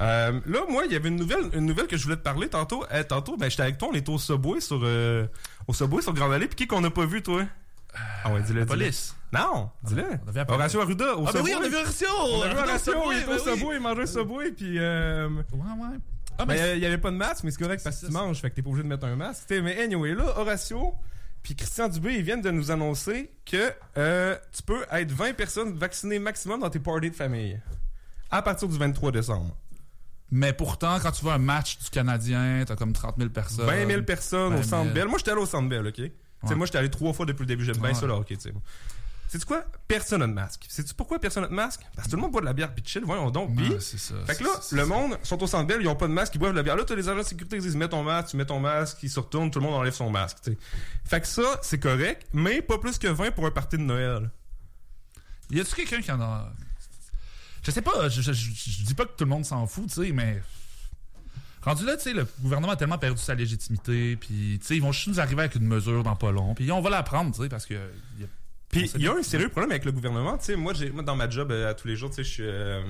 euh, 0.00 0.40
là, 0.44 0.58
moi, 0.68 0.84
il 0.86 0.92
y 0.92 0.96
avait 0.96 1.08
une 1.08 1.16
nouvelle, 1.16 1.50
une 1.54 1.66
nouvelle 1.66 1.86
que 1.86 1.96
je 1.96 2.02
voulais 2.02 2.16
te 2.16 2.22
parler 2.22 2.48
tantôt. 2.48 2.84
Eh, 2.92 3.04
tantôt, 3.04 3.36
ben, 3.36 3.48
j'étais 3.48 3.62
avec 3.62 3.78
toi, 3.78 3.88
on 3.92 3.94
était 3.94 4.10
au 4.10 4.18
Subway 4.18 4.60
sur, 4.60 4.80
euh, 4.82 5.26
au 5.68 5.72
Subway 5.72 6.02
sur 6.02 6.12
Grande 6.14 6.32
Allée. 6.32 6.48
Puis 6.48 6.56
qui 6.56 6.66
qu'on 6.66 6.80
n'a 6.80 6.90
pas 6.90 7.06
vu, 7.06 7.22
toi? 7.22 7.44
ah 8.24 8.32
ouais, 8.32 8.42
dis-le, 8.42 8.60
La 8.60 8.66
police. 8.66 9.16
Non, 9.32 9.70
dis-le. 9.84 10.04
Horacio 10.48 10.80
Arruda 10.80 11.16
au 11.16 11.26
Ah, 11.28 11.32
ben 11.32 11.38
Subway. 11.38 11.54
oui, 11.54 11.58
on 11.60 11.64
a 11.64 11.68
vu 11.68 11.76
Horacio! 11.76 12.06
On 12.20 12.42
a 12.42 12.48
vu 12.48 12.58
Horacio, 12.58 12.92
il 13.12 13.18
était 13.18 13.24
au 13.24 13.28
ben 13.28 13.34
oui. 13.44 13.58
Subway, 13.58 13.76
il 13.76 13.80
mangeait 13.82 14.02
un 14.02 14.06
Subway, 14.06 14.50
puis 14.52 14.78
euh, 14.78 15.28
Ouais, 15.28 15.42
ouais. 15.52 15.96
Ah, 16.42 16.46
Ben, 16.46 16.54
mais 16.54 16.76
il 16.76 16.82
y 16.82 16.86
avait 16.86 16.98
pas 16.98 17.10
de 17.10 17.16
masque, 17.16 17.44
mais 17.44 17.50
c'est 17.50 17.62
correct 17.62 17.82
parce 17.84 17.96
que 17.96 18.00
C'est 18.00 18.06
tu 18.06 18.12
manges, 18.12 18.40
fait 18.40 18.50
que 18.50 18.54
t'es 18.56 18.62
pas 18.62 18.70
obligé 18.70 18.82
de 18.82 18.88
mettre 18.88 19.06
un 19.06 19.16
masque. 19.16 19.44
T'sais, 19.46 19.60
mais 19.60 19.80
anyway, 19.80 20.14
là, 20.14 20.38
Horatio 20.38 20.94
puis 21.42 21.54
Christian 21.56 21.88
Dubé, 21.88 22.14
ils 22.16 22.22
viennent 22.22 22.42
de 22.42 22.50
nous 22.50 22.70
annoncer 22.70 23.30
que 23.46 23.72
euh, 23.96 24.36
tu 24.52 24.62
peux 24.62 24.84
être 24.92 25.10
20 25.10 25.34
personnes 25.34 25.72
vaccinées 25.74 26.18
maximum 26.18 26.60
dans 26.60 26.68
tes 26.68 26.78
parties 26.80 27.10
de 27.10 27.16
famille. 27.16 27.58
À 28.30 28.42
partir 28.42 28.68
du 28.68 28.76
23 28.76 29.10
décembre. 29.10 29.56
Mais 30.30 30.52
pourtant, 30.52 30.98
quand 31.00 31.10
tu 31.12 31.22
vois 31.22 31.34
un 31.34 31.38
match 31.38 31.78
du 31.78 31.88
Canadien, 31.90 32.62
t'as 32.66 32.76
comme 32.76 32.92
30 32.92 33.16
000 33.18 33.30
personnes. 33.30 33.66
20 33.66 33.86
000 33.86 34.02
personnes 34.02 34.50
20 34.52 34.58
au 34.58 34.62
000. 34.62 34.68
Centre 34.68 34.92
Bell. 34.92 35.08
Moi, 35.08 35.18
j'étais 35.18 35.30
allé 35.32 35.40
au 35.40 35.46
Centre 35.46 35.68
Bell, 35.68 35.86
OK? 35.86 35.94
T'sais, 35.94 36.12
Ouais. 36.44 36.54
moi, 36.54 36.66
j'étais 36.66 36.78
allé 36.78 36.90
trois 36.90 37.12
fois 37.12 37.26
depuis 37.26 37.40
le 37.40 37.46
début. 37.46 37.64
J'aime 37.64 37.76
bien 37.78 37.88
Ouais. 37.88 37.94
ça, 37.94 38.06
là, 38.06 38.14
OK, 38.16 38.26
tu 38.28 38.36
sais. 38.38 38.52
Sais-tu 39.30 39.46
quoi? 39.46 39.64
Personne 39.86 40.18
n'a 40.20 40.26
de 40.26 40.32
masque. 40.32 40.64
Sais-tu 40.68 40.92
pourquoi 40.92 41.20
personne 41.20 41.44
n'a 41.44 41.48
de 41.48 41.54
masque? 41.54 41.82
Parce 41.94 42.06
que 42.06 42.10
tout 42.10 42.16
le 42.16 42.22
monde 42.22 42.32
boit 42.32 42.40
de 42.40 42.46
la 42.46 42.52
bière 42.52 42.74
puis 42.74 42.82
chill, 42.84 43.04
voyons 43.04 43.30
donc. 43.30 43.54
Puis, 43.54 43.72
c'est 43.78 43.96
ça. 43.96 44.14
Fait 44.26 44.32
que 44.32 44.38
c'est- 44.38 44.44
là, 44.44 44.50
c'est- 44.60 44.74
le 44.74 44.82
c'est- 44.82 44.88
monde 44.88 45.18
sont 45.22 45.40
au 45.40 45.46
centre 45.46 45.68
belle, 45.68 45.80
ils 45.80 45.86
ont 45.86 45.94
pas 45.94 46.08
de 46.08 46.12
masque, 46.12 46.34
ils 46.34 46.38
boivent 46.38 46.50
de 46.50 46.56
la 46.56 46.64
bière. 46.64 46.74
Là, 46.74 46.82
t'as 46.84 46.96
les 46.96 47.08
agents 47.08 47.18
de 47.18 47.22
sécurité 47.22 47.56
qui 47.58 47.62
disent 47.62 47.76
mets 47.76 47.88
ton 47.88 48.02
masque, 48.02 48.30
tu 48.30 48.36
mets 48.36 48.44
ton 48.44 48.58
masque, 48.58 48.98
ils 49.04 49.08
se 49.10 49.20
retournent, 49.20 49.52
tout 49.52 49.60
le 49.60 49.66
monde 49.66 49.74
enlève 49.74 49.94
son 49.94 50.10
masque. 50.10 50.38
t'sais. 50.40 50.58
Fait 51.04 51.20
que 51.20 51.28
ça, 51.28 51.60
c'est 51.62 51.78
correct, 51.78 52.26
mais 52.32 52.60
pas 52.60 52.78
plus 52.78 52.98
que 52.98 53.06
20 53.06 53.30
pour 53.30 53.46
un 53.46 53.52
party 53.52 53.76
de 53.76 53.82
Noël. 53.82 54.30
Y 55.50 55.60
a-tu 55.60 55.76
quelqu'un 55.76 56.00
qui 56.00 56.10
en 56.10 56.20
a? 56.20 56.52
Je 57.62 57.70
sais 57.70 57.82
pas, 57.82 58.08
je, 58.08 58.22
je, 58.22 58.32
je- 58.32 58.50
je 58.52 58.82
dis 58.84 58.94
pas 58.94 59.04
que 59.04 59.12
tout 59.16 59.24
le 59.24 59.30
monde 59.30 59.44
s'en 59.44 59.64
fout, 59.68 59.86
tu 59.88 60.06
sais, 60.06 60.10
mais. 60.12 60.42
Rendu 61.62 61.84
là, 61.84 61.96
tu 61.96 62.04
sais, 62.04 62.14
le 62.14 62.26
gouvernement 62.40 62.72
a 62.72 62.76
tellement 62.76 62.98
perdu 62.98 63.20
sa 63.20 63.34
légitimité, 63.36 64.16
puis, 64.16 64.58
tu 64.60 64.66
sais, 64.66 64.76
ils 64.76 64.82
vont 64.82 64.90
juste 64.92 65.08
nous 65.08 65.20
arriver 65.20 65.42
avec 65.42 65.54
une 65.54 65.66
mesure 65.68 66.02
dans 66.02 66.16
pas 66.16 66.30
long, 66.32 66.54
puis 66.54 66.72
on 66.72 66.80
va 66.80 66.88
la 66.90 67.02
prendre, 67.04 67.32
tu 67.34 67.42
sais, 67.42 67.48
parce 67.48 67.66
que. 67.66 67.74
y 67.74 68.24
a- 68.24 68.26
Puis 68.70 68.90
il 68.94 69.02
y 69.02 69.08
a 69.08 69.12
un 69.14 69.22
sérieux 69.22 69.48
problème 69.48 69.70
avec 69.72 69.84
le 69.84 69.92
gouvernement. 69.92 70.38
Tu 70.38 70.44
sais, 70.46 70.56
moi, 70.56 70.72
j'ai, 70.74 70.90
moi, 70.90 71.02
dans 71.02 71.16
ma 71.16 71.28
job 71.28 71.50
euh, 71.50 71.70
à 71.70 71.74
tous 71.74 71.88
les 71.88 71.96
jours, 71.96 72.10
tu 72.10 72.16
sais, 72.16 72.22
je 72.24 72.28
suis, 72.30 72.42
euh, 72.46 72.80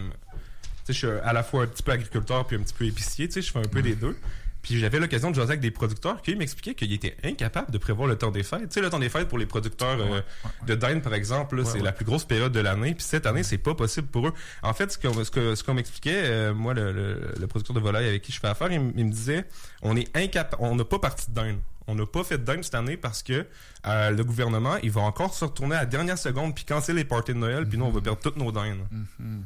je 0.87 0.93
suis 0.93 1.07
à 1.07 1.33
la 1.33 1.43
fois 1.43 1.63
un 1.65 1.67
petit 1.67 1.83
peu 1.83 1.93
agriculteur 1.93 2.47
puis 2.47 2.57
un 2.57 2.61
petit 2.61 2.75
peu 2.75 2.85
épicier. 2.85 3.29
Tu 3.29 3.35
sais, 3.35 3.43
je 3.43 3.51
fais 3.53 3.59
un 3.61 3.63
peu 3.63 3.81
des 3.83 3.95
deux. 3.95 4.17
Puis 4.63 4.79
j'avais 4.79 4.99
l'occasion 5.01 5.31
de 5.31 5.37
jaser 5.37 5.53
avec 5.53 5.61
des 5.61 5.71
producteurs 5.71 6.21
qui 6.21 6.37
m'expliquaient 6.37 6.75
qu'ils 6.75 6.93
étaient 6.93 7.17
incapables 7.25 7.71
de 7.71 7.79
prévoir 7.79 8.07
le 8.07 8.19
temps 8.19 8.31
des 8.31 8.43
fêtes. 8.43 8.69
Tu 8.69 8.75
sais, 8.75 8.81
le 8.83 8.91
temps 8.91 8.99
des 8.99 9.09
fêtes 9.09 9.27
pour 9.27 9.39
les 9.39 9.47
producteurs 9.47 9.97
euh, 9.99 10.21
de 10.67 10.75
dinde, 10.75 11.01
par 11.01 11.15
exemple, 11.15 11.57
là, 11.57 11.63
c'est 11.65 11.79
la 11.85 11.93
plus 11.93 12.05
grosse 12.05 12.27
période 12.27 12.53
de 12.53 12.61
l'année. 12.61 12.93
Puis 12.95 13.05
cette 13.05 13.25
année, 13.25 13.43
c'est 13.43 13.57
pas 13.57 13.75
possible 13.75 14.09
pour 14.09 14.29
eux. 14.29 14.35
En 14.63 14.75
fait, 14.75 14.93
ce 14.93 14.99
qu'on, 14.99 15.25
ce 15.25 15.31
que- 15.31 15.55
ce 15.55 15.65
qu'on 15.65 15.73
m'expliquait, 15.73 16.25
euh, 16.25 16.53
moi, 16.53 16.75
le, 16.75 16.93
le- 16.93 17.33
le 17.41 17.47
producteur 17.47 17.75
de 17.75 17.81
volaille 17.81 18.07
avec 18.07 18.21
qui 18.21 18.33
je 18.33 18.39
fais 18.41 18.49
affaire, 18.49 18.71
il, 18.71 18.93
il 18.97 19.07
me 19.07 19.11
disait, 19.11 19.47
on 19.81 19.97
est 19.97 20.15
incapable, 20.15 20.63
on 20.63 20.75
n'a 20.77 20.85
pas 20.85 20.99
parti 20.99 21.31
de 21.31 21.35
dinde. 21.37 21.59
On 21.91 21.95
n'a 21.97 22.07
pas 22.07 22.23
fait 22.25 22.39
de 22.39 22.45
dinde 22.45 22.63
cette 22.65 22.75
année 22.75 22.97
parce 22.97 23.23
que 23.23 23.47
euh, 23.87 24.11
le 24.11 24.25
gouvernement, 24.25 24.77
il 24.83 24.91
va 24.91 25.01
encore 25.03 25.35
se 25.35 25.45
retourner 25.45 25.75
à 25.77 25.81
la 25.81 25.87
dernière 25.87 26.19
seconde 26.19 26.55
puis 26.55 26.65
canceller 26.65 26.99
les 27.01 27.05
parties 27.05 27.33
de 27.35 27.39
Noël, 27.39 27.67
puis 27.69 27.77
nous, 27.79 27.85
on 27.85 27.91
va 27.91 28.01
perdre 28.01 28.21
toutes 28.21 28.37
nos 28.37 28.53
dindes. 28.53 28.87
Mhm. 29.19 29.45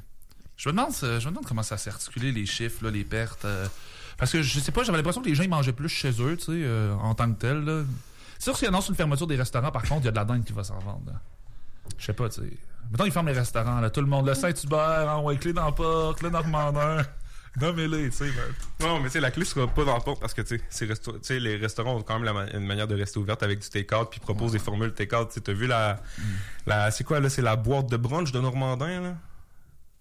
Je 0.57 0.68
me 0.68 0.74
demande, 0.74 0.92
ça- 0.92 1.18
je 1.18 1.24
me 1.26 1.30
demande 1.30 1.46
comment 1.46 1.62
ça 1.62 1.76
s'est 1.78 1.90
articulé, 1.90 2.30
les 2.33 2.46
chiffres, 2.46 2.85
là, 2.85 2.90
les 2.90 3.04
pertes. 3.04 3.44
euh, 3.44 3.66
parce 4.18 4.30
que 4.30 4.42
je 4.42 4.61
sais 4.61 4.70
pas, 4.72 4.85
j'avais 4.85 4.98
l'impression 4.98 5.20
que 5.22 5.28
les 5.28 5.35
gens 5.35 5.42
ils 5.42 5.48
mangeaient 5.50 5.72
plus 5.72 5.88
chez 5.88 6.11
eux, 6.20 6.37
tu 6.37 6.44
sais, 6.44 6.52
euh, 6.52 6.94
en 6.94 7.14
tant 7.14 7.33
que 7.33 7.38
tel. 7.40 7.64
là. 7.64 7.83
C'est 8.38 8.44
sûr 8.50 8.57
s'ils 8.59 8.68
annoncent 8.68 8.88
une 8.90 8.94
fermeture 8.94 9.26
des 9.26 9.37
restaurants, 9.37 9.72
par 9.72 9.83
contre, 9.83 10.02
il 10.02 10.04
y 10.04 10.09
a 10.09 10.12
de 10.12 10.16
la 10.16 10.24
dinde 10.24 10.44
qui 10.44 10.52
va 10.52 10.62
s'en 10.64 10.78
vendre. 10.78 11.12
Je 11.98 12.04
sais 12.04 12.12
pas, 12.12 12.28
tu 12.28 12.40
sais. 12.42 12.50
Mettons, 12.90 13.07
ils 13.07 13.12
ferment 13.12 13.30
les 13.30 13.38
restaurants, 13.38 13.80
là, 13.80 13.88
tout 13.90 14.00
le 14.02 14.07
monde, 14.07 14.26
le 14.26 14.35
Saint-Hubert, 14.35 15.09
en 15.09 15.22
ouais, 15.24 15.37
clé 15.38 15.52
dans 15.54 15.64
la 15.64 15.72
porte, 15.72 16.22
le 16.22 16.28
Normandin. 16.30 17.02
Nommez-les, 17.60 18.10
tu 18.10 18.16
sais. 18.16 18.24
ben. 18.30 18.86
Non, 18.86 18.98
mais 18.98 19.06
tu 19.06 19.12
sais, 19.12 19.20
la 19.20 19.30
clé 19.30 19.44
sera 19.44 19.66
pas 19.68 19.84
dans 19.84 19.96
le 19.96 20.02
porte 20.02 20.20
parce 20.20 20.34
que 20.34 20.42
tu 20.42 20.60
sais, 20.70 21.40
les 21.40 21.56
restaurants 21.56 21.96
ont 21.96 22.02
quand 22.02 22.14
même 22.14 22.24
la 22.24 22.32
ma- 22.32 22.50
une 22.50 22.66
manière 22.66 22.88
de 22.88 22.94
rester 22.96 23.18
ouverte 23.18 23.42
avec 23.44 23.60
du 23.60 23.68
take-out 23.68 24.08
puis 24.10 24.18
proposent 24.20 24.52
des 24.52 24.58
formules 24.58 24.92
take-out. 24.92 25.28
Tu 25.28 25.34
sais, 25.34 25.40
t'as 25.40 25.52
vu 25.52 25.66
la, 25.66 26.02
la 26.66 26.90
c'est 26.90 27.04
quoi 27.04 27.20
là, 27.20 27.28
c'est 27.30 27.42
la 27.42 27.54
boîte 27.56 27.88
de 27.90 27.96
brunch 27.96 28.32
de 28.32 28.40
Normandin 28.40 29.00
là? 29.00 29.14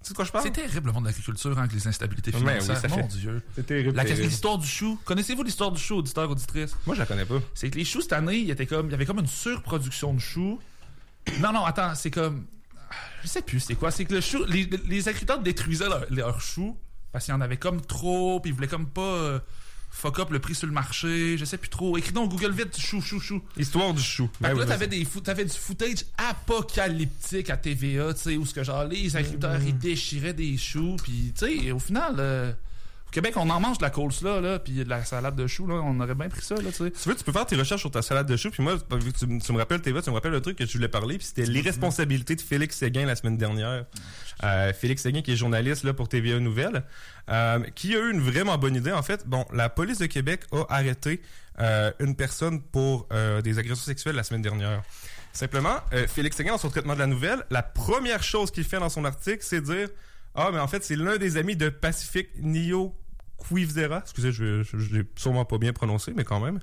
Tu 0.02 0.08
sais 0.08 0.14
de 0.14 0.16
quoi 0.18 0.26
je 0.26 0.32
parle? 0.32 0.44
C'est 0.44 0.52
terrible 0.52 0.88
le 0.88 0.92
monde 0.94 1.04
de 1.04 1.08
l'agriculture 1.10 1.52
hein, 1.58 1.62
avec 1.62 1.72
les 1.74 1.88
instabilités 1.88 2.32
Mais 2.32 2.38
oui, 2.38 2.44
financières. 2.62 2.78
ça 2.82 2.88
Mon 2.90 2.96
fait- 2.98 3.08
Dieu. 3.08 3.42
C'est 3.56 3.66
terrible. 3.66 3.98
L'histoire 4.02 4.58
du 4.58 4.68
chou. 4.68 5.00
Connaissez-vous 5.06 5.44
l'histoire 5.44 5.72
du 5.72 5.80
chou, 5.80 5.96
auditeur, 5.98 6.30
auditrice? 6.30 6.76
Moi, 6.86 6.96
je 6.96 7.00
la 7.00 7.06
connais 7.06 7.24
pas. 7.26 7.40
C'est 7.54 7.70
que 7.70 7.78
les 7.78 7.86
choux, 7.86 8.02
cette 8.02 8.12
année, 8.14 8.36
il 8.38 8.48
y, 8.48 8.52
était 8.52 8.66
comme, 8.66 8.88
il 8.88 8.92
y 8.92 8.96
avait 8.96 9.06
comme 9.06 9.20
une 9.20 9.28
surproduction 9.28 10.14
de 10.14 10.20
choux. 10.20 10.60
Non, 11.40 11.54
non, 11.54 11.64
attends, 11.64 11.96
c'est 11.96 12.12
comme. 12.12 12.46
Je 13.24 13.30
sais 13.30 13.42
plus 13.42 13.62
c'est 13.62 13.76
quoi? 13.76 13.92
C'est 13.92 14.04
que 14.04 14.14
le 14.16 14.20
chou. 14.22 14.44
Les, 14.46 14.70
les 14.88 15.08
agriculteurs 15.08 15.40
détruisaient 15.40 15.88
leur- 15.88 16.06
leurs 16.10 16.42
choux 16.42 16.76
parce 17.14 17.24
qu'il 17.26 17.34
y 17.34 17.38
en 17.38 17.42
avait 17.42 17.56
comme 17.58 17.80
trop, 17.80 18.42
puis 18.42 18.52
ils 18.52 18.54
voulaient 18.54 18.68
comme 18.68 18.88
pas 18.88 19.02
euh, 19.02 19.40
fuck 19.92 20.18
up 20.20 20.32
le 20.32 20.40
prix 20.40 20.56
sur 20.56 20.68
le 20.68 20.74
marché. 20.74 21.38
Je 21.38 21.46
sais 21.46 21.58
plus 21.58 21.70
trop. 21.70 21.96
Écris 21.98 22.12
donc 22.12 22.32
Google 22.32 22.52
vite 22.52 22.78
chou, 22.78 23.00
chou, 23.00 23.20
chou. 23.22 23.42
Histoire 23.56 23.94
du 23.94 24.02
chou. 24.02 24.28
Fait 24.42 24.50
que 24.50 24.54
Ben 24.54 24.58
là, 24.58 24.64
oui, 24.64 24.68
t'avais, 24.68 24.88
des 24.88 25.06
fou- 25.06 25.22
t'avais 25.22 25.46
du 25.46 25.52
footage 25.58 26.04
apocalyptique 26.18 27.50
à 27.50 27.58
TVA, 27.58 28.14
tu 28.14 28.20
sais, 28.22 28.36
où 28.38 28.46
ce 28.46 28.54
que 28.54 28.64
genre 28.64 28.86
les 28.86 29.16
agriculteurs, 29.16 29.62
ils 29.66 29.78
déchiraient 29.78 30.34
des 30.34 30.58
choux, 30.58 30.96
puis 31.04 31.34
tu 31.38 31.46
sais, 31.64 31.72
au 31.72 31.80
final, 31.80 32.16
euh, 32.20 32.52
Québec, 33.14 33.36
on 33.38 33.50
en 33.50 33.60
mange 33.60 33.78
de 33.78 33.84
la 33.84 33.90
coleslaw, 33.90 34.42
là, 34.42 34.60
puis 34.60 34.74
de 34.74 34.90
la 34.90 35.06
salade 35.06 35.36
de 35.36 35.48
choux, 35.48 35.68
là, 35.68 35.76
on 35.76 36.00
aurait 36.00 36.16
bien 36.16 36.28
pris 36.30 36.42
ça, 36.42 36.56
là, 36.56 36.72
tu 36.72 36.84
sais. 36.84 36.92
Tu 36.92 37.10
veux, 37.10 37.16
tu 37.16 37.24
peux 37.24 37.32
faire 37.32 37.46
tes 37.46 37.56
recherches 37.56 37.82
sur 37.82 37.92
ta 37.92 38.02
salade 38.02 38.28
de 38.28 38.36
choux, 38.36 38.50
puis 38.50 38.64
moi, 38.64 38.76
vu 38.76 39.14
que 39.14 39.20
tu, 39.20 39.40
tu 39.40 39.54
me 39.54 39.58
rappelles 39.58 39.82
tu 39.82 39.92
me 39.92 40.12
rappelles 40.12 40.32
le 40.32 40.42
truc 40.42 40.58
que 40.58 40.66
je 40.66 40.74
voulais 40.74 40.88
parler, 40.88 41.18
puis 41.18 41.28
c'était 41.28 41.46
l'irresponsabilité 41.46 42.36
de 42.36 42.42
Félix 42.42 42.78
Séguin 42.78 43.06
la 43.06 43.16
semaine 43.16 43.38
dernière. 43.38 43.86
Euh, 44.44 44.74
Félix 44.74 45.04
Séguin, 45.04 45.22
qui 45.22 45.32
est 45.32 45.36
journaliste 45.36 45.84
là 45.84 45.94
pour 45.94 46.10
TVA 46.10 46.40
Nouvelles, 46.40 46.84
euh, 47.30 47.60
qui 47.76 47.96
a 47.96 48.00
eu 48.00 48.12
une 48.12 48.22
vraiment 48.22 48.58
bonne 48.58 48.76
idée. 48.76 48.92
En 48.92 49.04
fait, 49.04 49.28
bon, 49.28 49.46
la 49.54 49.70
police 49.70 50.00
de 50.00 50.08
Québec 50.08 50.42
a 50.52 50.66
arrêté 50.70 51.22
euh, 51.60 51.92
une 52.00 52.16
personne 52.16 52.62
pour 52.62 53.08
euh, 53.14 53.42
des 53.42 53.60
agressions 53.60 53.86
sexuelles 53.86 54.16
la 54.16 54.24
semaine 54.24 54.42
dernière. 54.42 54.82
Simplement, 55.34 55.78
euh, 55.94 56.08
Félix 56.08 56.36
Séguin, 56.36 56.52
dans 56.52 56.58
son 56.58 56.70
traitement 56.70 56.94
de 56.94 57.00
la 57.00 57.08
nouvelle, 57.08 57.44
la 57.50 57.64
première 57.64 58.24
chose 58.24 58.52
qu'il 58.52 58.64
fait 58.64 58.80
dans 58.80 58.90
son 58.90 59.06
article, 59.06 59.40
c'est 59.42 59.62
dire 59.62 59.90
Ah, 60.36 60.50
mais 60.52 60.60
en 60.60 60.68
fait, 60.68 60.84
c'est 60.84 60.96
l'un 60.96 61.18
des 61.18 61.38
amis 61.38 61.56
de 61.56 61.70
Pacific 61.70 62.30
Nio 62.38 62.96
Quivzera. 63.48 64.00
Excusez, 64.00 64.32
je 64.32 64.64
je- 64.64 64.78
je 64.78 64.96
l'ai 64.98 65.04
sûrement 65.16 65.46
pas 65.46 65.58
bien 65.58 65.74
prononcé, 65.74 66.14
mais 66.16 66.24
quand 66.24 66.40
même. 66.40 66.60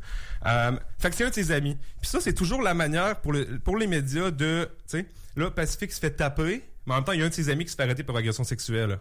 Euh, 0.46 0.72
fait 0.98 1.10
que 1.10 1.16
c'est 1.16 1.24
un 1.24 1.28
de 1.30 1.34
ses 1.34 1.52
amis. 1.52 1.76
Puis 2.00 2.10
ça, 2.10 2.20
c'est 2.20 2.34
toujours 2.34 2.62
la 2.62 2.74
manière 2.74 3.20
pour, 3.20 3.32
le, 3.32 3.58
pour 3.58 3.76
les 3.76 3.86
médias 3.86 4.30
de, 4.30 4.68
tu 4.88 4.98
sais, 4.98 5.06
là, 5.36 5.50
Pacific 5.50 5.92
se 5.92 6.00
fait 6.00 6.10
taper, 6.12 6.64
mais 6.86 6.92
en 6.92 6.96
même 6.96 7.04
temps, 7.04 7.12
il 7.12 7.20
y 7.20 7.22
a 7.22 7.26
un 7.26 7.28
de 7.28 7.34
ses 7.34 7.48
amis 7.50 7.64
qui 7.64 7.70
se 7.70 7.76
fait 7.76 7.82
arrêter 7.84 8.02
pour 8.02 8.16
agression 8.16 8.44
sexuelle. 8.44 8.98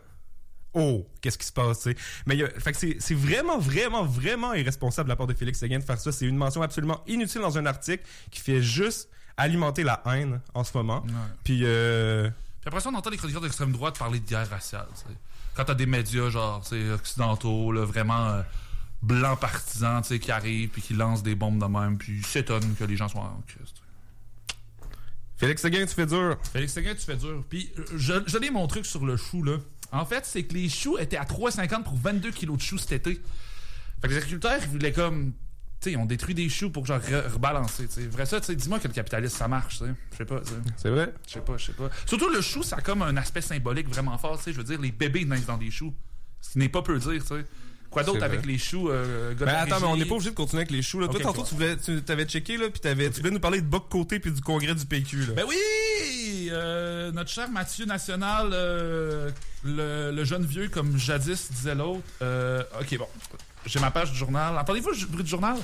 Oh, 0.74 1.08
qu'est-ce 1.22 1.38
qui 1.40 1.48
se 1.48 1.52
passe, 1.52 1.80
tu 1.82 1.92
sais? 1.92 1.98
Mais 2.28 2.36
il 2.36 2.42
y 2.42 2.44
a- 2.44 2.50
fait 2.60 2.72
que 2.74 2.78
c'est, 3.00 3.16
vraiment, 3.16 3.58
vraiment, 3.58 4.04
vraiment 4.06 4.54
irresponsable 4.54 5.08
de 5.08 5.12
la 5.14 5.16
part 5.16 5.26
de 5.26 5.34
Félix 5.34 5.58
Séguin 5.60 5.80
de 5.80 5.84
faire 5.84 6.00
ça. 6.00 6.12
C'est 6.12 6.26
une 6.28 6.38
mention 6.38 6.62
absolument 6.62 7.02
inutile 7.08 7.42
dans 7.42 7.58
un 7.58 7.66
article 7.66 8.04
qui 8.30 8.40
fait 8.40 8.62
juste 8.62 9.10
alimenter 9.36 9.84
la 9.84 10.02
haine 10.06 10.42
en 10.54 10.64
ce 10.64 10.78
moment. 10.78 11.04
Puis, 11.44 11.62
euh, 11.64 12.30
Puis 12.62 12.68
après 12.68 12.82
ça, 12.82 12.90
on 12.90 12.94
entend 12.96 13.10
les 13.10 13.18
chroniqueurs 13.18 13.42
d'extrême 13.42 13.72
droite 13.72 13.98
parler 13.98 14.20
de 14.20 14.26
guerre 14.28 14.48
raciale. 14.50 14.86
Quand 15.60 15.66
t'as 15.66 15.74
des 15.74 15.88
médias 15.88 16.30
genre 16.30 16.66
sais, 16.66 16.90
occidentaux, 16.90 17.74
là, 17.74 17.84
vraiment 17.84 18.30
euh, 18.30 18.42
blancs 19.02 19.38
partisans, 19.42 20.02
tu 20.02 20.08
sais, 20.08 20.20
qui 20.20 20.32
arrivent 20.32 20.70
puis 20.70 20.82
qui 20.82 20.94
lancent 20.94 21.22
des 21.22 21.36
bombes 21.36 21.60
de 21.60 21.66
même, 21.66 21.98
puis 21.98 22.24
s'étonnent 22.24 22.76
que 22.76 22.86
les 22.86 22.96
gens 22.96 23.10
soient 23.10 23.24
en 23.24 23.44
crise. 23.46 23.74
Félix 25.36 25.62
Séguin, 25.62 25.86
tu 25.86 25.94
fais 25.94 26.06
dur. 26.06 26.38
Félix 26.54 26.72
Séguin, 26.72 26.96
tu 26.96 27.02
fais 27.02 27.18
dur. 27.18 27.44
Puis 27.50 27.74
je, 27.94 28.14
je 28.26 28.38
lis 28.38 28.52
mon 28.52 28.68
truc 28.68 28.86
sur 28.86 29.06
le 29.06 29.18
chou, 29.18 29.44
là. 29.44 29.58
En 29.92 30.06
fait, 30.06 30.26
c'est 30.26 30.44
que 30.44 30.54
les 30.54 30.70
choux 30.70 30.98
étaient 30.98 31.18
à 31.18 31.26
3,50 31.26 31.84
pour 31.84 31.98
22 31.98 32.32
kilos 32.32 32.56
de 32.56 32.62
choux 32.62 32.78
cet 32.78 32.94
été. 32.94 33.22
Fait 34.02 34.08
que 34.08 34.14
les 34.14 34.18
agriculteurs, 34.18 34.60
ils 34.62 34.70
voulaient 34.70 34.94
comme. 34.94 35.34
Sais, 35.82 35.96
ont 35.96 36.06
détruit 36.06 36.36
des 36.36 36.50
choux 36.50 36.70
pour 36.70 36.86
genre 36.86 37.00
re- 37.00 37.32
rebalancer. 37.32 37.88
tu 37.88 38.02
sais. 38.02 38.08
Vrai 38.08 38.26
ça, 38.26 38.40
dis-moi 38.40 38.80
que 38.80 38.88
le 38.90 38.94
capitalisme, 38.94 39.38
ça 39.38 39.48
marche. 39.48 39.82
Je 40.12 40.18
sais 40.18 40.26
pas. 40.26 40.42
C'est 40.76 40.90
vrai? 40.90 41.14
Je 41.26 41.34
sais 41.34 41.40
pas, 41.42 41.56
je 41.58 41.68
sais 41.68 41.72
pas. 41.74 41.90
Surtout 42.06 42.30
le 42.30 42.42
chou, 42.42 42.64
ça 42.64 42.78
a 42.78 42.82
comme 42.82 43.02
un 43.02 43.16
aspect 43.16 43.42
symbolique 43.42 43.88
vraiment 43.88 44.18
fort. 44.18 44.40
Je 44.46 44.52
veux 44.52 44.64
dire, 44.64 44.82
les 44.82 44.92
bébés 44.92 45.24
naissent 45.24 45.46
dans 45.46 45.58
des 45.58 45.72
choux. 45.72 45.94
Ce 46.42 46.52
qui 46.52 46.60
n'est 46.60 46.70
pas 46.70 46.82
peu 46.82 46.98
dire, 47.00 47.22
tu 47.22 47.28
sais. 47.28 47.46
Quoi 47.90 48.04
d'autre 48.04 48.22
avec 48.22 48.46
les 48.46 48.60
choux, 48.60 48.90
euh, 48.92 49.34
Ben 49.34 49.48
attends, 49.48 49.80
mais 49.80 49.88
on 49.88 49.98
n'est 49.98 50.06
pas 50.06 50.14
obligé 50.14 50.30
de 50.30 50.36
continuer 50.36 50.62
avec 50.62 50.70
les 50.72 50.84
choux. 50.84 51.00
Là. 51.00 51.08
Toi, 51.08 51.22
tantôt, 51.22 51.44
tu, 51.44 51.56
voulais, 51.56 51.76
tu 51.76 52.00
avais 52.10 52.26
checké, 52.26 52.56
là, 52.56 52.70
puis 52.70 52.80
t'avais, 52.80 53.10
tu 53.10 53.20
voulais 53.20 53.32
nous 53.32 53.40
parler 53.40 53.62
de 53.62 53.66
Boc 53.66 53.90
Côté 53.90 54.20
puis 54.20 54.32
du 54.32 54.42
congrès 54.42 54.76
du 54.76 54.86
PQ. 54.86 55.18
Là. 55.18 55.34
Ben 55.38 55.46
oui! 55.50 55.56
Euh, 56.52 57.12
notre 57.12 57.30
cher 57.30 57.50
Mathieu 57.50 57.86
National, 57.86 58.50
euh, 58.54 59.30
le, 59.64 60.12
le 60.12 60.24
jeune 60.24 60.46
vieux, 60.46 60.68
comme 60.70 60.98
jadis 60.98 61.52
disait 61.52 61.76
l'autre. 61.76 62.02
Euh, 62.22 62.64
ok, 62.80 62.98
bon. 62.98 63.08
J'ai 63.66 63.80
ma 63.80 63.92
page 63.92 64.12
du 64.12 64.18
journal. 64.18 64.58
Entendez-vous 64.58 64.90
le 64.92 65.06
bruit 65.08 65.24
du 65.24 65.30
journal? 65.30 65.58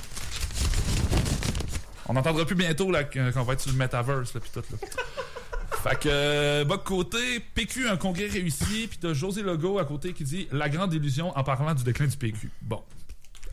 On 2.08 2.12
n'entendra 2.14 2.44
plus 2.44 2.54
bientôt 2.54 2.90
là, 2.90 3.04
que- 3.04 3.30
qu'on 3.32 3.42
va 3.42 3.54
être 3.54 3.60
sur 3.60 3.72
le 3.72 3.78
metaverse 3.78 4.32
là, 4.34 4.40
pis 4.40 4.50
tout 4.50 4.62
là. 4.70 4.78
Fait 5.82 5.98
que, 6.00 6.64
bas 6.64 6.76
de 6.76 6.82
côté, 6.82 7.40
PQ, 7.54 7.88
un 7.88 7.96
congrès 7.96 8.26
réussi, 8.26 8.86
puis 8.88 8.98
t'as 9.00 9.12
José 9.12 9.42
Legault 9.42 9.78
à 9.78 9.84
côté 9.84 10.12
qui 10.12 10.24
dit 10.24 10.48
La 10.52 10.68
grande 10.68 10.92
illusion 10.94 11.36
en 11.36 11.44
parlant 11.44 11.74
du 11.74 11.84
déclin 11.84 12.06
du 12.06 12.16
PQ. 12.16 12.50
Bon. 12.62 12.82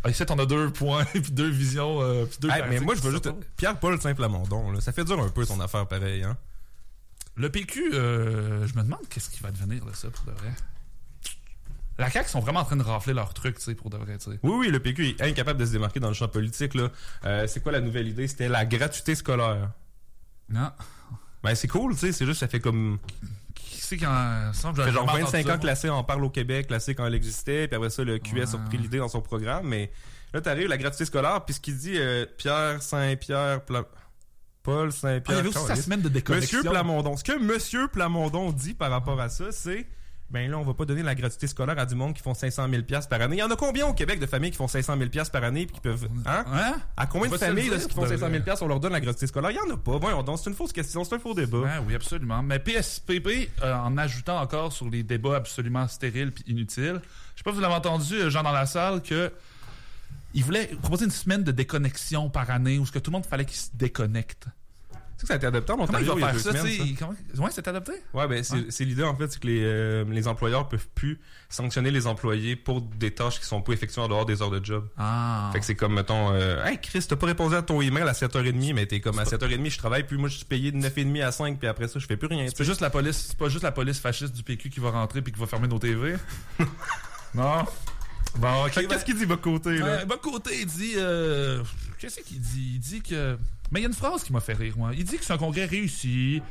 Ah, 0.04 0.10
Ici, 0.10 0.24
on 0.30 0.38
a 0.40 0.46
deux 0.46 0.70
points, 0.70 1.06
puis 1.14 1.32
deux 1.32 1.50
visions, 1.50 2.02
euh, 2.02 2.26
puis 2.26 2.38
deux 2.42 2.50
Hey, 2.50 2.64
mais 2.70 2.80
moi, 2.80 2.96
je 2.96 3.02
veux 3.02 3.12
juste. 3.12 3.30
Pierre-Paul 3.56 4.00
Saint-Plamondon, 4.02 4.72
là, 4.72 4.82
ça 4.82 4.92
fait 4.92 5.04
dur 5.06 5.20
un 5.20 5.30
peu 5.30 5.46
ton 5.46 5.60
affaire 5.60 5.86
pareil. 5.88 6.24
Hein? 6.24 6.36
Le 7.36 7.50
PQ, 7.50 7.94
euh, 7.94 8.68
je 8.68 8.76
me 8.76 8.84
demande 8.84 9.00
qu'est-ce 9.10 9.30
qui 9.30 9.42
va 9.42 9.52
devenir 9.52 9.84
de 9.86 9.94
ça 9.94 10.10
pour 10.10 10.26
de 10.26 10.32
vrai. 10.38 10.52
La 12.00 12.10
CAQ 12.10 12.28
sont 12.30 12.40
vraiment 12.40 12.62
en 12.62 12.66
train 12.66 12.76
de 12.76 12.84
rafler 12.84 13.14
leur 13.14 13.34
truc, 13.36 13.58
tu 13.58 13.64
sais, 13.66 13.76
pour 13.76 13.90
de 13.92 13.98
vrai, 13.98 14.18
tu 14.18 14.32
sais. 14.32 14.40
Oui, 14.42 14.52
oui, 14.60 14.68
le 14.70 14.80
PQ 14.80 15.10
est 15.10 15.22
incapable 15.22 15.60
de 15.60 15.66
se 15.66 15.72
démarquer 15.72 16.00
dans 16.00 16.08
le 16.08 16.14
champ 16.16 16.28
politique. 16.28 16.74
Là. 16.74 16.90
Euh, 17.26 17.46
c'est 17.48 17.62
quoi 17.62 17.72
la 17.72 17.82
nouvelle 17.82 18.08
idée? 18.08 18.28
C'était 18.28 18.50
la 18.50 18.66
gratuité 18.66 19.14
scolaire. 19.14 19.70
Non. 20.50 20.72
Ben, 21.44 21.54
c'est 21.56 21.68
cool, 21.68 21.94
tu 21.94 22.00
sais, 22.00 22.12
c'est 22.12 22.26
juste, 22.26 22.40
ça 22.40 22.48
fait 22.48 22.60
comme. 22.60 22.98
Qui 23.54 23.78
c'est 23.80 23.98
qui 23.98 24.06
en 24.08 24.54
Ça 24.54 24.74
fait 24.74 24.92
genre 24.92 25.08
jamais 25.08 25.22
25 25.24 25.26
entendu 25.40 25.44
ça, 25.48 25.54
ans 25.56 25.60
que 25.60 25.66
la 25.68 25.76
C 25.76 25.90
en 25.90 26.04
parle 26.04 26.24
au 26.24 26.30
Québec, 26.30 26.68
la 26.72 26.80
C 26.80 26.96
quand 26.96 27.06
elle 27.06 27.14
existait, 27.16 27.68
puis 27.68 27.76
après 27.76 27.90
ça, 27.92 28.04
le 28.04 28.18
QS 28.18 28.56
a 28.56 28.58
repris 28.64 28.78
l'idée 28.78 28.98
dans 28.98 29.10
son 29.10 29.22
programme, 29.22 29.68
mais 29.68 29.92
là, 30.34 30.42
t'arrives, 30.42 30.68
la 30.70 30.78
gratuité 30.78 31.06
scolaire, 31.06 31.46
puis 31.46 31.54
ce 31.54 31.60
qu'il 31.60 31.78
dit, 31.78 31.98
euh, 31.98 32.26
Pierre 32.38 32.82
Saint-Pierre, 32.82 33.62
Pla- 33.66 33.86
Paul 34.64 34.86
Ah, 34.88 34.94
il 34.94 34.94
Saint-Pierre. 34.94 35.40
avait 35.40 35.50
aussi 35.50 35.66
sa 35.68 35.76
semaine 35.76 36.02
de 36.02 36.10
déconnexion. 36.10 36.60
Monsieur 36.60 36.72
Plamondon. 36.72 37.18
Ce 37.18 37.24
que 37.24 37.38
Monsieur 37.38 37.88
Plamondon 37.90 38.52
dit 38.52 38.74
par 38.74 38.90
rapport 38.92 39.20
à 39.20 39.30
ça, 39.30 39.52
c'est 39.52 39.86
ben 40.30 40.50
là, 40.50 40.58
on 40.58 40.64
va 40.64 40.74
pas 40.74 40.86
donner 40.86 41.04
la 41.04 41.14
gratuité 41.14 41.46
scolaire 41.46 41.78
à 41.78 41.86
du 41.86 41.94
monde 41.94 42.16
qui 42.16 42.24
font 42.24 42.34
500 42.34 42.68
000 42.68 42.82
pièces 42.84 43.06
par 43.06 43.22
année. 43.22 43.36
Il 43.36 43.40
y 43.40 43.44
en 43.44 43.52
a 43.52 43.56
combien 43.56 43.86
au 43.86 43.94
Québec 43.94 44.20
de 44.20 44.26
familles 44.26 44.50
qui 44.50 44.58
font 44.58 44.68
500 44.68 44.98
000 44.98 45.10
pièces 45.12 45.30
par 45.30 45.44
année 45.44 45.68
puis 45.68 45.76
qui 45.76 45.82
peuvent 45.82 46.08
hein? 46.26 46.44
Hein? 46.52 46.76
À 46.98 47.06
combien 47.06 47.30
de 47.30 47.38
familles 47.38 47.70
dire, 47.70 47.88
qui 47.88 47.94
font 47.94 48.02
de 48.02 48.08
500 48.08 48.18
000 48.20 48.30
vrai. 48.32 48.40
pièces 48.42 48.62
on 48.64 48.68
leur 48.68 48.80
donne 48.80 48.94
la 48.94 49.00
gratuité 49.02 49.28
scolaire? 49.28 49.52
Il 49.52 49.58
y 49.58 49.60
en 49.60 49.72
a 49.72 49.78
pas. 49.78 49.98
Voyons 49.98 50.24
donc, 50.24 50.40
c'est 50.40 50.50
une 50.50 50.56
fausse 50.56 50.74
question, 50.74 51.04
c'est 51.04 51.14
un 51.14 51.20
faux 51.20 51.36
débat. 51.36 51.60
Ouais, 51.60 51.78
oui, 51.86 51.94
absolument. 51.94 52.42
Mais 52.42 52.58
PSPP, 52.58 53.52
euh, 53.62 53.76
en 53.76 53.96
ajoutant 53.98 54.40
encore 54.42 54.72
sur 54.74 54.90
les 54.90 55.04
débats 55.04 55.36
absolument 55.36 55.88
stériles 55.88 56.32
puis 56.32 56.46
inutiles, 56.48 57.00
je 57.36 57.40
sais 57.40 57.44
pas 57.44 57.52
si 57.52 57.58
vous 57.58 57.62
l'avez 57.62 57.76
entendu, 57.76 58.16
euh, 58.16 58.30
Jean 58.32 58.42
dans 58.42 58.52
la 58.54 58.66
salle, 58.66 59.04
que 59.04 59.32
il 60.34 60.44
voulait 60.44 60.68
proposer 60.82 61.06
une 61.06 61.12
semaine 61.12 61.44
de 61.44 61.52
déconnexion 61.52 62.30
par 62.30 62.50
année 62.50 62.80
où 62.80 62.86
ce 62.86 62.92
que 62.92 63.00
tout 63.00 63.12
le 63.12 63.18
monde 63.18 63.26
fallait 63.26 63.46
qu'il 63.46 63.58
se 63.58 63.70
déconnecte. 63.74 64.48
Tu 65.16 65.20
sais 65.20 65.22
que 65.22 65.28
ça 65.28 65.34
a 65.36 65.38
été 65.38 65.46
adopté 65.46 65.72
en 65.72 65.80
Ontario 65.80 66.16
il 66.18 66.22
y 66.22 66.24
a 66.24 66.32
deux 66.34 66.40
ça, 66.40 66.52
semaines, 66.52 66.78
ça. 66.78 66.84
Comment... 67.00 67.46
Ouais, 67.46 67.52
c'est 67.54 67.68
adopté? 67.68 67.92
Ouais, 68.16 68.28
ben 68.28 68.44
c'est 68.44 68.56
Ouais. 68.56 68.86
l'idée 68.86 69.04
en 69.04 69.16
fait, 69.16 69.32
c'est 69.32 69.40
que 69.40 69.46
les, 69.48 69.62
euh, 69.64 70.04
les 70.10 70.28
employeurs 70.28 70.68
peuvent 70.68 70.88
plus 70.96 71.20
sanctionner 71.50 71.92
les 71.92 72.08
employés 72.08 72.56
pour 72.56 72.82
des 72.82 73.12
tâches 73.12 73.40
qui 73.40 73.46
sont 73.46 73.62
pas 73.62 73.74
effectuées 73.74 74.02
en 74.02 74.08
dehors 74.08 74.26
des 74.26 74.42
heures 74.42 74.50
de 74.50 74.64
job. 74.66 74.88
Ah. 74.98 75.52
Fait 75.54 75.60
que 75.60 75.66
c'est 75.66 75.76
comme, 75.76 75.94
mettons, 75.94 76.32
euh, 76.34 76.66
Hey 76.66 76.80
Chris, 76.82 77.06
t'as 77.08 77.16
pas 77.16 77.28
répondu 77.28 77.56
à 77.56 77.62
ton 77.62 77.80
email 77.80 78.04
à 78.04 78.14
7h30, 78.14 78.74
mais 78.74 78.88
t'es 78.88 79.02
comme 79.02 79.20
à 79.20 79.24
7h30, 79.24 79.70
je 79.70 79.78
travaille, 79.78 80.04
puis 80.04 80.18
moi 80.18 80.30
je 80.30 80.38
suis 80.38 80.46
payé 80.46 80.72
de 80.72 80.78
9h30 80.78 81.24
à 81.24 81.32
5, 81.32 81.60
puis 81.60 81.68
après 81.68 81.88
ça, 81.88 82.00
je 82.00 82.08
fais 82.08 82.18
plus 82.18 82.28
rien. 82.28 82.46
C'est 82.48 82.58
pas 82.58 82.64
juste 82.64 82.82
la 82.82 82.90
police, 82.90 83.28
c'est 83.30 83.38
pas 83.38 83.50
juste 83.50 83.64
la 83.64 83.72
police 83.72 84.00
fasciste 84.00 84.34
du 84.36 84.42
PQ 84.42 84.72
qui 84.72 84.80
va 84.80 84.90
rentrer 84.90 85.22
puis 85.22 85.32
qui 85.32 85.40
va 85.40 85.46
fermer 85.46 85.68
nos 85.68 85.78
TV. 85.80 86.16
non? 87.36 87.66
Bon, 88.38 88.66
que 88.70 88.80
Qu'est-ce 88.82 89.06
qu'il 89.06 89.16
dit, 89.16 89.28
côté, 89.42 89.78
là? 89.78 90.06
Côté, 90.22 90.62
il 90.62 90.66
dit. 90.66 90.94
euh, 90.98 91.64
Qu'est-ce 92.00 92.20
qu'il 92.22 92.40
dit? 92.40 92.72
Il 92.76 92.80
dit 92.80 93.02
que. 93.02 93.38
Mais 93.72 93.80
il 93.80 93.84
y 93.84 93.86
a 93.86 93.90
une 93.90 93.94
phrase 93.96 94.24
qui 94.24 94.34
m'a 94.34 94.40
fait 94.40 94.54
rire, 94.54 94.74
moi. 94.78 94.92
Il 94.94 95.04
dit 95.04 95.18
que 95.18 95.24
c'est 95.26 95.34
un 95.34 95.38
congrès 95.38 95.66
réussi. 95.66 96.42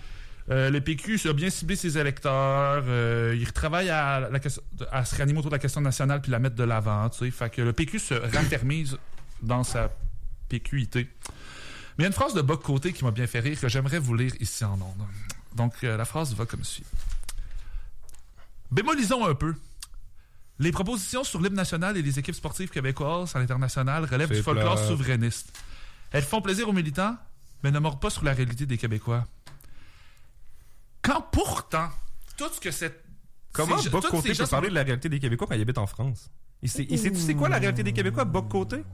Euh, 0.51 0.71
le 0.71 0.81
PQ 0.81 1.21
a 1.29 1.33
bien 1.33 1.51
ciblé 1.51 1.77
ses 1.77 1.99
électeurs. 1.99 2.83
euh, 2.89 3.37
il 3.39 3.45
retravaille 3.45 3.91
à, 3.91 4.21
la 4.29 4.41
à 4.91 5.05
se 5.05 5.15
réanimer 5.15 5.39
autour 5.39 5.51
de 5.51 5.55
la 5.57 5.61
question 5.61 5.81
nationale 5.81 6.21
puis 6.21 6.33
la 6.33 6.39
mettre 6.41 6.57
de 6.57 6.65
l'avant. 6.65 7.09
tu 7.11 7.19
sais. 7.19 7.31
Fait 7.31 7.49
que 7.51 7.63
le 7.63 7.73
PQ 7.73 7.99
se 8.01 8.15
raffermise 8.15 8.99
dans 9.41 9.63
sa 9.63 9.89
PQité. 10.49 11.09
Mais 11.97 11.99
il 11.99 12.03
y 12.03 12.05
a 12.05 12.09
une 12.09 12.13
phrase 12.13 12.35
de 12.35 12.41
Boc 12.43 12.63
côté 12.63 12.93
qui 12.93 13.05
m'a 13.05 13.11
bien 13.13 13.27
fait 13.27 13.41
rire 13.41 13.61
que 13.61 13.69
j'aimerais 13.69 13.99
vous 14.01 14.15
lire 14.17 14.33
ici 14.41 14.65
en 14.65 14.75
ondes. 14.75 15.07
Donc, 15.55 15.75
euh, 15.85 15.97
la 15.97 16.05
phrase 16.05 16.35
va 16.35 16.45
comme 16.47 16.65
suit. 16.65 16.85
Bémolisons 18.71 19.27
un 19.27 19.35
peu. 19.35 19.55
Les 20.63 20.71
propositions 20.71 21.25
sur 21.25 21.41
l'hymne 21.41 21.55
national 21.57 21.97
et 21.97 22.03
les 22.03 22.21
équipes 22.21 22.37
sportives 22.37 22.71
québécoises 22.71 23.35
à 23.35 23.41
l'international 23.41 24.05
relèvent 24.05 24.31
du 24.33 24.43
folklore 24.43 24.79
souverainiste. 24.79 25.59
Elles 26.13 26.23
font 26.23 26.41
plaisir 26.41 26.69
aux 26.69 26.73
militants, 26.73 27.17
mais 27.65 27.73
ne 27.73 27.81
mordent 27.81 28.01
pas 28.01 28.11
sur 28.11 28.23
la 28.23 28.33
réalité 28.33 28.65
des 28.65 28.79
Québécois. 28.79 29.27
Quand 31.03 31.21
pourtant, 31.33 31.89
tout 32.37 32.49
ce 32.53 32.61
que 32.61 32.71
cette... 32.71 33.03
Comment 33.53 33.77
ces- 33.79 33.91
Boc 33.91 34.03
toutes 34.03 34.13
Côté 34.13 34.29
ces 34.29 34.35
gens 34.35 34.45
peut 34.45 34.51
parler 34.51 34.69
de 34.69 34.75
la 34.75 34.85
réalité 34.85 35.09
des 35.09 35.19
Québécois 35.19 35.49
quand 35.49 35.57
il 35.57 35.61
habite 35.61 35.79
en 35.79 35.89
France? 35.89 36.31
Il 36.63 36.71
sait, 36.71 36.87
il 36.89 36.97
sait, 36.97 37.11
tu 37.11 37.19
sais 37.19 37.35
quoi 37.35 37.49
la 37.49 37.59
réalité 37.59 37.83
des 37.83 37.93
Québécois, 37.93 38.25
Boc 38.25 38.49
Côté? 38.49 38.85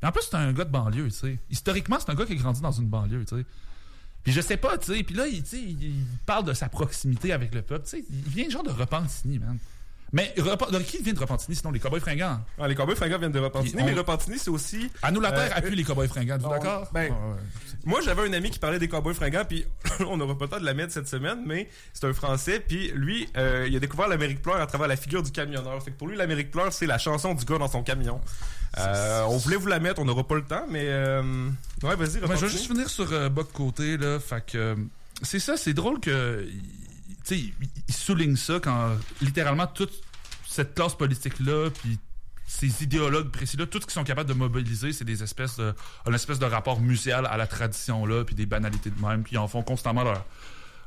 En 0.00 0.12
plus, 0.12 0.22
c'est 0.22 0.36
un 0.36 0.52
gars 0.52 0.64
de 0.64 0.70
banlieue, 0.70 1.06
tu 1.06 1.10
sais. 1.10 1.38
Historiquement, 1.50 1.98
c'est 1.98 2.10
un 2.10 2.14
gars 2.14 2.24
qui 2.24 2.34
a 2.34 2.36
grandi 2.36 2.60
dans 2.60 2.70
une 2.70 2.86
banlieue, 2.86 3.24
tu 3.24 3.36
sais. 3.36 3.44
Puis 4.26 4.32
je 4.32 4.40
sais 4.40 4.56
pas, 4.56 4.76
tu 4.76 4.92
sais. 4.92 5.04
Puis 5.04 5.14
là, 5.14 5.28
il, 5.28 5.44
il 5.54 6.04
parle 6.26 6.44
de 6.44 6.52
sa 6.52 6.68
proximité 6.68 7.32
avec 7.32 7.54
le 7.54 7.62
peuple. 7.62 7.84
Tu 7.84 7.90
sais, 7.90 8.04
il 8.10 8.28
vient 8.28 8.50
genre 8.50 8.64
de 8.64 8.70
Repentigny, 8.70 9.38
man. 9.38 9.56
Mais 10.12 10.32
qui 10.86 11.02
vient 11.02 11.12
de 11.12 11.18
Repentigny, 11.18 11.56
sinon 11.56 11.72
les 11.72 11.80
Cowboys 11.80 12.00
fringants? 12.00 12.40
Ah, 12.58 12.68
les 12.68 12.74
Cowboys 12.74 12.94
fringants 12.96 13.18
viennent 13.18 13.32
de 13.32 13.40
Repentigny, 13.40 13.82
on- 13.82 13.86
mais 13.86 13.92
Repentigny, 13.92 14.38
c'est 14.38 14.50
aussi... 14.50 14.90
À 15.02 15.10
nous 15.10 15.20
la 15.20 15.32
terre 15.32 15.50
Euh, 15.52 15.58
appuie 15.58 15.74
les 15.74 15.82
Cowboys 15.84 16.08
fringants, 16.08 16.38
d'accord? 16.38 16.88
ben, 16.92 17.10
ouais. 17.10 17.16
Moi, 17.84 18.00
j'avais 18.04 18.22
un 18.28 18.32
ami 18.32 18.50
qui 18.50 18.58
parlait 18.58 18.78
des 18.78 18.88
Cowboys 18.88 19.14
fringants, 19.14 19.44
puis 19.48 19.64
on 20.08 20.16
n'aura 20.16 20.36
pas 20.38 20.44
le 20.44 20.50
temps 20.52 20.60
de 20.60 20.64
la 20.64 20.74
mettre 20.74 20.92
cette 20.92 21.08
semaine, 21.08 21.42
mais 21.44 21.68
c'est 21.92 22.06
un 22.06 22.12
Français, 22.12 22.60
puis 22.60 22.90
lui, 22.94 23.28
euh, 23.36 23.66
il 23.68 23.76
a 23.76 23.80
découvert 23.80 24.08
l'Amérique 24.08 24.42
pleure 24.42 24.60
à 24.60 24.66
travers 24.66 24.86
la 24.88 24.96
figure 24.96 25.22
du 25.22 25.32
camionneur. 25.32 25.82
Fait 25.82 25.90
que 25.90 25.96
pour 25.96 26.08
lui, 26.08 26.16
l'Amérique 26.16 26.50
pleure, 26.52 26.72
c'est 26.72 26.86
la 26.86 26.98
chanson 26.98 27.34
du 27.34 27.44
gars 27.44 27.58
dans 27.58 27.68
son 27.68 27.82
camion. 27.82 28.20
Euh, 28.78 29.22
on 29.28 29.36
voulait 29.38 29.56
vous 29.56 29.68
la 29.68 29.80
mettre, 29.80 30.00
on 30.00 30.04
n'aura 30.04 30.26
pas 30.26 30.34
le 30.36 30.42
temps, 30.44 30.66
mais... 30.70 30.84
Euh... 30.86 31.48
Ouais, 31.82 31.96
vas-y, 31.96 32.18
Ouais, 32.24 32.36
je 32.36 32.46
vais 32.46 32.48
juste 32.48 32.66
finir 32.66 32.88
sur 32.88 33.30
Boc 33.30 33.50
Côté, 33.52 33.96
là. 33.96 34.18
Fait 34.20 34.44
que. 34.44 34.76
c'est 35.22 35.38
ça, 35.40 35.56
c'est 35.56 35.74
drôle 35.74 35.98
que. 36.00 36.46
Sais, 37.34 37.38
il, 37.38 37.52
il 37.88 37.94
souligne 37.94 38.36
ça 38.36 38.60
quand 38.60 38.96
littéralement 39.20 39.66
toute 39.66 39.92
cette 40.46 40.74
classe 40.74 40.94
politique-là, 40.94 41.70
puis 41.70 41.98
ces 42.46 42.82
idéologues 42.82 43.30
précis-là, 43.30 43.66
tout 43.66 43.80
ce 43.80 43.86
qu'ils 43.86 43.94
sont 43.94 44.04
capables 44.04 44.28
de 44.28 44.34
mobiliser, 44.34 44.92
c'est 44.92 45.04
des 45.04 45.22
espèces 45.22 45.56
de. 45.56 45.74
une 46.06 46.14
espèce 46.14 46.38
de 46.38 46.46
rapport 46.46 46.80
muséal 46.80 47.26
à 47.26 47.36
la 47.36 47.46
tradition-là, 47.46 48.24
puis 48.24 48.34
des 48.34 48.46
banalités 48.46 48.90
de 48.90 49.04
même, 49.04 49.24
puis 49.24 49.34
ils 49.34 49.38
en 49.38 49.48
font 49.48 49.62
constamment 49.62 50.04
leur. 50.04 50.24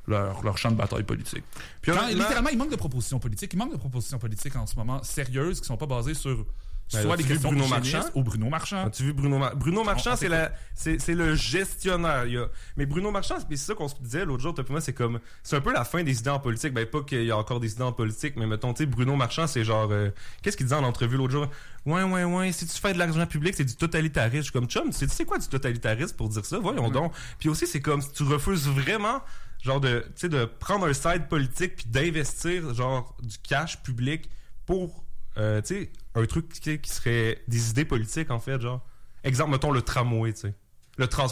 Leur, 0.07 0.41
leur 0.41 0.57
champ 0.57 0.71
de 0.71 0.75
bataille 0.75 1.03
politique. 1.03 1.43
Puis 1.83 1.91
Quand, 1.91 2.07
littéralement, 2.07 2.49
il 2.49 2.57
manque 2.57 2.71
de 2.71 2.75
propositions 2.75 3.19
politiques. 3.19 3.53
Il 3.53 3.57
manque 3.57 3.73
de 3.73 3.77
propositions 3.77 4.17
politiques 4.17 4.55
en 4.55 4.65
ce 4.65 4.75
moment 4.75 5.03
sérieuses 5.03 5.61
qui 5.61 5.67
sont 5.67 5.77
pas 5.77 5.85
basées 5.85 6.15
sur 6.15 6.47
Ben, 6.91 7.03
soit 7.03 7.15
vu 7.17 7.23
questions 7.23 7.49
Bruno 7.49 7.67
Marchand? 7.67 8.01
ou 8.15 8.23
Bruno 8.23 8.49
Marchand. 8.49 8.85
As-tu 8.87 9.03
vu 9.03 9.13
Bruno 9.13 9.37
Marchand? 9.37 9.57
Bruno 9.57 9.83
Marchand, 9.83 10.15
c'est 10.15 10.27
la, 10.27 10.51
c'est, 10.73 10.99
c'est 10.99 11.13
le 11.13 11.35
gestionnaire. 11.35 12.25
Il 12.25 12.33
y 12.33 12.37
a... 12.37 12.47
Mais 12.77 12.87
Bruno 12.87 13.11
Marchand, 13.11 13.35
c'est 13.47 13.57
ça 13.57 13.75
qu'on 13.75 13.87
se 13.87 13.95
disait 14.01 14.25
l'autre 14.25 14.41
jour, 14.41 14.55
moi, 14.69 14.81
c'est 14.81 14.93
comme, 14.93 15.19
c'est 15.43 15.55
un 15.55 15.61
peu 15.61 15.71
la 15.71 15.83
fin 15.83 16.03
des 16.03 16.19
idées 16.19 16.31
en 16.31 16.39
politique. 16.39 16.73
Ben, 16.73 16.87
pas 16.87 17.03
qu'il 17.03 17.23
y 17.23 17.31
a 17.31 17.37
encore 17.37 17.59
des 17.59 17.73
idées 17.73 17.83
en 17.83 17.91
politique, 17.91 18.35
mais 18.37 18.47
mettons, 18.47 18.73
tu 18.73 18.83
sais, 18.83 18.85
Bruno 18.87 19.15
Marchand, 19.15 19.45
c'est 19.45 19.63
genre, 19.63 19.87
euh, 19.91 20.09
qu'est-ce 20.41 20.57
qu'il 20.57 20.65
disait 20.65 20.75
en 20.75 20.83
entrevue 20.83 21.17
l'autre 21.17 21.33
jour? 21.33 21.47
Ouais, 21.85 22.03
ouais, 22.03 22.23
ouais, 22.23 22.51
si 22.51 22.65
tu 22.65 22.79
fais 22.79 22.93
de 22.93 22.97
l'argent 22.97 23.25
public, 23.27 23.53
c'est 23.55 23.65
du 23.65 23.75
totalitarisme. 23.75 24.37
Je 24.37 24.41
suis 24.43 24.51
comme, 24.51 24.67
chum, 24.67 24.85
tu 24.87 24.93
sais, 24.93 25.07
tu 25.07 25.13
sais 25.13 25.25
quoi 25.25 25.37
du 25.37 25.47
totalitarisme 25.47 26.15
pour 26.15 26.29
dire 26.29 26.45
ça? 26.45 26.57
Voyons 26.57 26.89
donc. 26.89 27.13
Puis 27.37 27.49
aussi, 27.49 27.67
c'est 27.67 27.81
comme, 27.81 28.01
si 28.01 28.11
tu 28.13 28.23
refuses 28.23 28.67
vraiment, 28.67 29.21
genre 29.61 29.79
de, 29.79 29.99
tu 30.15 30.21
sais, 30.21 30.29
de 30.29 30.45
prendre 30.45 30.87
un 30.87 30.93
side 30.93 31.27
politique 31.27 31.75
puis 31.75 31.85
d'investir, 31.87 32.73
genre, 32.73 33.15
du 33.21 33.37
cash 33.37 33.81
public 33.83 34.29
pour 34.65 35.03
euh, 35.37 35.61
tu 35.61 35.75
sais, 35.75 35.91
un 36.21 36.25
truc 36.25 36.49
qui, 36.49 36.79
qui 36.79 36.91
serait 36.91 37.41
des 37.47 37.69
idées 37.71 37.85
politiques, 37.85 38.31
en 38.31 38.39
fait, 38.39 38.59
genre. 38.61 38.85
Exemple, 39.23 39.51
mettons 39.51 39.71
le 39.71 39.81
tramway, 39.81 40.33
tu 40.33 40.41
sais. 40.41 40.53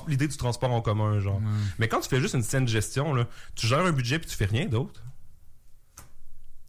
L'idée 0.07 0.27
du 0.27 0.37
transport 0.37 0.71
en 0.71 0.81
commun, 0.81 1.19
genre. 1.19 1.41
Mais 1.77 1.87
quand 1.87 1.99
tu 1.99 2.09
fais 2.09 2.21
juste 2.21 2.35
une 2.35 2.43
saine 2.43 2.67
gestion, 2.67 3.13
là, 3.13 3.27
tu 3.55 3.67
gères 3.67 3.85
un 3.85 3.91
budget 3.91 4.17
puis 4.19 4.29
tu 4.29 4.35
fais 4.37 4.45
rien 4.45 4.65
d'autre. 4.65 5.01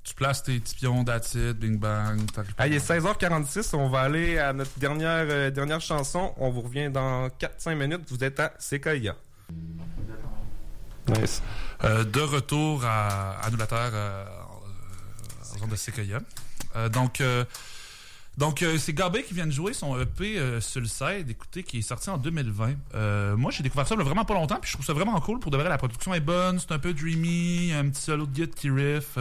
Tu 0.03 0.15
places 0.15 0.43
tes 0.43 0.59
petits 0.59 0.75
pions 0.75 1.03
d'acide, 1.05 1.59
bing 1.59 1.79
bang. 1.79 2.19
Ah, 2.57 2.67
il 2.67 2.73
est 2.73 2.85
16h46, 2.85 3.77
on 3.77 3.89
va 3.91 4.01
aller 4.01 4.39
à 4.39 4.53
notre 4.55 4.77
dernière, 4.79 5.27
euh, 5.29 5.51
dernière 5.51 5.83
chanson. 5.83 6.33
On 6.39 6.51
vous 6.51 6.63
revient 6.63 6.91
dans 6.91 7.29
4-5 7.29 7.75
minutes. 7.77 8.01
Vous 8.09 8.25
êtes 8.25 8.41
à 8.41 8.55
Sequoia. 8.59 9.15
Nice. 11.09 11.43
Euh, 11.85 12.05
de 12.05 12.21
retour 12.21 12.85
à, 12.85 13.39
à 13.41 13.51
nous 13.51 13.59
la 13.59 13.67
Terre, 13.67 13.91
euh, 13.93 14.25
euh, 14.25 15.55
en 15.55 15.59
zone 15.59 15.69
de 15.69 15.77
Sequoia. 15.77 16.21
Euh, 16.77 16.89
donc, 16.89 17.21
euh, 17.21 17.45
donc 18.39 18.63
euh, 18.63 18.79
c'est 18.79 18.93
Gabé 18.93 19.25
qui 19.25 19.35
vient 19.35 19.47
de 19.47 19.51
jouer 19.51 19.73
son 19.73 20.01
EP 20.01 20.39
euh, 20.39 20.61
Suicide, 20.61 21.29
écoutez, 21.29 21.65
qui 21.65 21.79
est 21.79 21.83
sorti 21.83 22.09
en 22.09 22.19
2020. 22.19 22.75
Euh, 22.95 23.37
moi, 23.37 23.51
j'ai 23.51 23.65
découvert 23.65 23.87
ça 23.87 23.97
a 23.97 24.03
vraiment 24.03 24.25
pas 24.25 24.35
longtemps, 24.35 24.59
puis 24.61 24.69
je 24.71 24.75
trouve 24.75 24.87
ça 24.87 24.93
vraiment 24.93 25.19
cool. 25.21 25.41
Pour 25.41 25.51
de 25.51 25.57
vrai, 25.57 25.69
la 25.69 25.77
production 25.77 26.15
est 26.15 26.21
bonne, 26.21 26.61
c'est 26.61 26.71
un 26.71 26.79
peu 26.79 26.95
dreamy, 26.95 27.73
un 27.73 27.89
petit 27.89 28.01
solo 28.01 28.27
de 28.27 28.31
guide 28.31 28.55
qui 28.55 28.71
riff. 28.71 29.19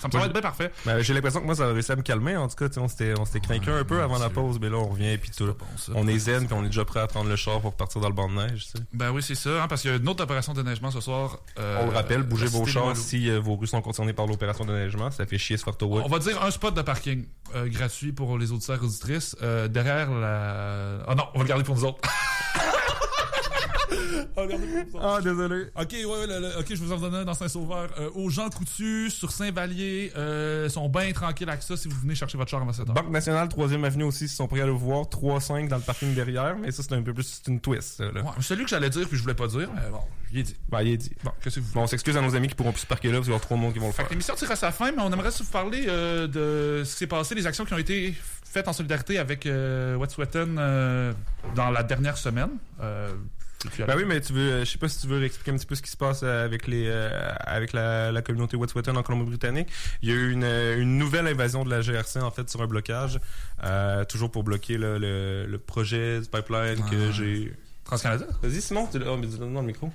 Ça 0.00 0.08
me 0.08 0.12
semble 0.12 0.32
bien 0.32 0.42
parfait. 0.42 0.70
Ben, 0.86 1.00
j'ai 1.00 1.14
l'impression 1.14 1.40
que 1.40 1.46
moi, 1.46 1.54
ça 1.54 1.64
a 1.64 1.72
réussi 1.72 1.92
à 1.92 1.96
me 1.96 2.02
calmer. 2.02 2.36
En 2.36 2.48
tout 2.48 2.56
cas, 2.56 2.66
on 2.80 2.88
s'était, 2.88 3.14
on 3.18 3.24
s'était 3.24 3.40
craqué 3.40 3.70
un 3.70 3.84
peu 3.84 4.02
avant 4.02 4.18
la 4.18 4.30
pause, 4.30 4.58
mais 4.60 4.68
là, 4.70 4.76
on 4.76 4.88
revient 4.88 5.16
puis 5.18 5.30
tout. 5.36 5.46
Bon, 5.46 5.54
ça. 5.76 5.92
On 5.94 6.06
est 6.08 6.18
zen 6.18 6.46
puis 6.46 6.54
on 6.54 6.62
est 6.62 6.66
déjà 6.68 6.84
prêt 6.84 7.00
à 7.00 7.06
prendre 7.06 7.28
le 7.30 7.36
char 7.36 7.60
pour 7.60 7.74
partir 7.74 8.00
dans 8.00 8.08
le 8.08 8.14
banc 8.14 8.28
de 8.28 8.34
neige, 8.34 8.64
tu 8.66 8.78
sais. 8.78 8.84
Ben 8.92 9.10
oui, 9.10 9.22
c'est 9.22 9.34
ça, 9.34 9.62
hein, 9.62 9.68
parce 9.68 9.82
qu'il 9.82 9.90
y 9.90 9.94
a 9.94 9.96
une 9.96 10.08
autre 10.08 10.22
opération 10.22 10.52
de 10.54 10.62
neigement 10.62 10.90
ce 10.90 11.00
soir. 11.00 11.38
euh, 11.58 11.78
On 11.82 11.86
le 11.90 11.92
rappelle, 11.96 12.22
bougez 12.22 12.46
vos 12.46 12.66
chars 12.66 12.96
si 12.96 13.30
euh, 13.30 13.40
vos 13.40 13.56
rues 13.56 13.66
sont 13.66 13.82
concernées 13.82 14.12
par 14.12 14.26
l'opération 14.26 14.64
de 14.64 14.72
neigement. 14.72 15.10
Ça 15.10 15.26
fait 15.26 15.38
chier 15.38 15.56
ce 15.56 15.64
Fortowood. 15.64 16.02
On 16.04 16.08
va 16.08 16.18
dire 16.18 16.42
un 16.42 16.50
spot 16.50 16.74
de 16.74 16.82
parking 16.82 17.24
euh, 17.54 17.68
gratuit 17.68 18.12
pour 18.12 18.36
les 18.38 18.52
auditeurs 18.52 18.76
et 18.82 18.84
auditrices 18.84 19.36
euh, 19.42 19.68
derrière 19.68 20.10
la. 20.10 21.04
Oh 21.08 21.14
non, 21.14 21.24
on 21.34 21.38
va 21.38 21.44
le 21.44 21.48
garder 21.48 21.64
pour 21.64 21.74
nous 21.76 21.84
autres. 21.84 22.00
autres. 24.36 24.98
Ah, 25.00 25.20
désolé. 25.22 25.66
Ok, 25.80 25.92
ouais, 25.92 26.04
ouais, 26.04 26.26
le- 26.26 26.40
le- 26.40 26.58
ok, 26.58 26.66
je 26.70 26.76
vous 26.76 26.92
en 26.92 26.98
donne 26.98 27.14
un 27.14 27.24
dans 27.24 27.34
Saint-Sauveur. 27.34 27.88
Euh, 27.98 28.10
aux 28.14 28.30
gens 28.30 28.48
coutus, 28.50 29.14
sur 29.14 29.30
Saint-Vallier, 29.30 30.12
euh, 30.16 30.68
sont 30.68 30.88
bien 30.88 31.12
tranquilles 31.12 31.48
avec 31.50 31.62
ça 31.62 31.76
si 31.76 31.88
vous 31.88 31.98
venez 32.00 32.14
chercher 32.14 32.38
votre 32.38 32.50
char 32.50 32.62
avant 32.62 32.72
7 32.72 32.88
heures. 32.88 32.94
Banque 32.94 33.10
nationale, 33.10 33.48
3e 33.48 33.84
avenue 33.84 34.04
aussi, 34.04 34.24
ils 34.24 34.28
sont 34.28 34.46
prêts 34.48 34.60
à 34.60 34.66
le 34.66 34.72
voir. 34.72 35.04
3-5 35.08 35.68
dans 35.68 35.76
le 35.76 35.82
parking 35.82 36.14
derrière, 36.14 36.56
mais 36.58 36.70
ça, 36.72 36.82
c'est 36.82 36.94
un 36.94 37.02
peu 37.02 37.12
plus 37.14 37.24
c'est 37.44 37.50
une 37.50 37.60
twist, 37.60 38.00
là. 38.00 38.06
Ouais, 38.22 38.30
c'est 38.36 38.42
celui 38.42 38.64
que 38.64 38.70
j'allais 38.70 38.90
dire 38.90 39.06
puis 39.08 39.16
je 39.16 39.22
voulais 39.22 39.34
pas 39.34 39.46
dire, 39.46 39.68
mais 39.74 39.90
bon, 39.90 40.00
dit. 40.32 40.56
Ben, 40.68 40.82
il 40.82 40.88
est 40.92 40.96
dit. 40.96 41.12
Bon, 41.22 41.30
qu'est-ce 41.42 41.56
que 41.56 41.60
vous 41.60 41.72
Bon, 41.72 41.82
on 41.82 41.86
s'excuse 41.86 42.16
à 42.16 42.20
nos 42.20 42.34
amis 42.34 42.48
qui 42.48 42.54
pourront 42.54 42.72
plus 42.72 42.80
se 42.82 42.86
parquer 42.86 43.08
là, 43.08 43.14
parce 43.14 43.26
qu'il 43.26 43.32
y 43.32 43.36
aura 43.36 43.44
trop 43.44 43.54
de 43.54 43.60
monde 43.60 43.72
qui 43.72 43.78
vont 43.78 43.86
le 43.88 43.92
faire. 43.92 44.08
l'émission 44.10 44.34
tire 44.34 44.50
à 44.50 44.56
sa 44.56 44.72
fin, 44.72 44.90
mais 44.92 45.00
on 45.02 45.12
aimerait 45.12 45.30
vous 45.30 45.44
parler 45.44 45.84
euh, 45.88 46.26
de 46.26 46.84
ce 46.84 46.92
qui 46.92 46.98
s'est 46.98 47.06
passé, 47.06 47.34
les 47.34 47.46
actions 47.46 47.64
qui 47.64 47.72
ont 47.74 47.78
été 47.78 48.14
faites 48.44 48.68
en 48.68 48.72
solidarité 48.72 49.18
avec 49.18 49.46
euh, 49.46 49.96
Wet'suwet'en 49.96 50.56
euh, 50.58 51.12
dans 51.56 51.70
la 51.70 51.82
dernière 51.82 52.16
semaine. 52.16 52.50
Euh, 52.80 53.12
tu- 53.70 53.84
Ben 53.84 53.94
oui, 53.96 54.04
mais 54.06 54.20
tu 54.20 54.32
veux, 54.32 54.50
euh, 54.52 54.64
je 54.64 54.70
sais 54.70 54.78
pas 54.78 54.88
si 54.88 55.00
tu 55.00 55.06
veux 55.06 55.22
expliquer 55.24 55.50
un 55.52 55.56
petit 55.56 55.66
peu 55.66 55.74
ce 55.74 55.82
qui 55.82 55.90
se 55.90 55.96
passe 55.96 56.20
euh, 56.22 56.44
avec 56.44 56.66
les, 56.66 56.86
euh, 56.88 57.32
avec 57.40 57.72
la, 57.72 58.12
la 58.12 58.22
communauté 58.22 58.56
Wet'suwet'en 58.56 58.96
en 58.96 59.02
Colombie-Britannique. 59.02 59.68
Il 60.02 60.08
y 60.08 60.12
a 60.12 60.14
eu 60.14 60.30
une, 60.32 60.44
une 60.44 60.98
nouvelle 60.98 61.26
invasion 61.26 61.64
de 61.64 61.70
la 61.70 61.80
GRC 61.80 62.20
en 62.20 62.30
fait 62.30 62.48
sur 62.50 62.60
un 62.62 62.66
blocage, 62.66 63.18
euh, 63.64 64.04
toujours 64.04 64.30
pour 64.30 64.44
bloquer 64.44 64.78
là, 64.78 64.98
le, 64.98 65.46
le 65.46 65.58
projet 65.58 66.20
du 66.20 66.28
pipeline 66.28 66.84
que 66.90 67.08
Ah. 67.08 67.12
j'ai. 67.12 67.52
Trans-Canada? 67.84 68.24
Vas-y 68.42 68.62
Simon, 68.62 68.88
tu 68.90 68.98
oh, 69.06 69.16
mais 69.18 69.26
dis-le 69.26 69.46
dans 69.52 69.60
le 69.60 69.66
micro. 69.66 69.90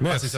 Merci. 0.00 0.28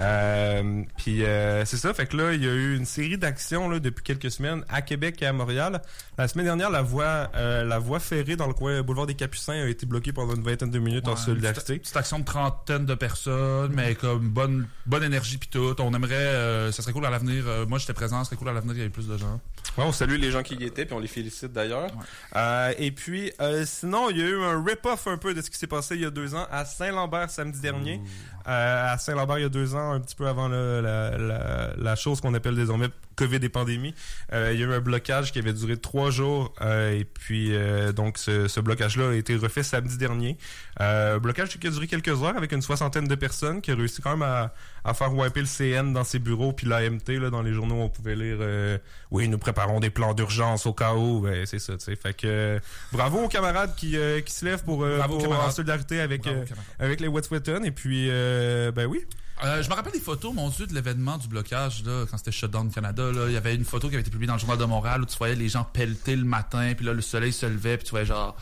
Euh, 0.00 0.82
puis 0.96 1.24
euh, 1.24 1.64
c'est 1.64 1.76
ça, 1.76 1.92
fait 1.92 2.06
que 2.06 2.16
là 2.16 2.32
il 2.32 2.44
y 2.44 2.48
a 2.48 2.52
eu 2.52 2.76
une 2.76 2.84
série 2.84 3.18
d'actions 3.18 3.68
là 3.68 3.80
depuis 3.80 4.04
quelques 4.04 4.30
semaines 4.30 4.64
à 4.68 4.80
Québec 4.80 5.20
et 5.22 5.26
à 5.26 5.32
Montréal. 5.32 5.82
La 6.16 6.28
semaine 6.28 6.46
dernière, 6.46 6.70
la 6.70 6.82
voie 6.82 7.30
euh, 7.34 7.64
la 7.64 7.78
voie 7.80 7.98
ferrée 7.98 8.36
dans 8.36 8.46
le 8.46 8.54
coin 8.54 8.80
boulevard 8.82 9.06
des 9.06 9.14
Capucins 9.14 9.54
a 9.54 9.66
été 9.66 9.86
bloquée 9.86 10.12
pendant 10.12 10.34
une 10.36 10.42
vingtaine 10.42 10.70
de 10.70 10.78
minutes 10.78 11.08
en 11.08 11.16
solidarité. 11.16 11.74
Petite, 11.74 11.82
petite 11.82 11.96
action 11.96 12.20
de 12.20 12.24
trentaine 12.24 12.86
de 12.86 12.94
personnes, 12.94 13.72
mais 13.74 13.94
comme 13.94 14.28
bonne, 14.28 14.68
bonne 14.86 15.02
énergie 15.02 15.38
puis 15.38 15.48
tout. 15.48 15.74
On 15.80 15.92
aimerait, 15.94 16.14
euh, 16.14 16.72
ça 16.72 16.82
serait 16.82 16.92
cool 16.92 17.06
à 17.06 17.10
l'avenir. 17.10 17.44
euh, 17.46 17.66
moi, 17.66 17.78
j'étais 17.78 17.92
présent, 17.92 18.18
ça 18.18 18.26
serait 18.26 18.36
cool 18.36 18.48
à 18.48 18.52
l'avenir 18.52 18.74
qu'il 18.74 18.82
y 18.82 18.86
ait 18.86 18.90
plus 18.90 19.08
de 19.08 19.16
gens. 19.16 19.40
Ouais, 19.78 19.84
on 19.84 19.92
salue 19.92 20.16
les 20.16 20.30
gens 20.30 20.42
qui 20.42 20.56
y 20.56 20.64
étaient, 20.64 20.84
puis 20.84 20.94
on 20.94 20.98
les 20.98 21.06
félicite 21.08 21.52
d'ailleurs. 21.52 21.88
Euh, 22.36 22.74
et 22.78 22.90
puis, 22.90 23.32
euh, 23.40 23.64
sinon, 23.64 24.10
il 24.10 24.18
y 24.18 24.22
a 24.22 24.26
eu 24.26 24.42
un 24.42 24.62
rip-off 24.62 25.06
un 25.06 25.16
peu 25.16 25.32
de 25.34 25.40
ce 25.40 25.48
qui 25.50 25.56
s'est 25.58 25.66
passé 25.68 25.94
il 25.94 26.02
y 26.02 26.04
a 26.04 26.10
deux 26.10 26.34
ans 26.34 26.46
à 26.50 26.64
Saint-Lambert 26.64 27.30
samedi 27.30 27.60
dernier. 27.60 28.00
Euh, 28.48 28.92
à 28.92 28.98
Saint-Lambert, 28.98 29.38
il 29.38 29.42
y 29.42 29.46
a 29.46 29.48
deux 29.50 29.74
ans, 29.74 29.92
un 29.92 30.00
petit 30.00 30.16
peu 30.16 30.26
avant 30.26 30.48
le- 30.48 30.80
la, 30.80 31.16
la, 31.16 31.70
la 31.76 31.96
chose 31.96 32.20
qu'on 32.20 32.34
appelle 32.34 32.56
désormais 32.56 32.88
COVID 33.18 33.40
et 33.42 33.48
pandémie. 33.48 33.94
Euh, 34.32 34.52
il 34.54 34.60
y 34.60 34.62
a 34.62 34.66
eu 34.66 34.72
un 34.72 34.80
blocage 34.80 35.32
qui 35.32 35.38
avait 35.40 35.52
duré 35.52 35.76
trois 35.76 36.10
jours. 36.10 36.54
euh, 36.62 36.98
et 36.98 37.04
puis, 37.04 37.54
euh, 37.54 37.92
donc, 37.92 38.16
ce, 38.18 38.48
ce 38.48 38.60
blocage-là 38.60 39.10
a 39.10 39.14
été 39.14 39.36
refait 39.36 39.62
samedi 39.62 39.98
dernier. 39.98 40.38
Euh, 40.80 41.18
blocage 41.18 41.58
qui 41.58 41.66
a 41.66 41.70
duré 41.70 41.86
quelques 41.86 42.22
heures 42.22 42.36
avec 42.36 42.52
une 42.52 42.62
soixantaine 42.62 43.08
de 43.08 43.14
personnes 43.16 43.60
qui 43.60 43.70
a 43.72 43.74
réussi 43.74 44.00
quand 44.00 44.12
même 44.16 44.22
à, 44.22 44.54
à 44.84 44.94
faire 44.94 45.12
wiper 45.12 45.40
le 45.40 45.46
CN 45.46 45.92
dans 45.92 46.04
ses 46.04 46.20
bureaux 46.20 46.52
puis 46.52 46.66
l'AMT 46.68 47.08
là 47.20 47.30
dans 47.30 47.42
les 47.42 47.52
journaux 47.52 47.74
on 47.82 47.88
pouvait 47.88 48.14
lire 48.14 48.36
euh, 48.40 48.78
oui 49.10 49.26
nous 49.28 49.38
préparons 49.38 49.80
des 49.80 49.90
plans 49.90 50.14
d'urgence 50.14 50.66
au 50.66 50.72
cas 50.72 50.94
où 50.94 51.22
ben, 51.22 51.44
c'est 51.46 51.58
ça 51.58 51.72
tu 51.76 51.84
sais 51.84 51.96
fait 51.96 52.14
que 52.14 52.60
bravo 52.92 53.24
aux 53.24 53.28
camarades 53.28 53.74
qui 53.76 53.96
euh, 53.96 54.20
qui 54.20 54.32
se 54.32 54.44
lèvent 54.44 54.62
pour, 54.62 54.84
euh, 54.84 54.98
Bravo 54.98 55.18
pour- 55.18 55.32
en 55.32 55.50
solidarité 55.50 56.00
avec 56.00 56.22
Bravo, 56.22 56.38
euh, 56.38 56.44
avec 56.78 57.00
les 57.00 57.08
Wet'suwet'en 57.08 57.64
et 57.64 57.72
puis 57.72 58.06
euh, 58.08 58.70
ben 58.70 58.86
oui 58.86 59.04
Euh, 59.44 59.62
je 59.62 59.68
me 59.68 59.74
rappelle 59.74 59.92
des 59.92 60.00
photos, 60.00 60.34
mon 60.34 60.48
Dieu, 60.48 60.66
de 60.66 60.74
l'événement 60.74 61.16
du 61.16 61.28
blocage, 61.28 61.84
là, 61.84 62.06
quand 62.10 62.18
c'était 62.18 62.32
Shutdown 62.32 62.70
Canada. 62.72 63.12
Là. 63.12 63.26
Il 63.28 63.32
y 63.32 63.36
avait 63.36 63.54
une 63.54 63.64
photo 63.64 63.88
qui 63.88 63.94
avait 63.94 64.02
été 64.02 64.10
publiée 64.10 64.26
dans 64.26 64.34
le 64.34 64.40
Journal 64.40 64.58
de 64.58 64.64
Montréal 64.64 65.02
où 65.02 65.06
tu 65.06 65.16
voyais 65.16 65.36
les 65.36 65.48
gens 65.48 65.64
pelleter 65.64 66.16
le 66.16 66.24
matin, 66.24 66.74
puis 66.74 66.84
là, 66.84 66.92
le 66.92 67.00
soleil 67.02 67.32
se 67.32 67.46
levait, 67.46 67.76
puis 67.76 67.84
tu 67.84 67.90
voyais 67.90 68.06
genre. 68.06 68.36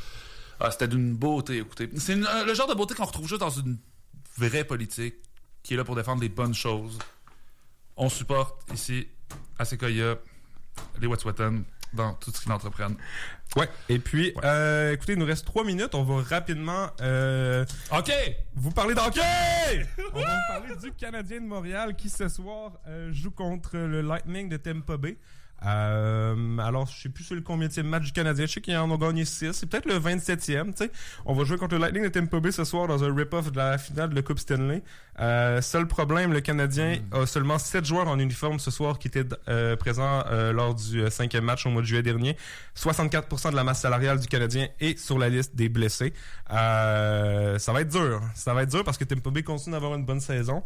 Ah, 0.59 0.71
c'était 0.71 0.89
d'une 0.89 1.15
beauté, 1.15 1.59
écoutez. 1.59 1.91
C'est 1.97 2.15
euh, 2.15 2.45
le 2.47 2.55
genre 2.55 2.67
de 2.67 2.75
beauté 2.75 2.95
qu'on 2.95 3.05
retrouve 3.05 3.29
juste 3.29 3.41
dans 3.43 3.51
une 3.51 3.77
vraie 4.39 4.65
politique 4.65 5.17
qui 5.63 5.75
est 5.75 5.77
là 5.77 5.85
pour 5.85 5.97
défendre 5.97 6.23
les 6.23 6.29
bonnes 6.29 6.55
choses 6.55 6.99
On 7.97 8.09
supporte 8.09 8.57
ici 8.73 9.07
à 9.59 9.65
Sequoia 9.65 10.17
les 11.01 11.07
Wet'suwet'en 11.07 11.63
dans 11.93 12.15
tout 12.15 12.31
ce 12.31 12.41
qu'ils 12.41 12.53
entreprennent. 12.53 12.97
Ouais. 13.57 13.69
Et 13.89 13.99
puis, 13.99 14.35
euh, 14.45 14.93
écoutez, 14.93 15.15
il 15.15 15.19
nous 15.19 15.27
reste 15.27 15.47
trois 15.47 15.65
minutes. 15.65 15.95
On 15.95 16.03
va 16.03 16.23
rapidement 16.23 16.89
euh, 17.01 17.65
OK! 17.97 18.13
vous 18.55 18.71
parler 18.71 18.95
d'hockey! 18.95 19.87
On 20.13 20.21
va 20.21 20.25
vous 20.25 20.61
parler 20.61 20.77
du 20.77 20.93
Canadien 20.93 21.41
de 21.41 21.47
Montréal 21.47 21.95
qui 21.97 22.11
ce 22.11 22.29
soir 22.29 22.73
euh, 22.87 23.13
joue 23.13 23.31
contre 23.31 23.77
le 23.77 24.03
Lightning 24.03 24.49
de 24.49 24.57
Tampa 24.57 24.97
Bay. 24.97 25.17
Euh, 25.65 26.59
alors, 26.59 26.87
je 26.87 27.03
sais 27.03 27.09
plus 27.09 27.25
sur 27.25 27.35
le 27.35 27.41
combien 27.41 27.69
de 27.69 27.83
match 27.83 28.05
du 28.05 28.13
Canadien. 28.13 28.47
Je 28.47 28.53
sais 28.53 28.61
qu'ils 28.61 28.77
en 28.77 28.91
ont 28.91 28.99
gagné 28.99 29.25
6. 29.25 29.53
C'est 29.53 29.67
peut-être 29.67 29.87
le 29.87 29.99
27e, 29.99 30.73
tu 30.73 30.85
sais. 30.85 30.91
On 31.25 31.35
va 31.35 31.45
jouer 31.45 31.57
contre 31.57 31.75
le 31.75 31.81
Lightning 31.81 32.05
de 32.05 32.09
Tampa 32.09 32.41
Bay 32.41 32.53
ce 32.53 32.65
soir 32.65 32.87
dans 32.89 33.03
un 33.03 33.15
rip-off 33.15 33.51
de 33.51 33.57
la 33.57 33.79
finale 33.79 34.11
de 34.11 34.15
la 34.15 34.23
Coupe 34.23 34.39
Stanley. 34.39 34.83
Euh, 35.19 35.63
seul 35.63 35.87
problème, 35.87 36.33
le 36.33 36.41
Canadien 36.41 36.99
a 37.13 37.25
seulement 37.27 37.59
7 37.59 37.85
joueurs 37.87 38.09
en 38.09 38.19
uniforme 38.19 38.59
ce 38.59 38.71
soir 38.71 38.99
qui 38.99 39.09
étaient 39.09 39.25
euh, 39.49 39.75
présents 39.77 40.23
euh, 40.31 40.53
lors 40.53 40.75
du 40.75 41.01
euh, 41.01 41.11
cinquième 41.11 41.45
match 41.45 41.65
au 41.65 41.71
mois 41.71 41.81
de 41.81 41.87
juillet 41.87 42.03
dernier. 42.03 42.37
64% 42.77 43.51
de 43.51 43.57
la 43.57 43.65
masse 43.65 43.81
salariale 43.81 44.21
du 44.21 44.27
Canadien 44.27 44.69
est 44.81 44.99
sur 44.99 45.19
la 45.19 45.31
liste 45.31 45.57
des 45.57 45.71
blessés. 45.71 46.13
Euh, 46.53 47.59
ça 47.59 47.73
va 47.73 47.81
être 47.81 47.89
dur. 47.89 48.21
Ça 48.35 48.53
va 48.53 48.63
être 48.63 48.71
dur 48.71 48.85
parce 48.85 48.99
que 48.99 49.05
Tampa 49.05 49.31
Bay 49.31 49.43
continue 49.43 49.73
d'avoir 49.73 49.95
une 49.95 50.05
bonne 50.05 50.21
saison. 50.21 50.63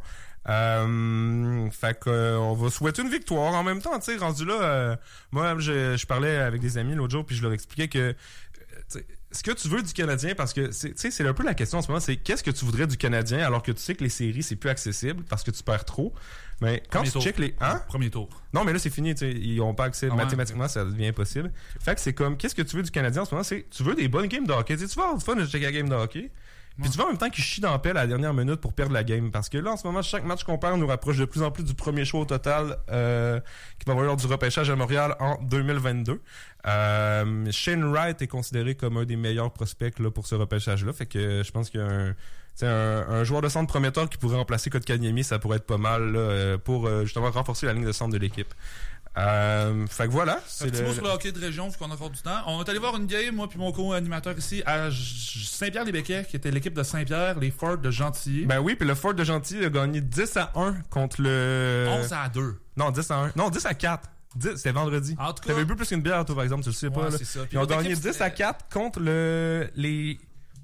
Euh, 0.48 1.68
fait 1.70 1.98
que 2.00 2.08
euh, 2.10 2.54
va 2.56 2.70
souhaiter 2.70 3.02
une 3.02 3.10
victoire 3.10 3.52
en 3.54 3.62
même 3.62 3.82
temps, 3.82 3.98
tu 3.98 4.06
sais, 4.12 4.16
rendu 4.16 4.44
là. 4.44 4.62
euh, 4.62 4.96
moi, 5.32 5.54
je, 5.58 5.96
je 5.96 6.06
parlais 6.06 6.36
avec 6.36 6.60
des 6.60 6.78
amis 6.78 6.94
l'autre 6.94 7.12
jour, 7.12 7.26
puis 7.26 7.36
je 7.36 7.42
leur 7.42 7.52
expliquais 7.52 7.88
que 7.88 7.98
euh, 8.96 9.00
ce 9.32 9.44
que 9.44 9.52
tu 9.52 9.68
veux 9.68 9.82
du 9.82 9.92
Canadien, 9.92 10.34
parce 10.34 10.52
que 10.52 10.72
c'est, 10.72 10.88
tu 10.90 10.96
sais, 10.96 11.10
c'est 11.12 11.24
un 11.28 11.34
peu 11.34 11.44
la 11.44 11.54
question 11.54 11.78
en 11.78 11.82
ce 11.82 11.88
moment, 11.88 12.00
c'est 12.00 12.16
qu'est-ce 12.16 12.42
que 12.42 12.50
tu 12.50 12.64
voudrais 12.64 12.86
du 12.88 12.96
Canadien 12.96 13.38
alors 13.46 13.62
que 13.62 13.70
tu 13.70 13.80
sais 13.80 13.94
que 13.94 14.02
les 14.02 14.10
séries 14.10 14.42
c'est 14.42 14.56
plus 14.56 14.70
accessible 14.70 15.22
parce 15.28 15.44
que 15.44 15.50
tu 15.52 15.62
perds 15.62 15.84
trop. 15.84 16.12
Mais 16.60 16.82
quand 16.90 16.98
Premier 16.98 17.06
tu 17.08 17.12
tour. 17.12 17.22
check 17.22 17.38
les, 17.38 17.54
hein? 17.60 17.80
Premier 17.86 18.10
tour. 18.10 18.28
Non, 18.52 18.64
mais 18.64 18.72
là, 18.72 18.78
c'est 18.78 18.90
fini. 18.90 19.12
Ils 19.12 19.60
ont 19.62 19.72
pas 19.74 19.84
accès. 19.84 20.08
Ah 20.10 20.14
ouais, 20.14 20.24
mathématiquement, 20.24 20.68
ça 20.68 20.84
devient 20.84 21.06
impossible. 21.06 21.52
Fait 21.80 21.94
que 21.94 22.00
c'est 22.02 22.12
comme, 22.12 22.36
qu'est-ce 22.36 22.54
que 22.54 22.60
tu 22.62 22.76
veux 22.76 22.82
du 22.82 22.90
Canadien 22.90 23.22
en 23.22 23.24
ce 23.24 23.30
moment? 23.34 23.44
C'est, 23.44 23.66
tu 23.70 23.82
veux 23.82 23.94
des 23.94 24.08
bonnes 24.08 24.26
games 24.26 24.46
de 24.46 24.52
hockey. 24.52 24.76
Tu 24.76 24.82
sais, 24.82 24.88
tu 24.88 24.96
vas 24.96 25.04
avoir 25.04 25.18
du 25.18 25.24
fun 25.24 25.36
de 25.36 25.46
checker 25.46 25.64
la 25.64 25.72
game 25.72 25.88
de 25.88 25.94
hockey. 25.94 26.30
Puis 26.80 26.90
tu 26.90 26.98
vas 26.98 27.04
en 27.04 27.08
même 27.08 27.18
temps 27.18 27.28
qu'ils 27.28 27.44
chient 27.44 27.60
dans 27.60 27.72
la 27.72 27.90
à 27.90 27.92
la 27.92 28.06
dernière 28.06 28.32
minute 28.32 28.56
pour 28.56 28.72
perdre 28.72 28.92
la 28.92 29.04
game. 29.04 29.30
Parce 29.30 29.48
que 29.48 29.58
là, 29.58 29.72
en 29.72 29.76
ce 29.76 29.86
moment, 29.86 30.02
chaque 30.02 30.24
match 30.24 30.44
qu'on 30.44 30.58
perd 30.58 30.78
nous 30.78 30.86
rapproche 30.86 31.18
de 31.18 31.24
plus 31.24 31.42
en 31.42 31.50
plus 31.50 31.64
du 31.64 31.74
premier 31.74 32.04
choix 32.04 32.20
au 32.20 32.24
total 32.24 32.78
euh, 32.90 33.38
qui 33.78 33.84
va 33.86 33.92
avoir 33.92 34.06
lors 34.06 34.16
du 34.16 34.26
repêchage 34.26 34.70
à 34.70 34.76
Montréal 34.76 35.14
en 35.20 35.36
2022. 35.42 36.22
Euh, 36.66 37.46
Shane 37.50 37.84
Wright 37.84 38.22
est 38.22 38.26
considéré 38.28 38.74
comme 38.74 38.96
un 38.96 39.04
des 39.04 39.16
meilleurs 39.16 39.52
prospects 39.52 39.98
là, 39.98 40.10
pour 40.10 40.26
ce 40.26 40.34
repêchage-là. 40.34 40.92
Fait 40.92 41.06
que 41.06 41.42
je 41.44 41.50
pense 41.50 41.70
qu'il 41.70 41.80
y 41.80 41.82
un, 41.82 42.14
un 42.62 43.24
joueur 43.24 43.42
de 43.42 43.48
centre 43.48 43.68
prometteur 43.68 44.08
qui 44.08 44.18
pourrait 44.18 44.36
remplacer 44.36 44.70
Kotkaniemi, 44.70 45.24
ça 45.24 45.38
pourrait 45.38 45.58
être 45.58 45.66
pas 45.66 45.78
mal 45.78 46.12
là, 46.12 46.18
euh, 46.18 46.58
pour 46.58 46.86
euh, 46.86 47.04
justement 47.04 47.30
renforcer 47.30 47.66
la 47.66 47.72
ligne 47.72 47.86
de 47.86 47.92
centre 47.92 48.12
de 48.12 48.18
l'équipe. 48.18 48.52
Euh, 49.18 49.86
fait 49.88 50.06
que 50.06 50.12
voilà. 50.12 50.34
Un 50.60 50.64
petit 50.66 50.80
le- 50.80 50.86
mot 50.86 50.92
sur 50.94 51.02
le 51.02 51.10
hockey 51.10 51.32
de 51.32 51.40
région, 51.40 51.68
vu 51.68 51.76
qu'on 51.76 51.90
a 51.90 51.94
encore 51.94 52.10
du 52.10 52.20
temps. 52.22 52.38
On 52.46 52.62
est 52.62 52.68
allé 52.68 52.78
voir 52.78 52.96
une 52.96 53.06
game, 53.06 53.34
moi 53.34 53.48
puis 53.48 53.58
mon 53.58 53.72
co-animateur 53.72 54.38
ici, 54.38 54.62
à 54.66 54.88
Saint-Pierre-les-Béquets, 54.90 56.26
qui 56.28 56.36
était 56.36 56.50
l'équipe 56.50 56.74
de 56.74 56.82
Saint-Pierre, 56.82 57.38
les 57.38 57.50
Forts 57.50 57.78
de 57.78 57.90
Gentilly. 57.90 58.46
Ben 58.46 58.60
oui, 58.60 58.76
puis 58.76 58.86
le 58.86 58.94
Fort 58.94 59.14
de 59.14 59.24
Gentil 59.24 59.64
a 59.64 59.68
gagné 59.70 60.00
10 60.00 60.36
à 60.36 60.52
1 60.54 60.74
contre 60.90 61.20
le... 61.22 61.86
11 61.90 62.12
à 62.12 62.28
2. 62.28 62.56
Non, 62.76 62.90
10 62.90 63.10
à 63.10 63.14
1. 63.16 63.32
Non, 63.36 63.50
10 63.50 63.66
à 63.66 63.74
4. 63.74 64.08
10, 64.36 64.50
c'était 64.56 64.70
vendredi. 64.70 65.16
En 65.18 65.32
tout 65.32 65.42
cas- 65.42 65.48
T'avais 65.54 65.64
bu 65.64 65.74
plus 65.74 65.88
qu'une 65.88 66.02
bière, 66.02 66.24
toi, 66.24 66.36
par 66.36 66.44
exemple, 66.44 66.62
tu 66.62 66.68
le 66.68 66.74
sais 66.74 66.88
pas. 66.88 67.10
Là. 67.10 67.10
ça. 67.10 67.18
Puis 67.18 67.48
Ils 67.50 67.58
ont 67.58 67.66
gagné 67.66 67.90
équipe, 67.90 68.02
10 68.02 68.08
à 68.10 68.12
c'était- 68.12 68.30
4 68.36 68.64
contre 68.72 69.00
le, 69.00 69.68
les, 69.74 70.20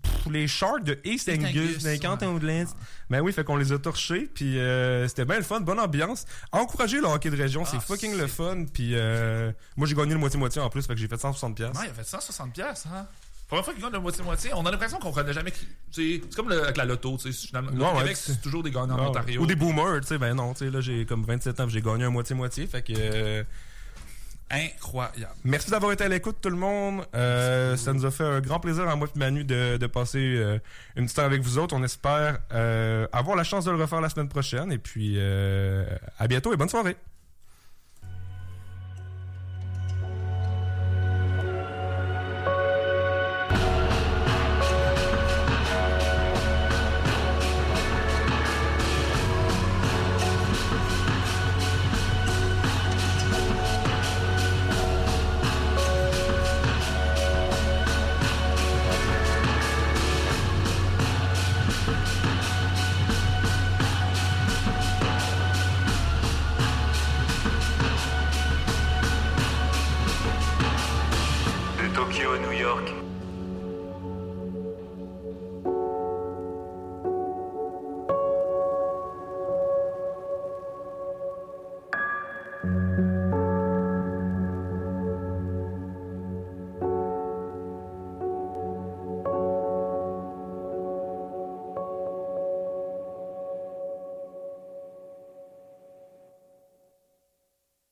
pff, 0.06 0.32
les 0.32 0.48
Sharks 0.48 0.84
de 0.84 0.98
East 1.04 1.28
East 1.28 1.42
Angus, 1.44 1.82
dans 1.82 1.90
les 1.90 1.98
Cantons 1.98 2.36
ouais. 2.38 2.64
Ben 3.10 3.20
oui, 3.20 3.32
fait 3.32 3.44
qu'on 3.44 3.56
les 3.56 3.72
a 3.72 3.78
torchés, 3.78 4.28
puis 4.34 4.58
euh, 4.58 5.06
c'était 5.08 5.24
bien 5.24 5.36
le 5.36 5.42
fun, 5.42 5.60
bonne 5.60 5.78
ambiance. 5.80 6.24
Encourager 6.52 6.98
le 7.00 7.06
hockey 7.06 7.30
de 7.30 7.36
région, 7.36 7.64
c'est 7.64 7.76
Ah, 7.76 7.80
fucking 7.80 8.16
le 8.16 8.26
fun, 8.26 8.64
puis 8.72 8.92
euh, 8.94 9.52
moi 9.76 9.86
j'ai 9.86 9.94
gagné 9.94 10.12
le 10.14 10.18
moitié-moitié 10.20 10.60
en 10.60 10.68
plus, 10.70 10.86
fait 10.86 10.94
que 10.94 11.00
j'ai 11.00 11.08
fait 11.08 11.18
160 11.18 11.54
pièces. 11.56 11.74
Non, 11.74 11.80
il 11.84 11.90
a 11.90 11.94
fait 11.94 12.04
160 12.04 12.52
pièces, 12.52 12.86
hein. 12.92 13.06
Première 13.48 13.64
fois 13.64 13.74
qu'il 13.74 13.82
gagne 13.84 13.92
de 13.92 13.98
moitié-moitié, 13.98 14.50
on 14.54 14.66
a 14.66 14.72
l'impression 14.72 14.98
qu'on 14.98 15.12
connaît 15.12 15.32
jamais 15.32 15.52
qui. 15.52 15.68
C'est 15.92 16.20
comme 16.34 16.48
le- 16.48 16.64
avec 16.64 16.76
la 16.76 16.84
loto, 16.84 17.16
tu 17.16 17.32
sais. 17.32 17.46
finalement. 17.46 17.70
Non, 17.70 17.90
Au 17.90 17.92
ouais, 17.94 17.98
Québec, 18.00 18.16
c'est- 18.16 18.40
toujours 18.42 18.64
des 18.64 18.72
gagnants 18.72 18.98
en 18.98 19.10
Ontario. 19.10 19.40
Ou 19.40 19.46
des 19.46 19.54
boomers, 19.54 20.00
tu 20.00 20.08
sais, 20.08 20.18
ben 20.18 20.34
non, 20.34 20.52
tu 20.52 20.64
sais, 20.64 20.70
là 20.72 20.80
j'ai 20.80 21.06
comme 21.06 21.24
27 21.24 21.60
ans, 21.60 21.68
j'ai 21.68 21.80
gagné 21.80 22.02
un 22.04 22.10
moitié-moitié, 22.10 22.66
fait 22.66 22.82
que... 22.82 22.92
euh, 22.96 23.44
Incroyable. 24.48 25.34
Merci 25.44 25.70
d'avoir 25.72 25.90
été 25.92 26.04
à 26.04 26.08
l'écoute, 26.08 26.36
tout 26.40 26.50
le 26.50 26.56
monde. 26.56 27.04
Euh, 27.14 27.76
ça 27.76 27.92
nous 27.92 28.06
a 28.06 28.12
fait 28.12 28.24
un 28.24 28.40
grand 28.40 28.60
plaisir 28.60 28.88
à 28.88 28.94
moi 28.94 29.08
et 29.14 29.18
Manu 29.18 29.44
de, 29.44 29.86
passer 29.88 30.18
euh, 30.18 30.58
une 30.94 31.04
petite 31.04 31.18
heure 31.18 31.24
avec 31.24 31.42
vous 31.42 31.58
autres. 31.58 31.74
On 31.74 31.82
espère 31.82 32.38
euh, 32.52 33.08
avoir 33.12 33.36
la 33.36 33.42
chance 33.42 33.64
de 33.64 33.72
le 33.72 33.76
refaire 33.76 34.00
la 34.00 34.08
semaine 34.08 34.28
prochaine. 34.28 34.70
Et 34.70 34.78
puis, 34.78 35.18
à 35.20 36.28
bientôt 36.28 36.52
et 36.52 36.56
bonne 36.56 36.68
soirée. 36.68 36.96